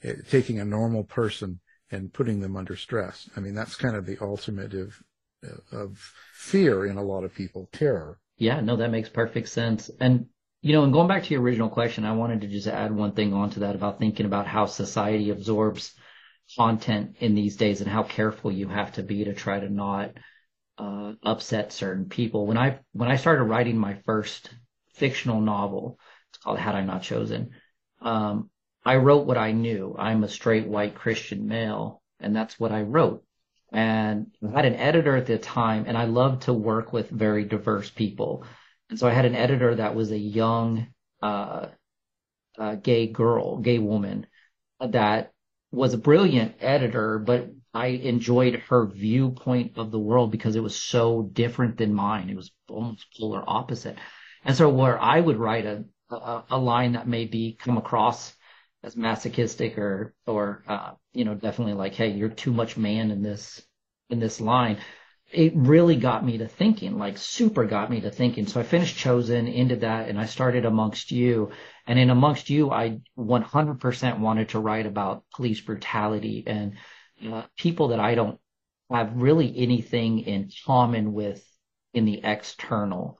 it, 0.00 0.28
taking 0.28 0.58
a 0.58 0.64
normal 0.64 1.04
person 1.04 1.60
and 1.90 2.12
putting 2.12 2.40
them 2.40 2.56
under 2.56 2.76
stress. 2.76 3.28
I 3.36 3.40
mean, 3.40 3.54
that's 3.54 3.76
kind 3.76 3.96
of 3.96 4.06
the 4.06 4.18
ultimate 4.20 4.74
of, 4.74 5.00
of 5.70 6.12
fear 6.34 6.86
in 6.86 6.96
a 6.96 7.04
lot 7.04 7.24
of 7.24 7.34
people, 7.34 7.68
terror. 7.72 8.18
Yeah, 8.38 8.60
no, 8.60 8.76
that 8.76 8.90
makes 8.90 9.08
perfect 9.08 9.48
sense. 9.48 9.90
And, 10.00 10.26
you 10.60 10.72
know, 10.72 10.82
and 10.84 10.92
going 10.92 11.08
back 11.08 11.24
to 11.24 11.30
your 11.32 11.42
original 11.42 11.68
question, 11.68 12.04
I 12.04 12.12
wanted 12.12 12.40
to 12.40 12.48
just 12.48 12.66
add 12.66 12.94
one 12.94 13.12
thing 13.12 13.32
onto 13.32 13.60
that 13.60 13.76
about 13.76 14.00
thinking 14.00 14.26
about 14.26 14.46
how 14.46 14.66
society 14.66 15.30
absorbs 15.30 15.94
content 16.56 17.16
in 17.20 17.34
these 17.34 17.56
days 17.56 17.80
and 17.80 17.90
how 17.90 18.02
careful 18.02 18.52
you 18.52 18.68
have 18.68 18.92
to 18.92 19.02
be 19.02 19.24
to 19.24 19.34
try 19.34 19.60
to 19.60 19.68
not 19.68 20.12
uh, 20.78 21.12
upset 21.22 21.72
certain 21.72 22.06
people. 22.06 22.46
When 22.46 22.58
I 22.58 22.78
when 22.92 23.10
I 23.10 23.16
started 23.16 23.44
writing 23.44 23.76
my 23.76 23.94
first 24.04 24.50
fictional 24.94 25.40
novel, 25.40 25.98
it's 26.30 26.38
called 26.38 26.58
Had 26.58 26.74
I 26.74 26.82
Not 26.82 27.02
Chosen. 27.02 27.50
Um, 28.00 28.50
I 28.84 28.96
wrote 28.96 29.26
what 29.26 29.38
I 29.38 29.52
knew. 29.52 29.94
I'm 29.98 30.22
a 30.22 30.28
straight 30.28 30.66
white 30.66 30.94
Christian 30.94 31.48
male, 31.48 32.02
and 32.20 32.34
that's 32.34 32.58
what 32.58 32.72
I 32.72 32.82
wrote. 32.82 33.24
And 33.72 34.28
I 34.46 34.50
had 34.50 34.64
an 34.64 34.76
editor 34.76 35.16
at 35.16 35.26
the 35.26 35.38
time, 35.38 35.84
and 35.86 35.98
I 35.98 36.04
loved 36.04 36.42
to 36.42 36.52
work 36.52 36.92
with 36.92 37.10
very 37.10 37.44
diverse 37.44 37.90
people. 37.90 38.44
And 38.88 38.98
so 38.98 39.08
I 39.08 39.12
had 39.12 39.24
an 39.24 39.34
editor 39.34 39.74
that 39.74 39.96
was 39.96 40.12
a 40.12 40.18
young 40.18 40.86
uh, 41.20 41.66
uh, 42.58 42.76
gay 42.76 43.08
girl, 43.08 43.58
gay 43.58 43.78
woman 43.78 44.26
that 44.80 45.32
was 45.72 45.94
a 45.94 45.98
brilliant 45.98 46.56
editor, 46.60 47.18
but 47.18 47.50
I 47.76 47.88
enjoyed 47.88 48.54
her 48.70 48.86
viewpoint 48.86 49.76
of 49.76 49.90
the 49.90 49.98
world 49.98 50.30
because 50.32 50.56
it 50.56 50.62
was 50.62 50.74
so 50.74 51.28
different 51.30 51.76
than 51.76 51.92
mine. 51.92 52.30
It 52.30 52.36
was 52.36 52.50
almost 52.70 53.06
polar 53.18 53.44
opposite. 53.46 53.98
And 54.46 54.56
so 54.56 54.70
where 54.70 54.98
I 54.98 55.20
would 55.20 55.36
write 55.36 55.66
a, 55.66 55.84
a, 56.08 56.44
a 56.52 56.58
line 56.58 56.92
that 56.92 57.06
maybe 57.06 57.54
come 57.60 57.76
across 57.76 58.34
as 58.82 58.96
masochistic 58.96 59.76
or, 59.76 60.14
or, 60.26 60.64
uh, 60.66 60.92
you 61.12 61.26
know, 61.26 61.34
definitely 61.34 61.74
like, 61.74 61.92
Hey, 61.92 62.12
you're 62.12 62.30
too 62.30 62.52
much 62.54 62.78
man 62.78 63.10
in 63.10 63.22
this, 63.22 63.62
in 64.08 64.20
this 64.20 64.40
line. 64.40 64.78
It 65.30 65.52
really 65.54 65.96
got 65.96 66.24
me 66.24 66.38
to 66.38 66.48
thinking, 66.48 66.96
like 66.96 67.18
super 67.18 67.66
got 67.66 67.90
me 67.90 68.00
to 68.00 68.10
thinking. 68.10 68.46
So 68.46 68.58
I 68.58 68.62
finished 68.62 68.96
Chosen, 68.96 69.48
ended 69.48 69.82
that, 69.82 70.08
and 70.08 70.18
I 70.18 70.24
started 70.24 70.64
Amongst 70.64 71.10
You. 71.10 71.50
And 71.86 71.98
in 71.98 72.08
Amongst 72.08 72.48
You, 72.48 72.70
I 72.70 73.00
100% 73.18 74.18
wanted 74.18 74.48
to 74.50 74.60
write 74.60 74.86
about 74.86 75.24
police 75.34 75.60
brutality 75.60 76.44
and 76.46 76.76
uh, 77.24 77.42
people 77.56 77.88
that 77.88 78.00
I 78.00 78.14
don't 78.14 78.38
have 78.90 79.16
really 79.16 79.52
anything 79.56 80.20
in 80.20 80.50
common 80.64 81.12
with 81.12 81.44
in 81.92 82.04
the 82.04 82.20
external. 82.22 83.18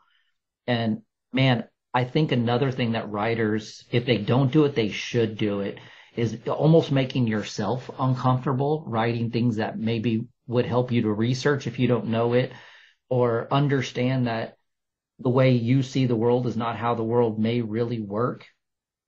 And 0.66 1.02
man, 1.32 1.64
I 1.92 2.04
think 2.04 2.30
another 2.30 2.70
thing 2.70 2.92
that 2.92 3.10
writers, 3.10 3.84
if 3.90 4.04
they 4.04 4.18
don't 4.18 4.52
do 4.52 4.64
it, 4.64 4.74
they 4.74 4.90
should 4.90 5.38
do 5.38 5.60
it, 5.60 5.78
is 6.14 6.38
almost 6.46 6.92
making 6.92 7.26
yourself 7.26 7.90
uncomfortable, 7.98 8.84
writing 8.86 9.30
things 9.30 9.56
that 9.56 9.78
maybe 9.78 10.26
would 10.46 10.66
help 10.66 10.92
you 10.92 11.02
to 11.02 11.12
research 11.12 11.66
if 11.66 11.78
you 11.78 11.88
don't 11.88 12.06
know 12.06 12.34
it, 12.34 12.52
or 13.08 13.48
understand 13.50 14.26
that 14.26 14.56
the 15.18 15.30
way 15.30 15.52
you 15.52 15.82
see 15.82 16.06
the 16.06 16.16
world 16.16 16.46
is 16.46 16.56
not 16.56 16.76
how 16.76 16.94
the 16.94 17.02
world 17.02 17.38
may 17.38 17.60
really 17.60 18.00
work. 18.00 18.44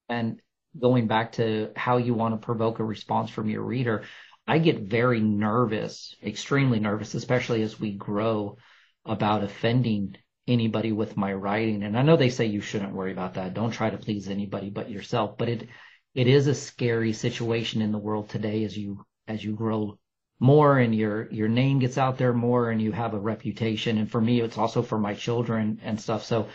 And 0.08 0.40
going 0.78 1.06
back 1.06 1.32
to 1.32 1.70
how 1.76 1.98
you 1.98 2.14
want 2.14 2.34
to 2.34 2.44
provoke 2.44 2.78
a 2.78 2.84
response 2.84 3.30
from 3.30 3.48
your 3.50 3.62
reader, 3.62 4.04
I 4.48 4.58
get 4.58 4.80
very 4.80 5.20
nervous, 5.20 6.16
extremely 6.22 6.80
nervous, 6.80 7.14
especially 7.14 7.60
as 7.60 7.78
we 7.78 7.92
grow 7.92 8.56
about 9.04 9.44
offending 9.44 10.16
anybody 10.46 10.90
with 10.90 11.18
my 11.18 11.34
writing. 11.34 11.82
And 11.82 11.98
I 11.98 12.00
know 12.00 12.16
they 12.16 12.30
say 12.30 12.46
you 12.46 12.62
shouldn't 12.62 12.94
worry 12.94 13.12
about 13.12 13.34
that. 13.34 13.52
Don't 13.52 13.72
try 13.72 13.90
to 13.90 13.98
please 13.98 14.26
anybody 14.26 14.70
but 14.70 14.90
yourself. 14.90 15.36
But 15.36 15.50
it 15.50 15.68
it 16.14 16.26
is 16.26 16.46
a 16.46 16.54
scary 16.54 17.12
situation 17.12 17.82
in 17.82 17.92
the 17.92 17.98
world 17.98 18.30
today 18.30 18.64
as 18.64 18.74
you 18.74 19.04
as 19.26 19.44
you 19.44 19.54
grow 19.54 19.98
more 20.40 20.78
and 20.78 20.94
your 20.94 21.30
your 21.30 21.48
name 21.48 21.78
gets 21.78 21.98
out 21.98 22.16
there 22.16 22.32
more 22.32 22.70
and 22.70 22.80
you 22.80 22.90
have 22.92 23.12
a 23.12 23.20
reputation. 23.20 23.98
And 23.98 24.10
for 24.10 24.20
me, 24.20 24.40
it's 24.40 24.56
also 24.56 24.80
for 24.80 24.98
my 24.98 25.12
children 25.12 25.78
and 25.82 26.00
stuff. 26.00 26.24
So 26.24 26.48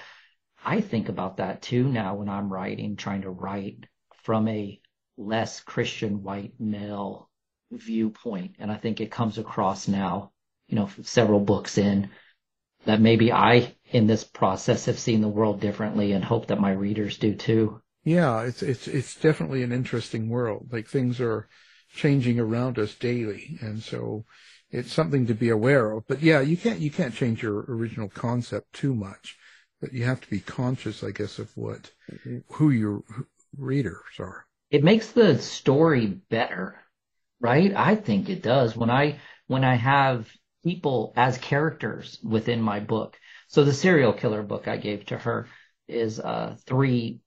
I 0.65 0.81
think 0.81 1.09
about 1.09 1.37
that 1.37 1.61
too 1.61 1.87
now 1.87 2.15
when 2.15 2.27
I'm 2.27 2.51
writing, 2.51 2.95
trying 2.95 3.21
to 3.21 3.29
write 3.29 3.85
from 4.23 4.47
a 4.47 4.81
less 5.15 5.61
Christian 5.61 6.23
white 6.23 6.53
male 6.59 7.29
viewpoint. 7.77 8.55
And 8.59 8.71
I 8.71 8.75
think 8.75 9.01
it 9.01 9.11
comes 9.11 9.37
across 9.37 9.87
now, 9.87 10.31
you 10.67 10.75
know, 10.75 10.89
several 11.01 11.39
books 11.39 11.77
in 11.77 12.09
that 12.85 13.01
maybe 13.01 13.31
I, 13.31 13.75
in 13.91 14.07
this 14.07 14.23
process, 14.23 14.85
have 14.85 14.99
seen 14.99 15.21
the 15.21 15.27
world 15.27 15.59
differently 15.59 16.11
and 16.11 16.23
hope 16.23 16.47
that 16.47 16.59
my 16.59 16.71
readers 16.71 17.17
do 17.17 17.33
too. 17.35 17.81
Yeah, 18.03 18.41
it's 18.41 18.61
it's 18.61 18.87
it's 18.87 19.15
definitely 19.15 19.63
an 19.63 19.71
interesting 19.71 20.27
world. 20.27 20.67
Like 20.71 20.87
things 20.87 21.21
are 21.21 21.47
changing 21.93 22.39
around 22.39 22.77
us 22.77 22.95
daily, 22.95 23.57
and 23.61 23.81
so 23.81 24.25
it's 24.71 24.91
something 24.91 25.27
to 25.27 25.33
be 25.33 25.49
aware 25.49 25.91
of. 25.91 26.07
But 26.07 26.21
yeah, 26.21 26.41
you 26.41 26.57
can't 26.57 26.79
you 26.79 26.91
can't 26.91 27.13
change 27.13 27.41
your 27.41 27.63
original 27.69 28.09
concept 28.09 28.73
too 28.73 28.93
much, 28.93 29.37
but 29.79 29.93
you 29.93 30.03
have 30.03 30.19
to 30.19 30.29
be 30.29 30.39
conscious, 30.39 31.03
I 31.03 31.11
guess, 31.11 31.39
of 31.39 31.55
what 31.55 31.91
mm-hmm. 32.11 32.39
who 32.49 32.71
your 32.71 33.03
readers 33.57 34.19
are. 34.19 34.45
It 34.69 34.83
makes 34.83 35.11
the 35.11 35.37
story 35.39 36.07
better, 36.07 36.75
right? 37.43 37.73
I 37.75 37.95
think 37.95 38.29
it 38.29 38.41
does 38.41 38.75
when 38.75 38.89
I 38.89 39.19
when 39.47 39.65
I 39.65 39.75
have 39.75 40.31
people 40.63 41.13
as 41.17 41.37
characters 41.37 42.19
within 42.23 42.61
my 42.61 42.79
book. 42.79 43.19
So 43.49 43.63
the 43.65 43.73
serial 43.73 44.13
killer 44.13 44.41
book 44.43 44.67
I 44.67 44.77
gave 44.77 45.05
to 45.07 45.17
her 45.19 45.47
is 45.87 46.19
uh, 46.19 46.55
three 46.65 47.19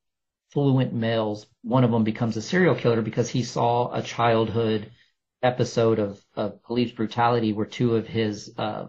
fluent 0.52 0.94
males. 0.94 1.46
One 1.62 1.84
of 1.84 1.90
them 1.90 2.04
becomes 2.04 2.36
a 2.36 2.42
serial 2.42 2.74
killer 2.74 3.02
because 3.02 3.28
he 3.28 3.42
saw 3.44 3.92
a 3.92 4.02
childhood 4.02 4.90
episode 5.42 5.98
of, 5.98 6.20
of 6.34 6.62
police 6.62 6.92
brutality 6.92 7.52
where 7.52 7.66
two 7.66 7.96
of 7.96 8.06
his 8.06 8.52
uh, 8.56 8.86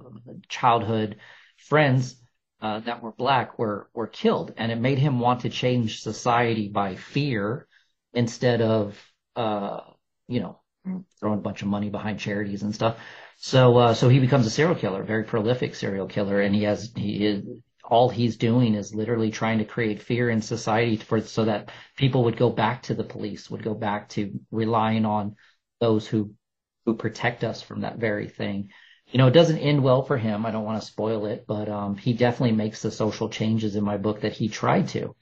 childhood 0.47 1.17
friends 1.57 2.15
uh, 2.61 2.79
that 2.79 3.03
were 3.03 3.11
black 3.11 3.59
were 3.59 3.89
were 3.93 4.07
killed, 4.07 4.53
and 4.57 4.71
it 4.71 4.79
made 4.79 4.97
him 4.97 5.19
want 5.19 5.41
to 5.41 5.49
change 5.49 6.01
society 6.01 6.69
by 6.69 6.95
fear 6.95 7.67
instead 8.13 8.61
of 8.61 8.97
uh, 9.35 9.81
you 10.27 10.39
know 10.39 10.59
throwing 11.19 11.39
a 11.39 11.41
bunch 11.41 11.61
of 11.61 11.67
money 11.67 11.89
behind 11.89 12.19
charities 12.19 12.63
and 12.63 12.73
stuff. 12.73 12.97
So 13.37 13.77
uh, 13.77 13.93
so 13.93 14.09
he 14.09 14.19
becomes 14.19 14.45
a 14.45 14.49
serial 14.49 14.75
killer, 14.75 15.03
very 15.03 15.23
prolific 15.23 15.75
serial 15.75 16.07
killer, 16.07 16.41
and 16.41 16.55
he 16.55 16.63
has 16.63 16.91
he 16.95 17.25
is 17.25 17.43
all 17.83 18.09
he's 18.09 18.37
doing 18.37 18.75
is 18.75 18.93
literally 18.93 19.31
trying 19.31 19.59
to 19.59 19.65
create 19.65 20.01
fear 20.01 20.29
in 20.29 20.41
society 20.41 20.97
for 20.97 21.21
so 21.21 21.45
that 21.45 21.69
people 21.95 22.25
would 22.25 22.37
go 22.37 22.49
back 22.49 22.83
to 22.83 22.93
the 22.93 23.03
police, 23.03 23.49
would 23.49 23.63
go 23.63 23.73
back 23.73 24.09
to 24.09 24.39
relying 24.51 25.05
on 25.05 25.35
those 25.79 26.07
who 26.07 26.33
who 26.85 26.95
protect 26.95 27.43
us 27.43 27.61
from 27.61 27.81
that 27.81 27.97
very 27.97 28.27
thing. 28.27 28.69
You 29.11 29.19
know, 29.19 29.27
it 29.27 29.33
doesn't 29.33 29.59
end 29.59 29.83
well 29.83 30.03
for 30.03 30.17
him. 30.17 30.45
I 30.45 30.51
don't 30.51 30.65
want 30.65 30.81
to 30.81 30.87
spoil 30.87 31.25
it, 31.27 31.45
but 31.47 31.69
um, 31.69 31.95
he 31.95 32.13
definitely 32.13 32.55
makes 32.55 32.81
the 32.81 32.91
social 32.91 33.29
changes 33.29 33.75
in 33.75 33.83
my 33.83 33.97
book 33.97 34.21
that 34.21 34.33
he 34.33 34.49
tried 34.49 34.89
to. 34.89 35.15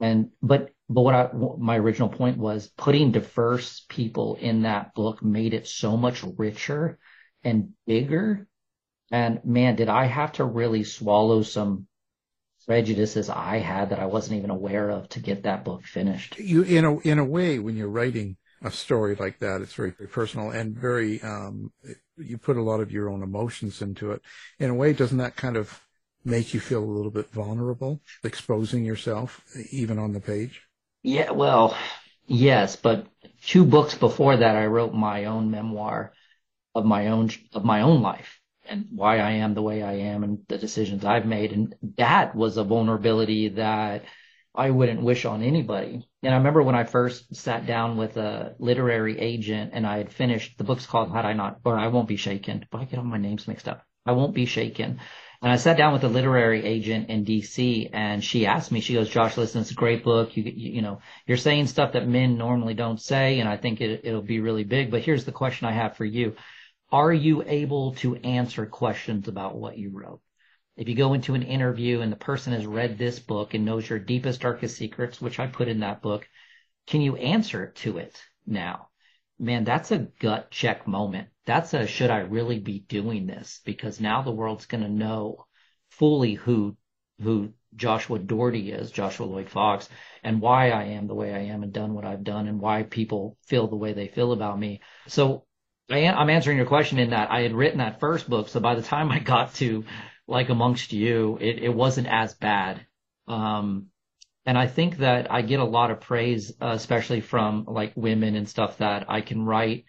And 0.00 0.30
but 0.42 0.70
but 0.88 1.02
what 1.02 1.14
I 1.14 1.30
my 1.58 1.76
original 1.76 2.08
point 2.08 2.38
was 2.38 2.70
putting 2.76 3.12
diverse 3.12 3.84
people 3.88 4.36
in 4.40 4.62
that 4.62 4.94
book 4.94 5.22
made 5.22 5.54
it 5.54 5.66
so 5.66 5.96
much 5.96 6.24
richer 6.36 6.98
and 7.44 7.70
bigger. 7.86 8.46
And 9.10 9.40
man, 9.44 9.76
did 9.76 9.88
I 9.88 10.06
have 10.06 10.32
to 10.32 10.44
really 10.44 10.84
swallow 10.84 11.42
some 11.42 11.86
prejudices 12.66 13.28
I 13.28 13.58
had 13.58 13.90
that 13.90 13.98
I 13.98 14.06
wasn't 14.06 14.38
even 14.38 14.50
aware 14.50 14.90
of 14.90 15.08
to 15.10 15.20
get 15.20 15.42
that 15.42 15.64
book 15.64 15.84
finished. 15.84 16.38
You 16.38 16.62
in 16.62 16.84
a 16.84 16.98
in 17.00 17.18
a 17.18 17.24
way 17.24 17.58
when 17.58 17.76
you're 17.76 17.88
writing 17.88 18.36
a 18.62 18.70
story 18.70 19.14
like 19.14 19.38
that, 19.38 19.60
it's 19.60 19.72
very, 19.72 19.90
very 19.90 20.08
personal 20.08 20.50
and 20.50 20.76
very 20.76 21.20
um, 21.22 21.72
you 22.16 22.38
put 22.38 22.56
a 22.56 22.62
lot 22.62 22.80
of 22.80 22.92
your 22.92 23.08
own 23.08 23.22
emotions 23.22 23.80
into 23.80 24.12
it. 24.12 24.22
In 24.58 24.70
a 24.70 24.74
way, 24.74 24.92
doesn't 24.92 25.18
that 25.18 25.36
kind 25.36 25.56
of 25.56 25.80
make 26.24 26.54
you 26.54 26.60
feel 26.60 26.82
a 26.82 26.84
little 26.84 27.10
bit 27.10 27.30
vulnerable, 27.30 28.00
exposing 28.24 28.84
yourself 28.84 29.40
even 29.70 29.98
on 29.98 30.12
the 30.12 30.20
page? 30.20 30.62
Yeah, 31.02 31.30
well, 31.30 31.76
yes, 32.26 32.76
but 32.76 33.06
two 33.42 33.64
books 33.64 33.94
before 33.94 34.36
that, 34.36 34.56
I 34.56 34.66
wrote 34.66 34.92
my 34.92 35.26
own 35.26 35.50
memoir 35.50 36.12
of 36.74 36.84
my 36.84 37.08
own 37.08 37.30
of 37.52 37.64
my 37.64 37.82
own 37.82 38.00
life 38.00 38.40
and 38.68 38.86
why 38.94 39.18
I 39.18 39.32
am 39.32 39.54
the 39.54 39.62
way 39.62 39.82
I 39.82 39.94
am 39.94 40.22
and 40.22 40.38
the 40.46 40.58
decisions 40.58 41.04
I've 41.04 41.26
made, 41.26 41.52
and 41.52 41.74
that 41.96 42.34
was 42.34 42.56
a 42.56 42.64
vulnerability 42.64 43.48
that 43.48 44.04
I 44.54 44.70
wouldn't 44.70 45.02
wish 45.02 45.24
on 45.24 45.42
anybody. 45.42 46.08
And 46.22 46.34
I 46.34 46.38
remember 46.38 46.62
when 46.62 46.74
I 46.74 46.84
first 46.84 47.34
sat 47.34 47.66
down 47.66 47.96
with 47.96 48.16
a 48.16 48.54
literary 48.58 49.18
agent 49.18 49.70
and 49.74 49.86
I 49.86 49.98
had 49.98 50.12
finished 50.12 50.58
the 50.58 50.64
book's 50.64 50.86
called 50.86 51.12
Had 51.12 51.24
I 51.24 51.32
Not 51.32 51.60
or 51.64 51.78
I 51.78 51.86
Won't 51.88 52.08
Be 52.08 52.16
Shaken. 52.16 52.66
But 52.70 52.80
I 52.80 52.84
get 52.84 52.98
all 52.98 53.04
my 53.04 53.18
names 53.18 53.46
mixed 53.46 53.68
up. 53.68 53.82
I 54.04 54.12
Won't 54.12 54.34
Be 54.34 54.46
Shaken. 54.46 55.00
And 55.42 55.50
I 55.50 55.56
sat 55.56 55.78
down 55.78 55.94
with 55.94 56.04
a 56.04 56.08
literary 56.08 56.66
agent 56.66 57.08
in 57.08 57.24
DC 57.24 57.88
and 57.94 58.22
she 58.22 58.44
asked 58.44 58.70
me, 58.70 58.80
she 58.80 58.92
goes, 58.92 59.08
Josh, 59.08 59.38
listen, 59.38 59.62
it's 59.62 59.70
a 59.70 59.74
great 59.74 60.04
book. 60.04 60.36
You, 60.36 60.42
you, 60.42 60.72
you 60.72 60.82
know, 60.82 61.00
you're 61.26 61.38
saying 61.38 61.66
stuff 61.68 61.94
that 61.94 62.06
men 62.06 62.36
normally 62.36 62.74
don't 62.74 63.00
say. 63.00 63.40
And 63.40 63.48
I 63.48 63.56
think 63.56 63.80
it, 63.80 64.02
it'll 64.04 64.20
be 64.20 64.40
really 64.40 64.64
big. 64.64 64.90
But 64.90 65.00
here's 65.00 65.24
the 65.24 65.32
question 65.32 65.66
I 65.66 65.72
have 65.72 65.96
for 65.96 66.04
you. 66.04 66.36
Are 66.92 67.12
you 67.12 67.42
able 67.46 67.94
to 67.96 68.16
answer 68.16 68.66
questions 68.66 69.28
about 69.28 69.56
what 69.56 69.78
you 69.78 69.90
wrote? 69.90 70.20
If 70.76 70.88
you 70.88 70.94
go 70.94 71.14
into 71.14 71.34
an 71.34 71.42
interview 71.42 72.00
and 72.00 72.12
the 72.12 72.16
person 72.16 72.52
has 72.52 72.66
read 72.66 72.98
this 72.98 73.18
book 73.18 73.54
and 73.54 73.64
knows 73.64 73.88
your 73.88 73.98
deepest, 73.98 74.42
darkest 74.42 74.76
secrets, 74.76 75.22
which 75.22 75.38
I 75.38 75.46
put 75.46 75.68
in 75.68 75.80
that 75.80 76.02
book, 76.02 76.28
can 76.86 77.00
you 77.00 77.16
answer 77.16 77.72
to 77.76 77.96
it 77.96 78.20
now? 78.46 78.89
Man, 79.40 79.64
that's 79.64 79.90
a 79.90 80.06
gut 80.20 80.50
check 80.50 80.86
moment. 80.86 81.28
That's 81.46 81.72
a 81.72 81.86
should 81.86 82.10
I 82.10 82.18
really 82.18 82.58
be 82.58 82.80
doing 82.80 83.26
this? 83.26 83.62
Because 83.64 83.98
now 83.98 84.20
the 84.20 84.30
world's 84.30 84.66
going 84.66 84.82
to 84.84 84.90
know 84.90 85.46
fully 85.88 86.34
who 86.34 86.76
who 87.22 87.54
Joshua 87.74 88.18
Doherty 88.18 88.70
is, 88.70 88.90
Joshua 88.90 89.24
Lloyd 89.24 89.48
Fox, 89.48 89.88
and 90.22 90.42
why 90.42 90.70
I 90.70 90.84
am 90.84 91.06
the 91.06 91.14
way 91.14 91.32
I 91.32 91.52
am 91.52 91.62
and 91.62 91.72
done 91.72 91.94
what 91.94 92.04
I've 92.04 92.22
done 92.22 92.48
and 92.48 92.60
why 92.60 92.82
people 92.82 93.38
feel 93.46 93.66
the 93.66 93.76
way 93.76 93.94
they 93.94 94.08
feel 94.08 94.32
about 94.32 94.58
me. 94.58 94.80
So 95.08 95.46
I 95.90 95.98
am, 95.98 96.18
I'm 96.18 96.30
answering 96.30 96.58
your 96.58 96.66
question 96.66 96.98
in 96.98 97.10
that 97.10 97.30
I 97.30 97.40
had 97.40 97.54
written 97.54 97.78
that 97.78 98.00
first 98.00 98.28
book. 98.28 98.48
So 98.48 98.60
by 98.60 98.74
the 98.74 98.82
time 98.82 99.10
I 99.10 99.20
got 99.20 99.54
to 99.54 99.84
like 100.26 100.50
amongst 100.50 100.92
you, 100.92 101.38
it, 101.40 101.62
it 101.62 101.74
wasn't 101.74 102.08
as 102.08 102.34
bad. 102.34 102.84
Um, 103.26 103.86
and 104.46 104.56
I 104.56 104.66
think 104.66 104.98
that 104.98 105.30
I 105.30 105.42
get 105.42 105.60
a 105.60 105.64
lot 105.64 105.90
of 105.90 106.00
praise, 106.00 106.52
uh, 106.60 106.72
especially 106.74 107.20
from 107.20 107.64
like 107.66 107.92
women 107.94 108.36
and 108.36 108.48
stuff 108.48 108.78
that 108.78 109.04
I 109.08 109.20
can 109.20 109.44
write 109.44 109.84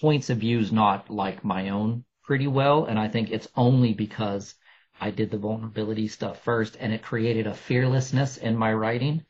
points 0.00 0.30
of 0.30 0.38
views 0.38 0.70
not 0.70 1.10
like 1.10 1.44
my 1.44 1.70
own 1.70 2.04
pretty 2.22 2.46
well. 2.46 2.84
And 2.84 2.98
I 2.98 3.08
think 3.08 3.30
it's 3.30 3.48
only 3.56 3.94
because 3.94 4.54
I 5.00 5.10
did 5.10 5.30
the 5.30 5.38
vulnerability 5.38 6.08
stuff 6.08 6.42
first 6.42 6.76
and 6.78 6.92
it 6.92 7.02
created 7.02 7.46
a 7.46 7.54
fearlessness 7.54 8.36
in 8.36 8.56
my 8.56 8.72
writing 8.72 9.24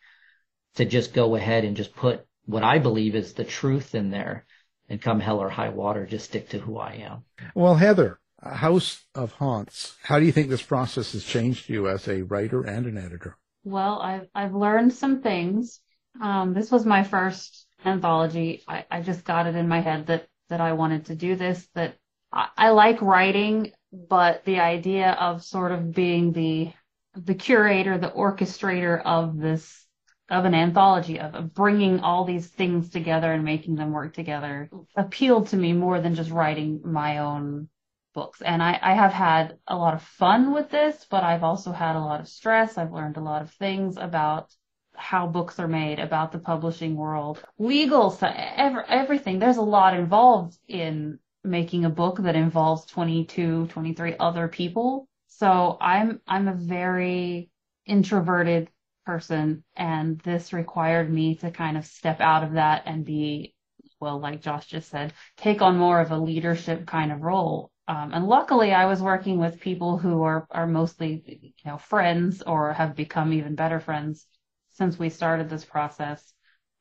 to 0.75 0.85
just 0.85 1.15
go 1.15 1.37
ahead 1.37 1.65
and 1.65 1.77
just 1.77 1.95
put 1.95 2.27
what 2.45 2.63
I 2.63 2.79
believe 2.79 3.15
is 3.15 3.33
the 3.33 3.45
truth 3.45 3.95
in 3.95 4.11
there 4.11 4.45
and 4.89 5.01
come 5.01 5.21
hell 5.21 5.41
or 5.41 5.49
high 5.49 5.71
water, 5.71 6.07
just 6.07 6.27
stick 6.27 6.51
to 6.51 6.59
who 6.59 6.79
I 6.79 6.93
am. 7.09 7.25
Well, 7.55 7.75
Heather, 7.77 8.21
House 8.41 9.05
of 9.15 9.33
Haunts, 9.33 9.97
how 10.03 10.21
do 10.21 10.27
you 10.27 10.33
think 10.33 10.49
this 10.49 10.63
process 10.63 11.13
has 11.13 11.25
changed 11.25 11.69
you 11.69 11.89
as 11.89 12.07
a 12.07 12.23
writer 12.23 12.63
and 12.63 12.87
an 12.87 12.99
editor? 12.99 13.37
Well, 13.67 14.01
I've 14.01 14.29
I've 14.33 14.55
learned 14.55 14.93
some 14.93 15.23
things. 15.23 15.81
Um, 16.23 16.55
this 16.55 16.71
was 16.71 16.87
my 16.87 17.03
first 17.03 17.67
anthology. 17.85 18.63
I, 18.69 18.87
I 18.89 19.03
just 19.03 19.25
got 19.25 19.49
it 19.49 19.57
in 19.57 19.67
my 19.67 19.81
head 19.81 20.07
that 20.07 20.29
that 20.51 20.61
I 20.61 20.73
wanted 20.75 21.07
to 21.07 21.17
do 21.17 21.35
this. 21.35 21.67
That 21.75 21.97
I, 22.33 22.49
I 22.57 22.71
like 22.71 23.03
writing, 23.03 23.73
but 23.93 24.45
the 24.45 24.61
idea 24.61 25.11
of 25.15 25.43
sort 25.43 25.73
of 25.73 25.93
being 25.93 26.33
the 26.33 26.73
the 27.17 27.35
curator, 27.35 27.99
the 27.99 28.13
orchestrator 28.13 29.03
of 29.05 29.37
this 29.37 29.85
of 30.31 30.45
an 30.45 30.55
anthology 30.55 31.19
of, 31.19 31.35
of 31.35 31.53
bringing 31.53 31.99
all 32.01 32.25
these 32.25 32.47
things 32.47 32.91
together 32.91 33.33
and 33.33 33.45
making 33.45 33.75
them 33.75 33.91
work 33.91 34.15
together 34.15 34.71
appealed 34.97 35.49
to 35.49 35.57
me 35.57 35.73
more 35.73 36.01
than 36.01 36.15
just 36.15 36.31
writing 36.31 36.83
my 36.85 37.19
own 37.19 37.69
books. 38.17 38.41
And 38.43 38.63
I, 38.63 38.79
I 38.83 38.95
have 38.95 39.13
had 39.13 39.59
a 39.69 39.77
lot 39.77 39.95
of 39.95 40.03
fun 40.03 40.53
with 40.53 40.71
this, 40.71 41.07
but 41.09 41.23
I've 41.23 41.45
also 41.45 41.71
had 41.71 41.95
a 41.95 42.01
lot 42.01 42.21
of 42.21 42.29
stress. 42.29 42.79
I've 42.79 42.93
learned 42.93 43.19
a 43.19 43.21
lot 43.21 43.43
of 43.43 43.53
things 43.53 43.99
about 43.99 44.53
how 44.97 45.27
books 45.27 45.61
are 45.61 45.69
made, 45.69 45.99
about 46.01 46.33
the 46.33 46.39
publishing 46.39 46.97
world, 46.97 47.45
legal, 47.59 48.19
every, 48.23 48.83
everything. 48.89 49.39
There's 49.39 49.59
a 49.59 49.73
lot 49.79 49.95
involved 49.95 50.59
in 50.67 51.19
making 51.45 51.85
a 51.85 51.91
book 51.91 52.19
that 52.23 52.35
involves 52.35 52.87
22, 52.87 53.67
23 53.67 54.17
other 54.19 54.49
people. 54.49 55.07
So 55.29 55.77
I'm, 55.81 56.21
I'm 56.27 56.49
a 56.49 56.55
very 56.55 57.51
introverted 57.85 58.71
person 59.05 59.63
and 59.77 60.19
this 60.21 60.53
required 60.53 61.13
me 61.13 61.37
to 61.37 61.51
kind 61.51 61.77
of 61.77 61.85
step 61.85 62.21
out 62.21 62.43
of 62.43 62.55
that 62.55 62.83
and 62.87 63.05
be 63.05 63.55
well 64.01 64.19
like 64.19 64.43
josh 64.43 64.67
just 64.67 64.91
said 64.91 65.13
take 65.37 65.63
on 65.63 65.79
more 65.79 66.01
of 66.01 66.11
a 66.11 66.19
leadership 66.19 66.85
kind 66.87 67.13
of 67.13 67.23
role 67.23 67.71
um, 67.89 68.13
and 68.13 68.27
luckily, 68.27 68.73
I 68.73 68.87
was 68.87 69.01
working 69.01 69.39
with 69.39 69.61
people 69.61 69.97
who 69.97 70.23
are, 70.23 70.47
are 70.51 70.67
mostly, 70.67 71.23
you 71.41 71.71
know, 71.71 71.79
friends 71.79 72.43
or 72.43 72.73
have 72.73 72.97
become 72.97 73.33
even 73.33 73.55
better 73.55 73.79
friends 73.79 74.27
since 74.71 74.99
we 74.99 75.09
started 75.09 75.49
this 75.49 75.65
process. 75.65 76.33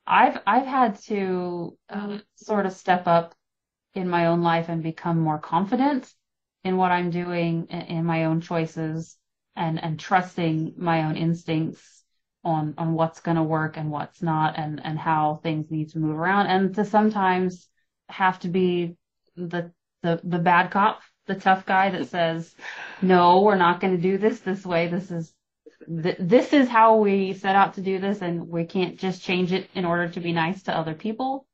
I've, 0.08 0.40
I've 0.48 0.66
had 0.66 1.00
to 1.04 1.78
uh, 1.90 2.18
sort 2.36 2.66
of 2.66 2.74
step 2.74 3.08
up 3.08 3.36
in 3.94 4.10
my 4.10 4.28
own 4.28 4.42
life 4.42 4.68
and 4.70 4.82
become 4.82 5.20
more 5.20 5.40
confident 5.40 6.12
in 6.64 6.78
what 6.78 6.92
I'm 6.92 7.12
doing 7.12 7.68
in 7.68 8.04
my 8.06 8.26
own 8.26 8.42
choices 8.42 9.18
and, 9.56 9.82
and 9.82 10.00
trusting 10.00 10.74
my 10.78 11.04
own 11.04 11.16
instincts 11.16 12.04
on, 12.44 12.74
on 12.78 12.94
what's 12.94 13.22
going 13.22 13.38
to 13.38 13.44
work 13.44 13.78
and 13.78 13.92
what's 13.92 14.22
not 14.22 14.58
and, 14.58 14.82
and 14.84 14.98
how 14.98 15.40
things 15.44 15.70
need 15.70 15.90
to 15.90 16.00
move 16.00 16.18
around 16.18 16.48
and 16.48 16.76
to 16.76 16.86
sometimes 16.86 17.68
have 18.10 18.40
to 18.40 18.48
be 18.48 18.98
the 19.36 19.72
the 20.06 20.22
the 20.24 20.40
bad 20.40 20.72
cop, 20.72 21.02
the 21.28 21.36
tough 21.36 21.66
guy 21.66 21.90
that 21.90 22.08
says, 22.08 22.56
"No, 23.02 23.42
we're 23.42 23.56
not 23.56 23.80
going 23.80 23.96
to 23.96 24.02
do 24.02 24.18
this 24.18 24.40
this 24.40 24.66
way. 24.66 24.88
This 24.88 25.12
is 25.12 25.34
th- 25.88 26.18
this 26.20 26.54
is 26.54 26.70
how 26.70 26.98
we 26.98 27.34
set 27.34 27.56
out 27.56 27.74
to 27.76 27.82
do 27.82 28.00
this, 28.00 28.22
and 28.22 28.48
we 28.48 28.66
can't 28.66 28.98
just 28.98 29.24
change 29.24 29.52
it 29.52 29.70
in 29.74 29.86
order 29.86 30.10
to 30.10 30.20
be 30.20 30.32
nice 30.32 30.64
to 30.64 30.78
other 30.78 30.94
people." 30.94 31.48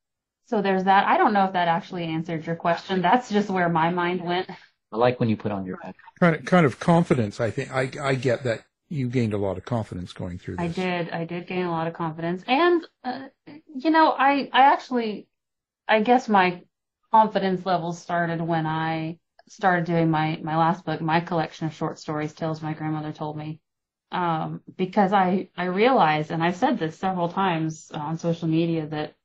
So 0.46 0.62
there's 0.62 0.84
that. 0.84 1.08
I 1.08 1.18
don't 1.18 1.34
know 1.34 1.46
if 1.46 1.54
that 1.54 1.68
actually 1.68 2.06
answered 2.06 2.46
your 2.46 2.58
question. 2.58 3.02
That's 3.02 3.30
just 3.30 3.50
where 3.50 3.70
my 3.70 3.90
mind 3.90 4.24
went. 4.24 4.50
I 4.92 4.98
like 4.98 5.20
when 5.20 5.30
you 5.30 5.38
put 5.38 5.52
on 5.52 5.66
your 5.66 5.80
head. 5.82 5.96
Kind 6.20 6.36
of, 6.36 6.46
kind 6.46 6.66
of 6.66 6.80
confidence. 6.80 7.40
I 7.40 7.50
think 7.52 7.72
I, 7.74 7.90
I 8.02 8.16
get 8.16 8.44
that 8.44 8.66
you 8.90 9.08
gained 9.08 9.34
a 9.34 9.38
lot 9.38 9.58
of 9.58 9.64
confidence 9.64 10.12
going 10.12 10.38
through 10.38 10.58
this. 10.58 10.66
I 10.66 10.68
did. 10.68 11.10
I 11.12 11.24
did 11.24 11.48
gain 11.48 11.66
a 11.66 11.72
lot 11.72 11.88
of 11.88 11.94
confidence, 11.94 12.44
and 12.46 12.86
uh, 13.06 13.28
you 13.74 13.90
know, 13.90 14.12
I 14.12 14.50
I 14.52 14.74
actually, 14.74 15.28
I 15.88 16.02
guess 16.02 16.28
my 16.28 16.62
confidence 17.12 17.66
levels 17.66 18.00
started 18.02 18.42
when 18.42 18.66
I 18.66 19.20
started 19.48 19.86
doing 19.86 20.10
my 20.10 20.40
my 20.44 20.58
last 20.58 20.86
book, 20.86 21.02
my 21.02 21.20
collection 21.20 21.68
of 21.68 21.74
short 21.74 22.00
stories, 22.00 22.34
tales 22.34 22.62
my 22.62 22.74
grandmother 22.74 23.12
told 23.12 23.38
me. 23.38 23.60
Um, 24.12 24.62
because 24.78 25.14
I 25.14 25.50
I 25.56 25.66
realized, 25.66 26.32
and 26.32 26.44
I've 26.44 26.56
said 26.56 26.78
this 26.80 26.98
several 26.98 27.30
times 27.30 27.92
on 27.94 28.18
social 28.18 28.48
media, 28.48 28.88
that 28.88 29.16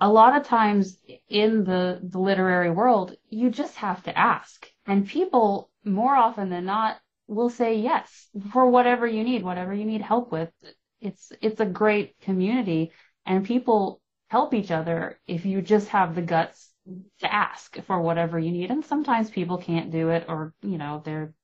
a 0.00 0.08
lot 0.08 0.36
of 0.36 0.46
times 0.46 0.98
in 1.28 1.64
the 1.64 2.00
the 2.02 2.18
literary 2.18 2.70
world, 2.70 3.16
you 3.28 3.50
just 3.50 3.76
have 3.76 4.02
to 4.04 4.16
ask, 4.18 4.68
and 4.86 5.08
people 5.08 5.70
more 5.84 6.14
often 6.14 6.50
than 6.50 6.64
not 6.66 6.98
will 7.28 7.50
say 7.50 7.78
yes 7.78 8.28
for 8.52 8.70
whatever 8.70 9.06
you 9.06 9.24
need, 9.24 9.42
whatever 9.42 9.74
you 9.74 9.84
need 9.84 10.02
help 10.02 10.32
with. 10.32 10.50
It's 11.00 11.32
it's 11.40 11.60
a 11.60 11.66
great 11.66 12.20
community, 12.20 12.92
and 13.24 13.44
people 13.44 14.00
help 14.28 14.54
each 14.54 14.70
other 14.70 15.20
if 15.26 15.46
you 15.46 15.62
just 15.62 15.88
have 15.88 16.14
the 16.14 16.22
guts 16.22 16.72
to 17.20 17.32
ask 17.32 17.76
for 17.84 18.00
whatever 18.00 18.38
you 18.38 18.50
need. 18.50 18.70
And 18.70 18.84
sometimes 18.84 19.30
people 19.30 19.58
can't 19.58 19.90
do 19.90 20.10
it 20.10 20.26
or, 20.28 20.54
you 20.62 20.78
know, 20.78 21.02
they're 21.04 21.34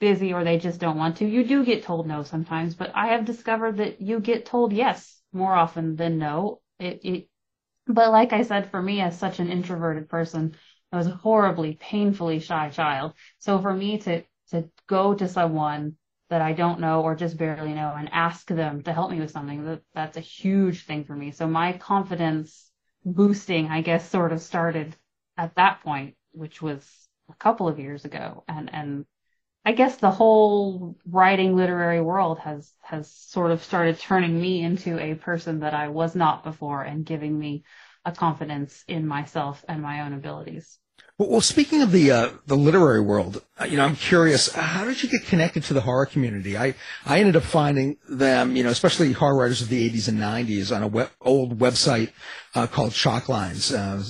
busy 0.00 0.32
or 0.32 0.44
they 0.44 0.58
just 0.58 0.80
don't 0.80 0.96
want 0.96 1.18
to. 1.18 1.26
You 1.26 1.44
do 1.44 1.64
get 1.64 1.84
told 1.84 2.06
no 2.06 2.22
sometimes, 2.22 2.74
but 2.74 2.90
I 2.94 3.08
have 3.08 3.24
discovered 3.24 3.78
that 3.78 4.00
you 4.00 4.20
get 4.20 4.46
told 4.46 4.72
yes 4.72 5.20
more 5.32 5.54
often 5.54 5.96
than 5.96 6.18
no. 6.18 6.60
It, 6.78 7.00
it, 7.04 7.28
but 7.86 8.10
like 8.10 8.32
I 8.32 8.42
said, 8.42 8.70
for 8.70 8.80
me 8.80 9.00
as 9.00 9.18
such 9.18 9.40
an 9.40 9.50
introverted 9.50 10.08
person, 10.08 10.54
I 10.92 10.96
was 10.96 11.06
a 11.06 11.10
horribly, 11.10 11.74
painfully 11.80 12.40
shy 12.40 12.70
child. 12.70 13.12
So 13.38 13.58
for 13.60 13.72
me 13.72 13.98
to, 13.98 14.22
to 14.50 14.68
go 14.88 15.14
to 15.14 15.28
someone 15.28 15.96
that 16.30 16.40
I 16.40 16.52
don't 16.52 16.80
know 16.80 17.02
or 17.02 17.14
just 17.14 17.36
barely 17.36 17.74
know 17.74 17.94
and 17.96 18.08
ask 18.12 18.46
them 18.48 18.82
to 18.82 18.92
help 18.92 19.10
me 19.10 19.20
with 19.20 19.30
something, 19.30 19.64
that, 19.64 19.82
that's 19.94 20.16
a 20.16 20.20
huge 20.20 20.84
thing 20.84 21.04
for 21.04 21.14
me. 21.14 21.32
So 21.32 21.46
my 21.46 21.74
confidence 21.74 22.69
boosting, 23.04 23.68
I 23.68 23.82
guess, 23.82 24.08
sort 24.08 24.32
of 24.32 24.40
started 24.42 24.96
at 25.36 25.54
that 25.56 25.82
point, 25.82 26.16
which 26.32 26.60
was 26.62 27.08
a 27.30 27.34
couple 27.34 27.68
of 27.68 27.78
years 27.78 28.04
ago. 28.04 28.44
And, 28.48 28.72
and 28.74 29.06
I 29.64 29.72
guess 29.72 29.96
the 29.96 30.10
whole 30.10 30.98
writing 31.06 31.56
literary 31.56 32.00
world 32.00 32.40
has, 32.40 32.72
has 32.82 33.10
sort 33.12 33.52
of 33.52 33.62
started 33.62 34.00
turning 34.00 34.40
me 34.40 34.62
into 34.62 34.98
a 34.98 35.14
person 35.14 35.60
that 35.60 35.74
I 35.74 35.88
was 35.88 36.16
not 36.16 36.44
before 36.44 36.82
and 36.82 37.06
giving 37.06 37.38
me 37.38 37.64
a 38.04 38.12
confidence 38.12 38.84
in 38.88 39.06
myself 39.06 39.64
and 39.68 39.82
my 39.82 40.02
own 40.02 40.14
abilities. 40.14 40.79
Well, 41.20 41.42
speaking 41.42 41.82
of 41.82 41.92
the 41.92 42.10
uh, 42.12 42.30
the 42.46 42.56
literary 42.56 43.02
world, 43.02 43.44
uh, 43.60 43.66
you 43.66 43.76
know, 43.76 43.84
I'm 43.84 43.94
curious. 43.94 44.50
How 44.54 44.86
did 44.86 45.02
you 45.02 45.08
get 45.10 45.26
connected 45.26 45.62
to 45.64 45.74
the 45.74 45.82
horror 45.82 46.06
community? 46.06 46.56
I 46.56 46.74
I 47.04 47.18
ended 47.18 47.36
up 47.36 47.42
finding 47.42 47.98
them, 48.08 48.56
you 48.56 48.64
know, 48.64 48.70
especially 48.70 49.12
horror 49.12 49.36
writers 49.36 49.60
of 49.60 49.68
the 49.68 49.90
80s 49.90 50.08
and 50.08 50.18
90s, 50.18 50.74
on 50.74 50.82
a 50.82 50.86
web, 50.86 51.10
old 51.20 51.58
website 51.58 52.12
uh, 52.54 52.66
called 52.66 52.92
Shocklines, 52.92 53.70
uh, 53.70 54.02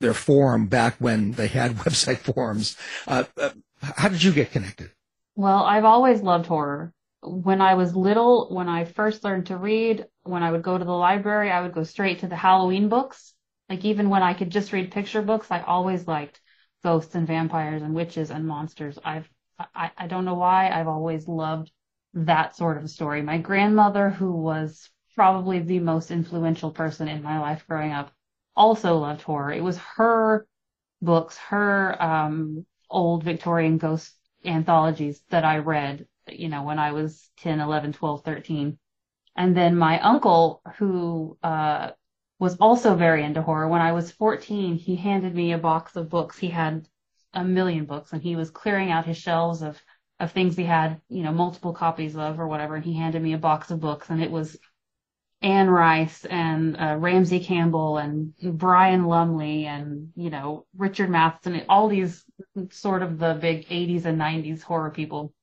their 0.00 0.12
forum 0.12 0.66
back 0.66 0.96
when 0.98 1.32
they 1.32 1.46
had 1.46 1.76
website 1.86 2.18
forums. 2.18 2.76
Uh, 3.08 3.24
uh, 3.38 3.52
how 3.80 4.10
did 4.10 4.22
you 4.22 4.30
get 4.30 4.52
connected? 4.52 4.90
Well, 5.36 5.64
I've 5.64 5.86
always 5.86 6.20
loved 6.20 6.44
horror. 6.44 6.92
When 7.22 7.62
I 7.62 7.72
was 7.72 7.96
little, 7.96 8.54
when 8.54 8.68
I 8.68 8.84
first 8.84 9.24
learned 9.24 9.46
to 9.46 9.56
read, 9.56 10.04
when 10.24 10.42
I 10.42 10.50
would 10.50 10.62
go 10.62 10.76
to 10.76 10.84
the 10.84 10.90
library, 10.90 11.50
I 11.50 11.62
would 11.62 11.72
go 11.72 11.84
straight 11.84 12.18
to 12.18 12.26
the 12.26 12.36
Halloween 12.36 12.90
books. 12.90 13.32
Like 13.70 13.86
even 13.86 14.10
when 14.10 14.22
I 14.22 14.34
could 14.34 14.50
just 14.50 14.74
read 14.74 14.90
picture 14.90 15.22
books, 15.22 15.46
I 15.50 15.62
always 15.62 16.06
liked 16.06 16.39
ghosts 16.82 17.14
and 17.14 17.26
vampires 17.26 17.82
and 17.82 17.94
witches 17.94 18.30
and 18.30 18.46
monsters. 18.46 18.98
I've 19.04 19.28
I, 19.74 19.90
I 19.96 20.06
don't 20.06 20.24
know 20.24 20.34
why 20.34 20.70
I've 20.70 20.88
always 20.88 21.28
loved 21.28 21.70
that 22.14 22.56
sort 22.56 22.78
of 22.78 22.90
story. 22.90 23.22
My 23.22 23.38
grandmother, 23.38 24.10
who 24.10 24.32
was 24.32 24.88
probably 25.14 25.60
the 25.60 25.80
most 25.80 26.10
influential 26.10 26.70
person 26.70 27.08
in 27.08 27.22
my 27.22 27.38
life 27.38 27.64
growing 27.68 27.92
up, 27.92 28.12
also 28.56 28.96
loved 28.96 29.22
horror. 29.22 29.52
It 29.52 29.62
was 29.62 29.78
her 29.96 30.46
books, 31.02 31.36
her 31.36 32.00
um, 32.02 32.64
old 32.88 33.22
Victorian 33.22 33.78
ghost 33.78 34.14
anthologies 34.44 35.22
that 35.30 35.44
I 35.44 35.58
read, 35.58 36.06
you 36.28 36.48
know, 36.48 36.62
when 36.62 36.78
I 36.78 36.92
was 36.92 37.30
10, 37.38 37.60
11, 37.60 37.92
12, 37.92 38.24
13. 38.24 38.78
And 39.36 39.56
then 39.56 39.76
my 39.76 40.00
uncle, 40.00 40.62
who 40.76 41.38
uh, 41.42 41.90
was 42.40 42.56
also 42.56 42.96
very 42.96 43.22
into 43.22 43.42
horror. 43.42 43.68
When 43.68 43.82
I 43.82 43.92
was 43.92 44.10
14, 44.10 44.74
he 44.74 44.96
handed 44.96 45.34
me 45.34 45.52
a 45.52 45.58
box 45.58 45.94
of 45.94 46.08
books. 46.08 46.38
He 46.38 46.48
had 46.48 46.88
a 47.34 47.44
million 47.44 47.84
books 47.84 48.14
and 48.14 48.22
he 48.22 48.34
was 48.34 48.50
clearing 48.50 48.90
out 48.90 49.04
his 49.04 49.18
shelves 49.18 49.60
of, 49.60 49.78
of 50.18 50.32
things 50.32 50.56
he 50.56 50.64
had, 50.64 51.02
you 51.10 51.22
know, 51.22 51.32
multiple 51.32 51.74
copies 51.74 52.16
of 52.16 52.40
or 52.40 52.48
whatever. 52.48 52.76
And 52.76 52.84
he 52.84 52.94
handed 52.94 53.22
me 53.22 53.34
a 53.34 53.38
box 53.38 53.70
of 53.70 53.78
books 53.78 54.08
and 54.08 54.22
it 54.22 54.30
was 54.30 54.58
Anne 55.42 55.68
Rice 55.68 56.24
and 56.24 56.78
uh, 56.80 56.96
Ramsey 56.98 57.40
Campbell 57.40 57.98
and 57.98 58.32
Brian 58.42 59.04
Lumley 59.04 59.66
and, 59.66 60.10
you 60.16 60.30
know, 60.30 60.64
Richard 60.74 61.10
Matheson, 61.10 61.62
all 61.68 61.88
these 61.88 62.24
sort 62.70 63.02
of 63.02 63.18
the 63.18 63.34
big 63.34 63.68
80s 63.68 64.06
and 64.06 64.18
90s 64.18 64.62
horror 64.62 64.90
people. 64.90 65.34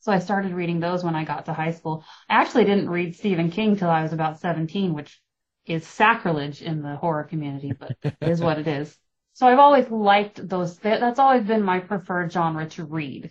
So 0.00 0.12
I 0.12 0.18
started 0.18 0.52
reading 0.52 0.80
those 0.80 1.02
when 1.02 1.14
I 1.14 1.24
got 1.24 1.46
to 1.46 1.54
high 1.54 1.70
school. 1.70 2.04
I 2.28 2.42
actually 2.42 2.66
didn't 2.66 2.90
read 2.90 3.16
Stephen 3.16 3.50
King 3.50 3.76
till 3.76 3.88
I 3.88 4.02
was 4.02 4.12
about 4.12 4.40
17, 4.40 4.92
which 4.92 5.21
is 5.66 5.86
sacrilege 5.86 6.62
in 6.62 6.82
the 6.82 6.96
horror 6.96 7.24
community, 7.24 7.72
but 7.72 7.96
is 8.20 8.40
what 8.40 8.58
it 8.58 8.66
is. 8.66 8.98
So 9.34 9.46
I've 9.46 9.58
always 9.58 9.88
liked 9.90 10.46
those. 10.46 10.78
That's 10.78 11.18
always 11.18 11.44
been 11.44 11.62
my 11.62 11.80
preferred 11.80 12.32
genre 12.32 12.68
to 12.70 12.84
read. 12.84 13.30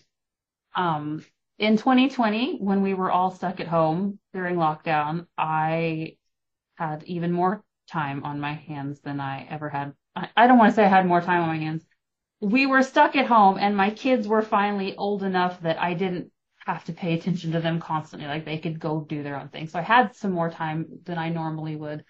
Um, 0.76 1.24
in 1.60 1.78
2020, 1.78 2.58
when 2.60 2.82
we 2.82 2.94
were 2.94 3.12
all 3.12 3.32
stuck 3.32 3.60
at 3.60 3.68
home 3.68 4.20
during 4.34 4.56
lockdown, 4.56 5.28
I 5.38 6.18
had 6.76 7.04
even 7.04 7.32
more 7.32 7.64
time 7.88 8.24
on 8.24 8.40
my 8.40 8.54
hands 8.54 9.02
than 9.02 9.20
I 9.20 9.48
ever 9.50 9.70
had. 9.70 9.94
I, 10.16 10.30
I 10.36 10.48
don't 10.48 10.58
want 10.58 10.72
to 10.72 10.76
say 10.76 10.86
I 10.86 10.88
had 10.88 11.06
more 11.06 11.22
time 11.22 11.42
on 11.42 11.50
my 11.50 11.58
hands. 11.58 11.86
We 12.40 12.66
were 12.66 12.82
stuck 12.82 13.16
at 13.16 13.28
home 13.28 13.58
and 13.60 13.78
my 13.78 13.92
kids 13.92 14.28
were 14.28 14.42
finally 14.42 14.96
old 14.96 15.24
enough 15.24 15.62
that 15.62 15.80
I 15.80 15.94
didn't 15.94 16.32
have 16.66 16.84
to 16.86 16.94
pay 16.94 17.14
attention 17.14 17.52
to 17.52 17.60
them 17.60 17.80
constantly. 17.80 18.28
Like 18.28 18.46
they 18.46 18.58
could 18.58 18.80
go 18.80 19.02
do 19.02 19.24
their 19.24 19.40
own 19.40 19.50
thing. 19.50 19.68
So 19.68 19.80
I 19.80 19.84
had 19.84 20.16
some 20.16 20.32
more 20.32 20.50
time 20.50 20.88
than 21.04 21.18
I 21.18 21.30
normally 21.30 21.76
would. 21.76 22.04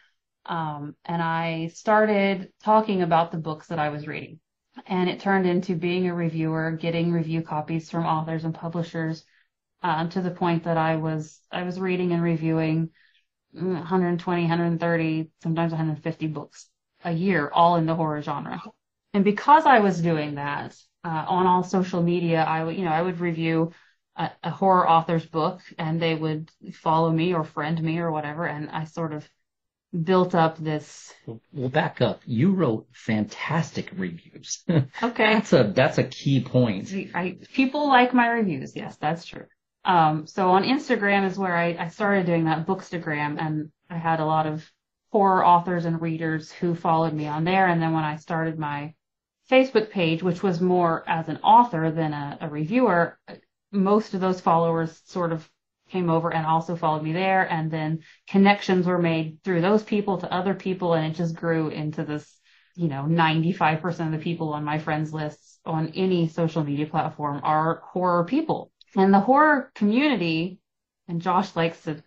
Um, 0.46 0.96
and 1.06 1.22
I 1.22 1.68
started 1.68 2.52
talking 2.64 3.02
about 3.02 3.32
the 3.32 3.38
books 3.38 3.68
that 3.68 3.80
I 3.80 3.89
was 3.89 4.08
reading. 4.08 4.39
And 4.86 5.10
it 5.10 5.20
turned 5.20 5.46
into 5.46 5.76
being 5.76 6.08
a 6.08 6.16
reviewer, 6.16 6.72
getting 6.72 7.12
review 7.12 7.42
copies 7.42 7.89
from 7.89 8.06
authors 8.06 8.46
and 8.46 8.54
publishers, 8.54 9.26
uh, 9.84 10.08
to 10.10 10.22
the 10.22 10.32
point 10.32 10.64
that 10.64 10.78
I 10.78 10.96
was 10.96 11.39
I 11.52 11.64
was 11.64 11.80
reading 11.80 12.12
and 12.12 12.24
reviewing 12.24 12.89
120, 13.52 14.42
130, 14.44 15.32
sometimes 15.42 15.72
150 15.72 16.28
books 16.28 16.70
a 17.04 17.12
year, 17.12 17.50
all 17.54 17.76
in 17.76 17.86
the 17.86 17.96
horror 17.96 18.22
genre. 18.22 18.62
And 19.14 19.24
because 19.24 19.66
I 19.66 19.80
was 19.80 20.02
doing 20.02 20.36
that 20.36 20.76
uh, 21.04 21.26
on 21.28 21.48
all 21.48 21.64
social 21.64 22.02
media, 22.02 22.44
I 22.44 22.64
would 22.64 22.78
you 22.78 22.86
know 22.86 22.92
I 22.92 23.02
would 23.02 23.20
review 23.20 23.72
a, 24.16 24.32
a 24.44 24.50
horror 24.50 24.89
author's 24.89 25.26
book, 25.26 25.62
and 25.78 26.02
they 26.02 26.16
would 26.16 26.52
follow 26.74 27.12
me 27.12 27.34
or 27.34 27.44
friend 27.44 27.82
me 27.82 28.00
or 28.00 28.12
whatever, 28.12 28.46
and 28.46 28.70
I 28.70 28.86
sort 28.86 29.14
of 29.14 29.28
built 30.04 30.36
up 30.36 30.58
this. 30.58 31.14
Well, 31.26 31.70
back 31.70 32.02
up. 32.02 32.22
You 32.26 32.54
wrote 32.54 32.88
fantastic 32.94 33.92
reviews. 33.96 34.64
Okay. 35.04 35.34
that's 35.34 35.54
a 35.54 35.72
that's 35.76 35.98
a 35.98 36.04
key 36.04 36.44
point. 36.44 36.94
I, 37.14 37.38
people 37.54 37.88
like 37.88 38.14
my 38.14 38.28
reviews. 38.28 38.76
Yes, 38.76 38.98
that's 38.98 39.26
true. 39.26 39.46
Um, 39.84 40.28
so 40.28 40.52
on 40.52 40.64
Instagram 40.64 41.26
is 41.26 41.38
where 41.38 41.56
I, 41.56 41.76
I 41.80 41.88
started 41.88 42.26
doing 42.26 42.46
that 42.46 42.68
bookstagram, 42.68 43.42
and 43.42 43.72
I 43.89 43.98
had 43.98 44.20
a 44.20 44.26
lot 44.26 44.46
of 44.46 44.70
horror 45.12 45.46
authors 45.46 45.86
and 45.86 46.02
readers 46.02 46.52
who 46.52 46.76
followed 46.76 47.14
me 47.14 47.28
on 47.28 47.44
there. 47.44 47.68
And 47.68 47.82
then 47.82 47.94
when 47.94 48.04
I 48.04 48.16
started 48.18 48.58
my 48.58 48.94
Facebook 49.50 49.89
page, 49.89 50.24
which 50.24 50.42
was 50.42 50.62
more 50.62 51.04
as 51.08 51.28
an 51.28 51.38
author 51.38 51.92
than 51.92 52.14
a, 52.14 52.38
a 52.42 52.50
reviewer, 52.50 53.18
most 53.72 54.14
of 54.14 54.22
those 54.22 54.39
followers 54.39 55.02
sort 55.06 55.34
of 55.34 55.50
came 55.92 56.10
over 56.10 56.34
and 56.34 56.46
also 56.46 56.76
followed 56.76 57.04
me 57.04 57.14
there. 57.14 57.44
And 57.52 57.70
then 57.70 58.00
connections 58.28 58.88
were 58.88 58.98
made 58.98 59.39
through 59.44 59.62
those 59.62 59.84
people 59.84 60.18
to 60.20 60.34
other 60.34 60.54
people. 60.54 60.94
And 60.94 61.12
it 61.12 61.18
just 61.18 61.36
grew 61.36 61.70
into 61.70 62.04
this, 62.04 62.39
you 62.76 62.88
know, 62.88 63.04
95% 63.04 64.06
of 64.06 64.12
the 64.12 64.18
people 64.18 64.54
on 64.54 64.64
my 64.64 64.80
friends 64.80 65.14
lists 65.14 65.60
on 65.66 65.94
any 65.96 66.28
social 66.28 66.64
media 66.64 66.86
platform 66.86 67.42
are 67.44 67.82
horror 67.86 68.26
people. 68.26 68.72
And 68.96 69.14
the 69.14 69.20
horror 69.20 69.72
community, 69.76 70.60
and 71.08 71.22
Josh 71.22 71.56
likes 71.56 71.82
to 71.84 72.04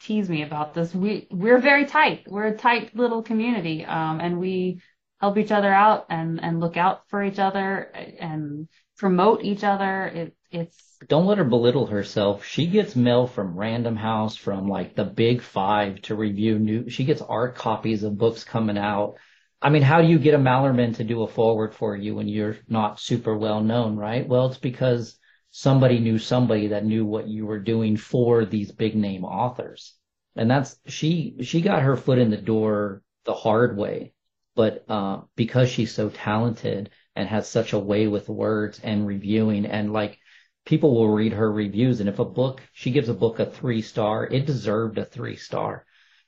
tease 0.00 0.28
me 0.28 0.42
about 0.42 0.74
this. 0.74 0.94
We, 0.94 1.26
we're 1.30 1.58
very 1.58 1.86
tight. 1.86 2.24
We're 2.28 2.48
a 2.48 2.56
tight 2.56 2.94
little 2.96 3.22
community. 3.22 3.84
Um, 3.84 4.20
and 4.20 4.38
we 4.38 4.80
help 5.20 5.38
each 5.38 5.52
other 5.52 5.72
out 5.72 6.06
and, 6.10 6.42
and 6.42 6.60
look 6.60 6.76
out 6.76 7.08
for 7.08 7.22
each 7.22 7.38
other 7.38 7.90
and 8.20 8.68
promote 8.96 9.42
each 9.42 9.64
other. 9.64 10.06
It, 10.06 10.36
it's 10.50 10.84
don't 11.08 11.26
let 11.26 11.38
her 11.38 11.44
belittle 11.44 11.86
herself. 11.86 12.44
She 12.44 12.66
gets 12.66 12.96
mail 12.96 13.26
from 13.26 13.56
Random 13.56 13.96
House, 13.96 14.36
from 14.36 14.68
like 14.68 14.94
the 14.94 15.04
Big 15.04 15.42
Five 15.42 16.00
to 16.02 16.14
review 16.14 16.58
new. 16.58 16.88
She 16.88 17.04
gets 17.04 17.20
ARC 17.20 17.56
copies 17.56 18.02
of 18.02 18.16
books 18.16 18.44
coming 18.44 18.78
out. 18.78 19.16
I 19.60 19.70
mean, 19.70 19.82
how 19.82 20.00
do 20.00 20.08
you 20.08 20.18
get 20.18 20.34
a 20.34 20.38
Malerman 20.38 20.96
to 20.96 21.04
do 21.04 21.22
a 21.22 21.28
foreword 21.28 21.74
for 21.74 21.96
you 21.96 22.14
when 22.14 22.28
you're 22.28 22.56
not 22.68 23.00
super 23.00 23.36
well 23.36 23.62
known, 23.62 23.96
right? 23.96 24.26
Well, 24.26 24.46
it's 24.46 24.58
because 24.58 25.18
somebody 25.50 26.00
knew 26.00 26.18
somebody 26.18 26.68
that 26.68 26.84
knew 26.84 27.04
what 27.06 27.28
you 27.28 27.46
were 27.46 27.60
doing 27.60 27.96
for 27.96 28.44
these 28.44 28.72
big 28.72 28.94
name 28.94 29.24
authors. 29.24 29.94
And 30.36 30.50
that's, 30.50 30.76
she, 30.86 31.36
she 31.42 31.60
got 31.60 31.82
her 31.82 31.96
foot 31.96 32.18
in 32.18 32.30
the 32.30 32.36
door 32.36 33.02
the 33.24 33.34
hard 33.34 33.76
way. 33.76 34.12
But, 34.56 34.84
uh, 34.88 35.22
because 35.36 35.70
she's 35.70 35.94
so 35.94 36.10
talented 36.10 36.90
and 37.16 37.28
has 37.28 37.48
such 37.48 37.72
a 37.72 37.78
way 37.78 38.06
with 38.06 38.28
words 38.28 38.80
and 38.82 39.06
reviewing 39.06 39.66
and 39.66 39.92
like, 39.92 40.18
people 40.64 40.94
will 40.94 41.10
read 41.10 41.32
her 41.32 41.50
reviews. 41.50 42.00
And 42.00 42.08
if 42.08 42.18
a 42.18 42.24
book, 42.24 42.62
she 42.72 42.90
gives 42.90 43.08
a 43.08 43.14
book 43.14 43.38
a 43.38 43.46
three 43.46 43.82
star, 43.82 44.26
it 44.26 44.46
deserved 44.46 44.98
a 44.98 45.04
three 45.04 45.36
star 45.36 45.84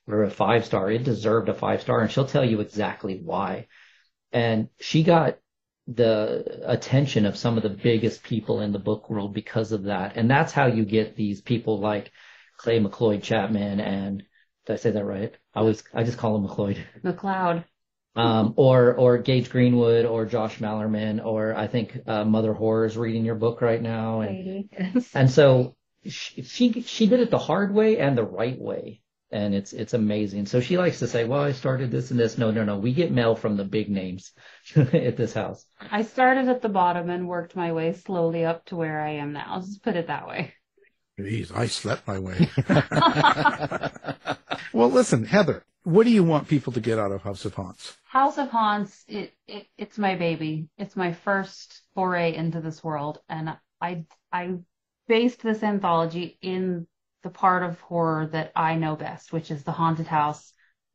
or 0.07 0.24
a 0.24 0.30
five 0.30 0.64
star. 0.64 0.91
It 0.91 1.05
deserved 1.05 1.49
a 1.49 1.55
five 1.55 1.82
star. 1.82 2.01
And 2.01 2.11
she'll 2.11 2.26
tell 2.26 2.45
you 2.45 2.61
exactly 2.61 3.20
why. 3.22 3.66
And 4.32 4.68
she 4.80 5.03
got 5.03 5.39
the 5.89 6.62
attention 6.64 7.26
of 7.26 7.37
some 7.37 7.57
of 7.57 7.62
the 7.62 7.70
biggest 7.70 8.22
people 8.22 8.61
in 8.61 8.72
the 8.72 8.78
book 8.78 9.09
world 9.09 9.32
because 9.32 9.72
of 9.72 9.84
that. 9.84 10.16
And 10.16 10.30
that's 10.30 10.53
how 10.53 10.66
you 10.66 10.84
get 10.84 11.16
these 11.16 11.41
people 11.41 11.80
like 11.80 12.11
Clay 12.59 12.80
McLeod 12.80 13.22
Chapman 13.22 13.80
and 13.80 14.22
did 14.66 14.72
I 14.72 14.76
say 14.76 14.91
that 14.91 15.05
right? 15.05 15.32
I 15.55 15.62
was 15.62 15.84
I 15.95 16.03
just 16.03 16.18
call 16.18 16.37
him 16.37 16.49
McLeod. 16.49 16.78
McLeod 17.05 17.64
um, 18.17 18.55
or 18.57 18.95
or 18.95 19.19
Gage 19.19 19.51
Greenwood 19.51 20.05
or 20.05 20.27
Josh 20.27 20.59
Malerman 20.59 21.25
or 21.25 21.55
I 21.55 21.67
think 21.67 21.99
uh, 22.07 22.25
Mother 22.25 22.53
Horror 22.53 22.87
is 22.87 22.97
reading 22.97 23.25
your 23.25 23.35
book 23.35 23.61
right 23.61 23.81
now, 23.81 24.21
and 24.21 24.69
and 25.14 25.31
so 25.31 25.77
she, 26.05 26.43
she 26.43 26.83
she 26.83 27.07
did 27.07 27.21
it 27.21 27.31
the 27.31 27.39
hard 27.39 27.75
way 27.75 27.99
and 27.99 28.17
the 28.17 28.25
right 28.25 28.59
way, 28.59 29.03
and 29.31 29.55
it's 29.55 29.73
it's 29.73 29.95
amazing. 29.95 30.47
So 30.47 30.61
she 30.61 30.79
likes 30.79 30.99
to 31.01 31.07
say, 31.07 31.25
"Well, 31.25 31.43
I 31.43 31.53
started 31.53 31.91
this 31.91 32.11
and 32.11 32.19
this." 32.19 32.39
No, 32.39 32.51
no, 32.51 32.64
no. 32.64 32.79
We 32.79 32.93
get 32.93 33.12
mail 33.12 33.37
from 33.37 33.57
the 33.57 33.64
big 33.64 33.91
names 33.91 34.33
at 34.77 35.17
this 35.17 35.35
house. 35.35 35.64
I 35.91 36.03
started 36.03 36.49
at 36.49 36.62
the 36.62 36.69
bottom 36.69 37.11
and 37.11 37.29
worked 37.29 37.57
my 37.57 37.73
way 37.73 37.93
slowly 37.93 38.45
up 38.45 38.64
to 38.67 38.77
where 38.77 39.01
I 39.01 39.12
am 39.12 39.33
now. 39.33 39.57
Let's 39.57 39.79
put 39.79 39.97
it 39.97 40.09
that 40.09 40.27
way. 40.27 40.55
Jeez, 41.19 41.55
I 41.55 41.67
slept 41.67 42.07
my 42.07 42.19
way. 42.19 42.51
well, 44.75 44.91
listen, 44.91 45.25
Heather, 45.25 45.64
what 45.87 46.05
do 46.05 46.11
you 46.11 46.24
want 46.24 46.49
people 46.49 46.72
to 46.72 46.80
get 46.80 46.99
out 46.99 47.12
of 47.12 47.22
House 47.22 47.45
of 47.45 47.55
Haunts? 47.55 47.97
House 48.03 48.39
of 48.39 48.51
Haunts, 48.51 49.05
it, 49.07 49.34
it 49.47 49.68
it's 49.78 49.99
my 49.99 50.16
baby. 50.16 50.68
It's 50.76 50.97
my 50.97 51.12
first 51.12 51.82
foray 51.95 52.34
into 52.34 52.61
this 52.61 52.82
world, 52.82 53.20
and 53.28 53.57
I 53.80 54.05
I 54.32 54.57
based 55.07 55.43
this 55.43 55.62
anthology 55.62 56.39
in 56.43 56.89
the 57.22 57.30
part 57.30 57.62
of 57.62 57.78
horror 57.78 58.26
that 58.32 58.51
I 58.57 58.74
know 58.74 58.97
best, 58.97 59.32
which 59.32 59.53
is 59.53 59.62
the 59.62 59.70
haunted 59.70 60.09
house 60.09 60.53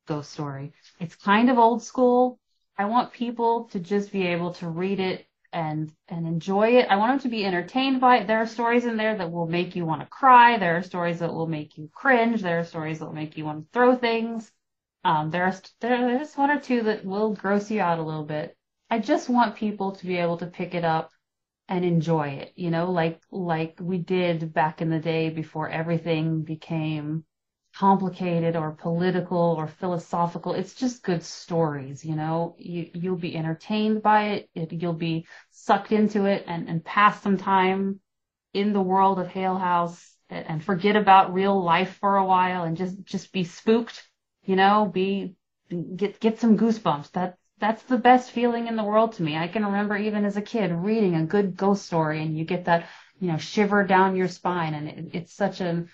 ghost 0.09 0.29
story. 0.29 0.73
It's 0.99 1.15
kind 1.15 1.49
of 1.49 1.57
old 1.57 1.81
school. 1.81 2.37
I 2.77 2.83
want 2.83 3.13
people 3.13 3.69
to 3.71 3.79
just 3.79 4.11
be 4.11 4.27
able 4.27 4.55
to 4.55 4.67
read 4.67 4.99
it 4.99 5.25
and 5.53 5.89
and 6.09 6.27
enjoy 6.27 6.79
it. 6.79 6.87
I 6.89 6.97
want 6.97 7.13
them 7.13 7.31
to 7.31 7.37
be 7.37 7.45
entertained 7.45 8.01
by 8.01 8.17
it. 8.17 8.27
There 8.27 8.39
are 8.39 8.45
stories 8.45 8.83
in 8.83 8.97
there 8.97 9.17
that 9.17 9.31
will 9.31 9.47
make 9.47 9.73
you 9.73 9.85
want 9.85 10.01
to 10.01 10.07
cry. 10.07 10.57
There 10.57 10.75
are 10.75 10.83
stories 10.83 11.19
that 11.19 11.33
will 11.33 11.47
make 11.47 11.77
you 11.77 11.89
cringe. 11.93 12.41
There 12.41 12.59
are 12.59 12.65
stories 12.65 12.99
that 12.99 13.05
will 13.05 13.13
make 13.13 13.37
you 13.37 13.45
want 13.45 13.63
to 13.63 13.71
throw 13.71 13.95
things. 13.95 14.51
Um, 15.03 15.31
there's 15.31 15.61
there's 15.79 16.35
one 16.35 16.51
or 16.51 16.59
two 16.59 16.83
that 16.83 17.05
will 17.05 17.33
gross 17.33 17.71
you 17.71 17.81
out 17.81 17.99
a 17.99 18.03
little 18.03 18.25
bit. 18.25 18.55
I 18.89 18.99
just 18.99 19.29
want 19.29 19.55
people 19.55 19.93
to 19.93 20.05
be 20.05 20.17
able 20.17 20.37
to 20.37 20.47
pick 20.47 20.75
it 20.75 20.83
up 20.83 21.11
and 21.67 21.85
enjoy 21.85 22.27
it, 22.29 22.53
you 22.55 22.69
know, 22.69 22.91
like 22.91 23.21
like 23.31 23.77
we 23.81 23.97
did 23.97 24.53
back 24.53 24.81
in 24.81 24.89
the 24.89 24.99
day 24.99 25.29
before 25.29 25.69
everything 25.69 26.43
became 26.43 27.25
complicated 27.75 28.55
or 28.55 28.71
political 28.71 29.55
or 29.57 29.67
philosophical. 29.67 30.53
It's 30.53 30.75
just 30.75 31.03
good 31.03 31.23
stories, 31.23 32.03
you 32.03 32.15
know. 32.15 32.55
You 32.59 32.89
you'll 32.93 33.15
be 33.15 33.35
entertained 33.37 34.03
by 34.03 34.23
it. 34.31 34.49
it 34.53 34.73
you'll 34.73 34.93
be 34.93 35.25
sucked 35.51 35.91
into 35.91 36.25
it 36.25 36.43
and 36.47 36.67
and 36.69 36.83
pass 36.83 37.21
some 37.21 37.37
time 37.37 38.01
in 38.53 38.73
the 38.73 38.81
world 38.81 39.19
of 39.19 39.27
Hale 39.27 39.57
House 39.57 40.15
and, 40.29 40.45
and 40.47 40.63
forget 40.63 40.95
about 40.95 41.33
real 41.33 41.63
life 41.63 41.97
for 42.01 42.17
a 42.17 42.25
while 42.25 42.63
and 42.63 42.75
just 42.77 43.01
just 43.03 43.31
be 43.31 43.45
spooked, 43.45 44.03
you 44.43 44.55
know. 44.55 44.89
Be 44.93 45.35
get 45.95 46.19
get 46.19 46.39
some 46.39 46.57
goosebumps. 46.57 47.11
That 47.11 47.37
that's 47.59 47.83
the 47.83 47.97
best 47.97 48.31
feeling 48.31 48.67
in 48.67 48.75
the 48.75 48.83
world 48.83 49.13
to 49.13 49.23
me. 49.23 49.37
I 49.37 49.47
can 49.47 49.65
remember 49.65 49.95
even 49.97 50.25
as 50.25 50.37
a 50.37 50.41
kid 50.41 50.71
reading 50.71 51.15
a 51.15 51.25
good 51.25 51.55
ghost 51.55 51.85
story 51.85 52.21
and 52.21 52.37
you 52.37 52.43
get 52.45 52.65
that, 52.65 52.87
you 53.19 53.27
know, 53.31 53.37
shiver 53.37 53.83
down 53.83 54.15
your 54.15 54.27
spine 54.27 54.73
and 54.73 54.87
it, 54.87 55.09
it's 55.13 55.33
such 55.33 55.61
a 55.61 55.85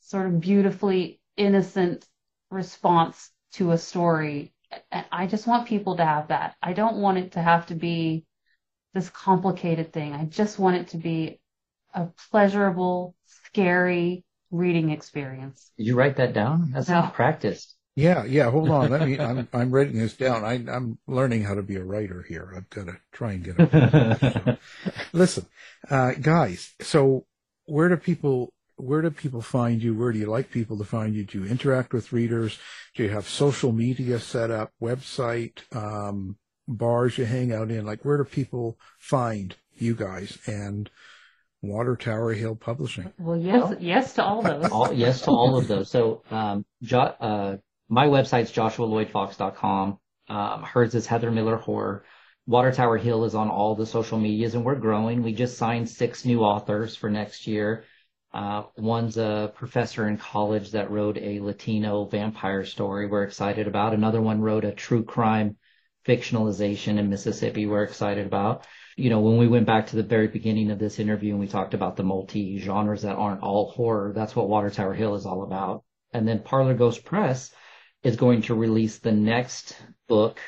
sort 0.00 0.26
of 0.26 0.40
beautifully 0.40 1.20
innocent 1.36 2.06
response 2.50 3.30
to 3.52 3.72
a 3.72 3.78
story. 3.78 4.52
And 4.92 5.04
I 5.10 5.26
just 5.26 5.46
want 5.46 5.68
people 5.68 5.96
to 5.96 6.04
have 6.04 6.28
that. 6.28 6.56
I 6.62 6.72
don't 6.72 6.98
want 6.98 7.18
it 7.18 7.32
to 7.32 7.42
have 7.42 7.66
to 7.66 7.74
be 7.74 8.24
this 8.94 9.10
complicated 9.10 9.92
thing. 9.92 10.14
I 10.14 10.24
just 10.24 10.58
want 10.58 10.76
it 10.76 10.88
to 10.88 10.96
be 10.96 11.40
a 11.94 12.06
pleasurable, 12.30 13.14
scary 13.26 14.24
reading 14.50 14.90
experience. 14.90 15.70
Did 15.76 15.86
you 15.86 15.96
write 15.96 16.16
that 16.16 16.32
down? 16.32 16.70
That's 16.72 16.88
No. 16.88 17.00
not 17.02 17.14
practice. 17.14 17.74
Yeah, 17.98 18.24
yeah. 18.26 18.48
Hold 18.48 18.70
on. 18.70 18.90
Let 18.90 19.08
me. 19.08 19.18
I'm 19.28 19.48
I'm 19.52 19.72
writing 19.72 19.98
this 19.98 20.14
down. 20.14 20.44
I, 20.44 20.52
I'm 20.72 20.98
learning 21.08 21.42
how 21.42 21.56
to 21.56 21.62
be 21.62 21.74
a 21.74 21.82
writer 21.82 22.24
here. 22.28 22.54
I've 22.56 22.70
got 22.70 22.86
to 22.86 22.96
try 23.10 23.32
and 23.32 23.42
get 23.42 23.56
it. 23.58 24.58
Listen, 25.12 25.46
uh, 25.90 26.12
guys. 26.12 26.74
So 26.80 27.26
where 27.64 27.88
do 27.88 27.96
people 27.96 28.52
where 28.76 29.02
do 29.02 29.10
people 29.10 29.42
find 29.42 29.82
you? 29.82 29.96
Where 29.96 30.12
do 30.12 30.20
you 30.20 30.26
like 30.26 30.52
people 30.52 30.78
to 30.78 30.84
find 30.84 31.12
you? 31.12 31.24
Do 31.24 31.42
you 31.42 31.50
interact 31.50 31.92
with 31.92 32.12
readers? 32.12 32.56
Do 32.94 33.02
you 33.02 33.08
have 33.08 33.28
social 33.28 33.72
media 33.72 34.20
set 34.20 34.52
up, 34.52 34.72
website, 34.80 35.62
um, 35.74 36.36
bars 36.68 37.18
you 37.18 37.24
hang 37.24 37.52
out 37.52 37.72
in? 37.72 37.84
Like 37.84 38.04
where 38.04 38.18
do 38.18 38.24
people 38.24 38.78
find 39.00 39.56
you 39.76 39.96
guys 39.96 40.38
and 40.46 40.88
Water 41.62 41.96
Tower 41.96 42.32
Hill 42.34 42.54
Publishing? 42.54 43.12
Well, 43.18 43.36
yes, 43.36 43.74
yes 43.80 44.12
to 44.14 44.24
all 44.24 44.42
those. 44.42 44.70
all, 44.70 44.92
yes 44.92 45.22
to 45.22 45.30
all 45.32 45.58
of 45.58 45.66
those. 45.66 45.90
So, 45.90 46.22
um, 46.30 46.64
jo- 46.80 47.16
uh, 47.20 47.56
my 47.88 48.06
website's 48.06 48.52
joshualloydfox.com. 48.52 49.98
Um, 50.28 50.62
hers 50.62 50.94
is 50.94 51.06
Heather 51.06 51.30
Miller 51.30 51.56
Horror. 51.56 52.04
Water 52.46 52.72
Tower 52.72 52.96
Hill 52.96 53.24
is 53.24 53.34
on 53.34 53.48
all 53.48 53.74
the 53.74 53.86
social 53.86 54.18
medias 54.18 54.54
and 54.54 54.64
we're 54.64 54.74
growing. 54.74 55.22
We 55.22 55.34
just 55.34 55.58
signed 55.58 55.88
six 55.88 56.24
new 56.24 56.40
authors 56.40 56.96
for 56.96 57.10
next 57.10 57.46
year. 57.46 57.84
Uh, 58.32 58.64
one's 58.76 59.16
a 59.16 59.52
professor 59.54 60.06
in 60.06 60.18
college 60.18 60.72
that 60.72 60.90
wrote 60.90 61.16
a 61.16 61.40
Latino 61.40 62.04
vampire 62.04 62.64
story 62.64 63.06
we're 63.06 63.24
excited 63.24 63.66
about. 63.66 63.94
Another 63.94 64.20
one 64.20 64.40
wrote 64.40 64.64
a 64.64 64.72
true 64.72 65.02
crime 65.02 65.56
fictionalization 66.06 66.98
in 66.98 67.08
Mississippi 67.08 67.66
we're 67.66 67.82
excited 67.82 68.26
about. 68.26 68.66
You 68.96 69.10
know, 69.10 69.20
when 69.20 69.38
we 69.38 69.46
went 69.46 69.66
back 69.66 69.88
to 69.88 69.96
the 69.96 70.02
very 70.02 70.28
beginning 70.28 70.70
of 70.70 70.78
this 70.78 70.98
interview 70.98 71.32
and 71.32 71.40
we 71.40 71.48
talked 71.48 71.74
about 71.74 71.96
the 71.96 72.02
multi 72.02 72.58
genres 72.58 73.02
that 73.02 73.16
aren't 73.16 73.42
all 73.42 73.70
horror, 73.70 74.12
that's 74.14 74.36
what 74.36 74.48
Water 74.48 74.70
Tower 74.70 74.94
Hill 74.94 75.14
is 75.14 75.24
all 75.24 75.42
about. 75.42 75.84
And 76.12 76.26
then 76.26 76.42
Parlor 76.42 76.74
Ghost 76.74 77.04
Press 77.04 77.50
is 78.02 78.16
going 78.16 78.42
to 78.42 78.54
release 78.54 78.98
the 78.98 79.12
next 79.12 79.76
book 80.08 80.38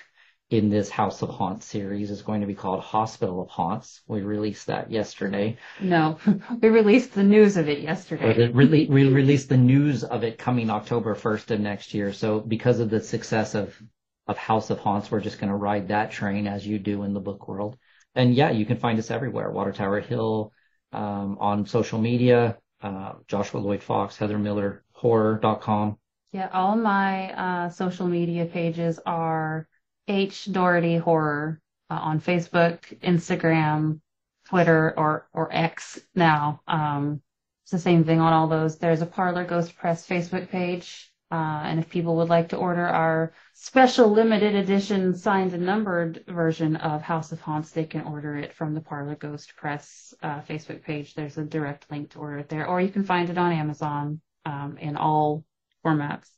in 0.51 0.68
this 0.68 0.90
House 0.90 1.22
of 1.22 1.28
Haunts 1.28 1.64
series 1.64 2.11
is 2.11 2.22
going 2.22 2.40
to 2.40 2.46
be 2.46 2.55
called 2.55 2.80
Hospital 2.80 3.40
of 3.40 3.48
Haunts. 3.48 4.03
We 4.09 4.22
released 4.22 4.66
that 4.66 4.90
yesterday. 4.90 5.57
No, 5.80 6.18
we 6.61 6.68
released 6.68 7.14
the 7.14 7.22
news 7.22 7.57
of 7.57 7.68
it 7.68 7.80
yesterday. 7.80 8.48
really, 8.48 8.86
we 8.86 9.09
released 9.09 9.48
the 9.48 9.57
news 9.57 10.03
of 10.03 10.24
it 10.24 10.38
coming 10.38 10.68
October 10.68 11.14
1st 11.14 11.53
of 11.53 11.61
next 11.61 11.94
year. 11.94 12.12
So 12.12 12.40
because 12.40 12.80
of 12.80 12.90
the 12.90 13.01
success 13.01 13.55
of, 13.55 13.80
of 14.26 14.36
House 14.36 14.70
of 14.70 14.80
Haunts, 14.80 15.11
we're 15.11 15.20
just 15.20 15.38
going 15.38 15.51
to 15.51 15.57
ride 15.57 15.88
that 15.88 16.11
train 16.11 16.48
as 16.48 16.66
you 16.66 16.80
do 16.80 17.05
in 17.05 17.14
the 17.14 17.20
book 17.20 17.46
world. 17.46 17.76
And 18.16 18.34
yeah, 18.34 18.51
you 18.51 18.66
can 18.66 18.76
find 18.76 18.98
us 18.98 19.12
everywhere. 19.12 19.53
Water 19.53 19.72
Tower 19.72 20.01
Hill, 20.01 20.53
um, 20.92 21.38
on 21.38 21.66
social 21.66 22.01
media, 22.01 22.59
uh, 22.82 23.12
Joshua 23.28 23.61
Lloyd 23.61 23.84
Fox, 23.84 24.16
Heather 24.16 24.38
Miller, 24.38 24.82
horror.com. 24.92 25.96
Yeah, 26.33 26.49
all 26.53 26.76
my 26.76 27.33
uh, 27.33 27.68
social 27.70 28.07
media 28.07 28.47
pages 28.47 29.01
are 29.05 29.66
H 30.07 30.47
Daughrity 30.51 31.01
Horror 31.01 31.61
uh, 31.91 31.95
on 31.95 32.20
Facebook, 32.20 32.78
Instagram, 33.01 34.01
Twitter, 34.47 34.95
or 34.97 35.28
or 35.33 35.49
X 35.53 35.99
now. 36.14 36.61
Um, 36.68 37.20
it's 37.64 37.72
the 37.72 37.81
same 37.81 38.05
thing 38.05 38.20
on 38.20 38.33
all 38.33 38.47
those. 38.47 38.78
There's 38.78 39.03
a 39.03 39.07
Parlor 39.07 39.45
Ghost 39.45 39.76
Press 39.76 40.07
Facebook 40.07 40.49
page, 40.51 41.12
uh, 41.33 41.62
and 41.64 41.81
if 41.81 41.89
people 41.89 42.16
would 42.16 42.28
like 42.28 42.51
to 42.51 42.57
order 42.57 42.87
our 42.87 43.33
special 43.55 44.09
limited 44.09 44.55
edition 44.55 45.16
signed 45.16 45.53
and 45.53 45.66
numbered 45.66 46.24
version 46.28 46.76
of 46.76 47.03
House 47.03 47.33
of 47.33 47.41
Haunts, 47.41 47.72
they 47.72 47.85
can 47.85 48.03
order 48.03 48.37
it 48.37 48.55
from 48.55 48.74
the 48.74 48.81
Parlor 48.81 49.16
Ghost 49.16 49.57
Press 49.57 50.14
uh, 50.22 50.43
Facebook 50.43 50.85
page. 50.85 51.14
There's 51.14 51.39
a 51.39 51.45
direct 51.45 51.91
link 51.91 52.11
to 52.11 52.20
order 52.20 52.39
it 52.39 52.49
there, 52.49 52.68
or 52.68 52.81
you 52.81 52.89
can 52.89 53.03
find 53.03 53.31
it 53.31 53.39
on 53.39 53.51
Amazon 53.53 54.20
um, 54.47 54.78
in 54.78 54.97
all 54.97 55.45
formats. 55.85 56.28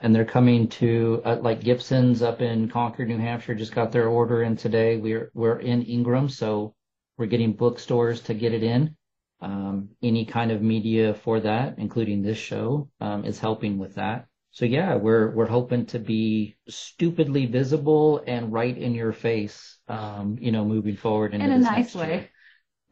and 0.00 0.14
they're 0.14 0.24
coming 0.24 0.68
to 0.68 1.20
uh, 1.24 1.36
like 1.40 1.62
Gibson's 1.62 2.22
up 2.22 2.40
in 2.40 2.68
Concord, 2.68 3.08
New 3.08 3.18
Hampshire. 3.18 3.54
Just 3.54 3.74
got 3.74 3.92
their 3.92 4.08
order 4.08 4.42
in 4.42 4.56
today. 4.56 4.96
We're 4.96 5.30
we're 5.34 5.58
in 5.60 5.82
Ingram, 5.82 6.28
so 6.28 6.74
we're 7.18 7.26
getting 7.26 7.52
bookstores 7.52 8.20
to 8.22 8.34
get 8.34 8.52
it 8.54 8.62
in. 8.62 8.96
Um, 9.42 9.90
any 10.02 10.24
kind 10.26 10.50
of 10.50 10.62
media 10.62 11.14
for 11.14 11.40
that, 11.40 11.78
including 11.78 12.22
this 12.22 12.38
show, 12.38 12.90
um, 13.00 13.24
is 13.24 13.38
helping 13.38 13.78
with 13.78 13.94
that. 13.96 14.26
So 14.52 14.64
yeah, 14.64 14.96
we're 14.96 15.30
we're 15.34 15.46
hoping 15.46 15.86
to 15.86 15.98
be 15.98 16.56
stupidly 16.68 17.46
visible 17.46 18.22
and 18.26 18.52
right 18.52 18.76
in 18.76 18.94
your 18.94 19.12
face. 19.12 19.78
Um, 19.88 20.36
you 20.40 20.52
know, 20.52 20.64
moving 20.64 20.96
forward 20.96 21.34
in 21.34 21.50
a 21.50 21.58
nice 21.58 21.94
way. 21.94 22.14
year. 22.14 22.30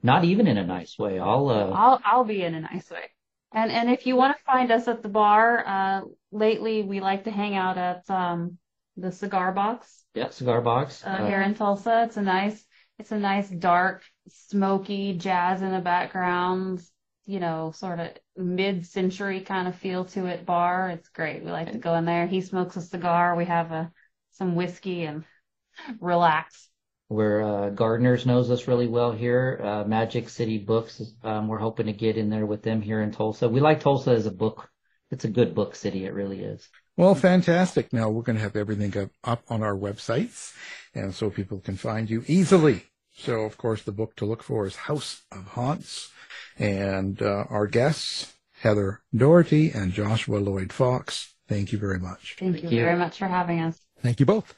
Not 0.02 0.24
even 0.24 0.46
in 0.46 0.58
a 0.58 0.66
nice 0.66 0.98
way. 0.98 1.18
I'll 1.18 1.48
uh, 1.48 1.70
I'll 1.70 2.00
I'll 2.04 2.24
be 2.24 2.42
in 2.42 2.54
a 2.54 2.60
nice 2.60 2.90
way. 2.90 3.10
And 3.52 3.70
and 3.72 3.90
if 3.90 4.06
you 4.06 4.16
want 4.16 4.36
to 4.36 4.42
find 4.44 4.70
us 4.70 4.88
at 4.88 5.02
the 5.02 5.08
bar, 5.08 5.66
uh, 5.66 6.00
lately 6.32 6.82
we 6.82 7.00
like 7.00 7.24
to 7.24 7.30
hang 7.30 7.54
out 7.56 7.78
at 7.78 8.08
um 8.10 8.58
the 8.96 9.12
cigar 9.12 9.52
box 9.52 10.04
yeah, 10.14 10.30
cigar 10.30 10.60
box. 10.60 11.04
uh, 11.04 11.24
here 11.26 11.40
in 11.42 11.54
Tulsa. 11.54 12.04
It's 12.04 12.16
a 12.16 12.22
nice 12.22 12.64
it's 12.98 13.12
a 13.12 13.18
nice 13.18 13.48
dark, 13.48 14.02
smoky 14.28 15.16
jazz 15.16 15.62
in 15.62 15.72
the 15.72 15.80
background. 15.80 16.82
You 17.26 17.40
know, 17.40 17.72
sort 17.72 18.00
of 18.00 18.08
mid-century 18.36 19.42
kind 19.42 19.68
of 19.68 19.76
feel 19.76 20.06
to 20.06 20.26
it 20.26 20.46
bar. 20.46 20.88
It's 20.88 21.08
great. 21.10 21.44
We 21.44 21.50
like 21.50 21.70
to 21.72 21.78
go 21.78 21.94
in 21.94 22.06
there. 22.06 22.26
He 22.26 22.40
smokes 22.40 22.76
a 22.76 22.80
cigar. 22.80 23.36
We 23.36 23.44
have 23.44 23.70
a 23.70 23.92
some 24.32 24.54
whiskey 24.54 25.04
and 25.04 25.24
relax. 26.00 26.67
Where 27.08 27.42
uh, 27.42 27.70
Gardner's 27.70 28.26
knows 28.26 28.50
us 28.50 28.68
really 28.68 28.86
well 28.86 29.12
here. 29.12 29.60
Uh, 29.64 29.84
Magic 29.84 30.28
City 30.28 30.58
Books, 30.58 31.02
um, 31.24 31.48
we're 31.48 31.58
hoping 31.58 31.86
to 31.86 31.92
get 31.92 32.18
in 32.18 32.28
there 32.28 32.44
with 32.44 32.62
them 32.62 32.82
here 32.82 33.00
in 33.00 33.12
Tulsa. 33.12 33.48
We 33.48 33.60
like 33.60 33.80
Tulsa 33.80 34.10
as 34.10 34.26
a 34.26 34.30
book. 34.30 34.68
It's 35.10 35.24
a 35.24 35.28
good 35.28 35.54
book 35.54 35.74
city. 35.74 36.04
It 36.04 36.12
really 36.12 36.40
is. 36.40 36.68
Well, 36.98 37.14
fantastic. 37.14 37.92
Now 37.94 38.10
we're 38.10 38.22
going 38.22 38.36
to 38.36 38.42
have 38.42 38.56
everything 38.56 38.96
up, 38.98 39.10
up 39.24 39.42
on 39.48 39.62
our 39.62 39.74
websites 39.74 40.52
and 40.94 41.14
so 41.14 41.30
people 41.30 41.60
can 41.60 41.76
find 41.76 42.10
you 42.10 42.24
easily. 42.26 42.84
So 43.14 43.40
of 43.42 43.56
course 43.56 43.82
the 43.82 43.92
book 43.92 44.16
to 44.16 44.24
look 44.24 44.42
for 44.42 44.66
is 44.66 44.76
House 44.76 45.22
of 45.32 45.46
Haunts 45.48 46.10
and 46.58 47.20
uh, 47.22 47.44
our 47.48 47.66
guests, 47.66 48.34
Heather 48.60 49.00
Daughrity 49.14 49.74
and 49.74 49.92
Joshua 49.92 50.38
Lloyd 50.38 50.72
Fox. 50.72 51.34
Thank 51.48 51.72
you 51.72 51.78
very 51.78 51.98
much. 51.98 52.36
Thank, 52.38 52.62
you 52.62 52.68
very 52.68 52.96
much 52.96 53.18
for 53.18 53.26
having 53.26 53.60
us. 53.60 53.78
Thank 54.02 54.20
you 54.20 54.26
both. 54.26 54.57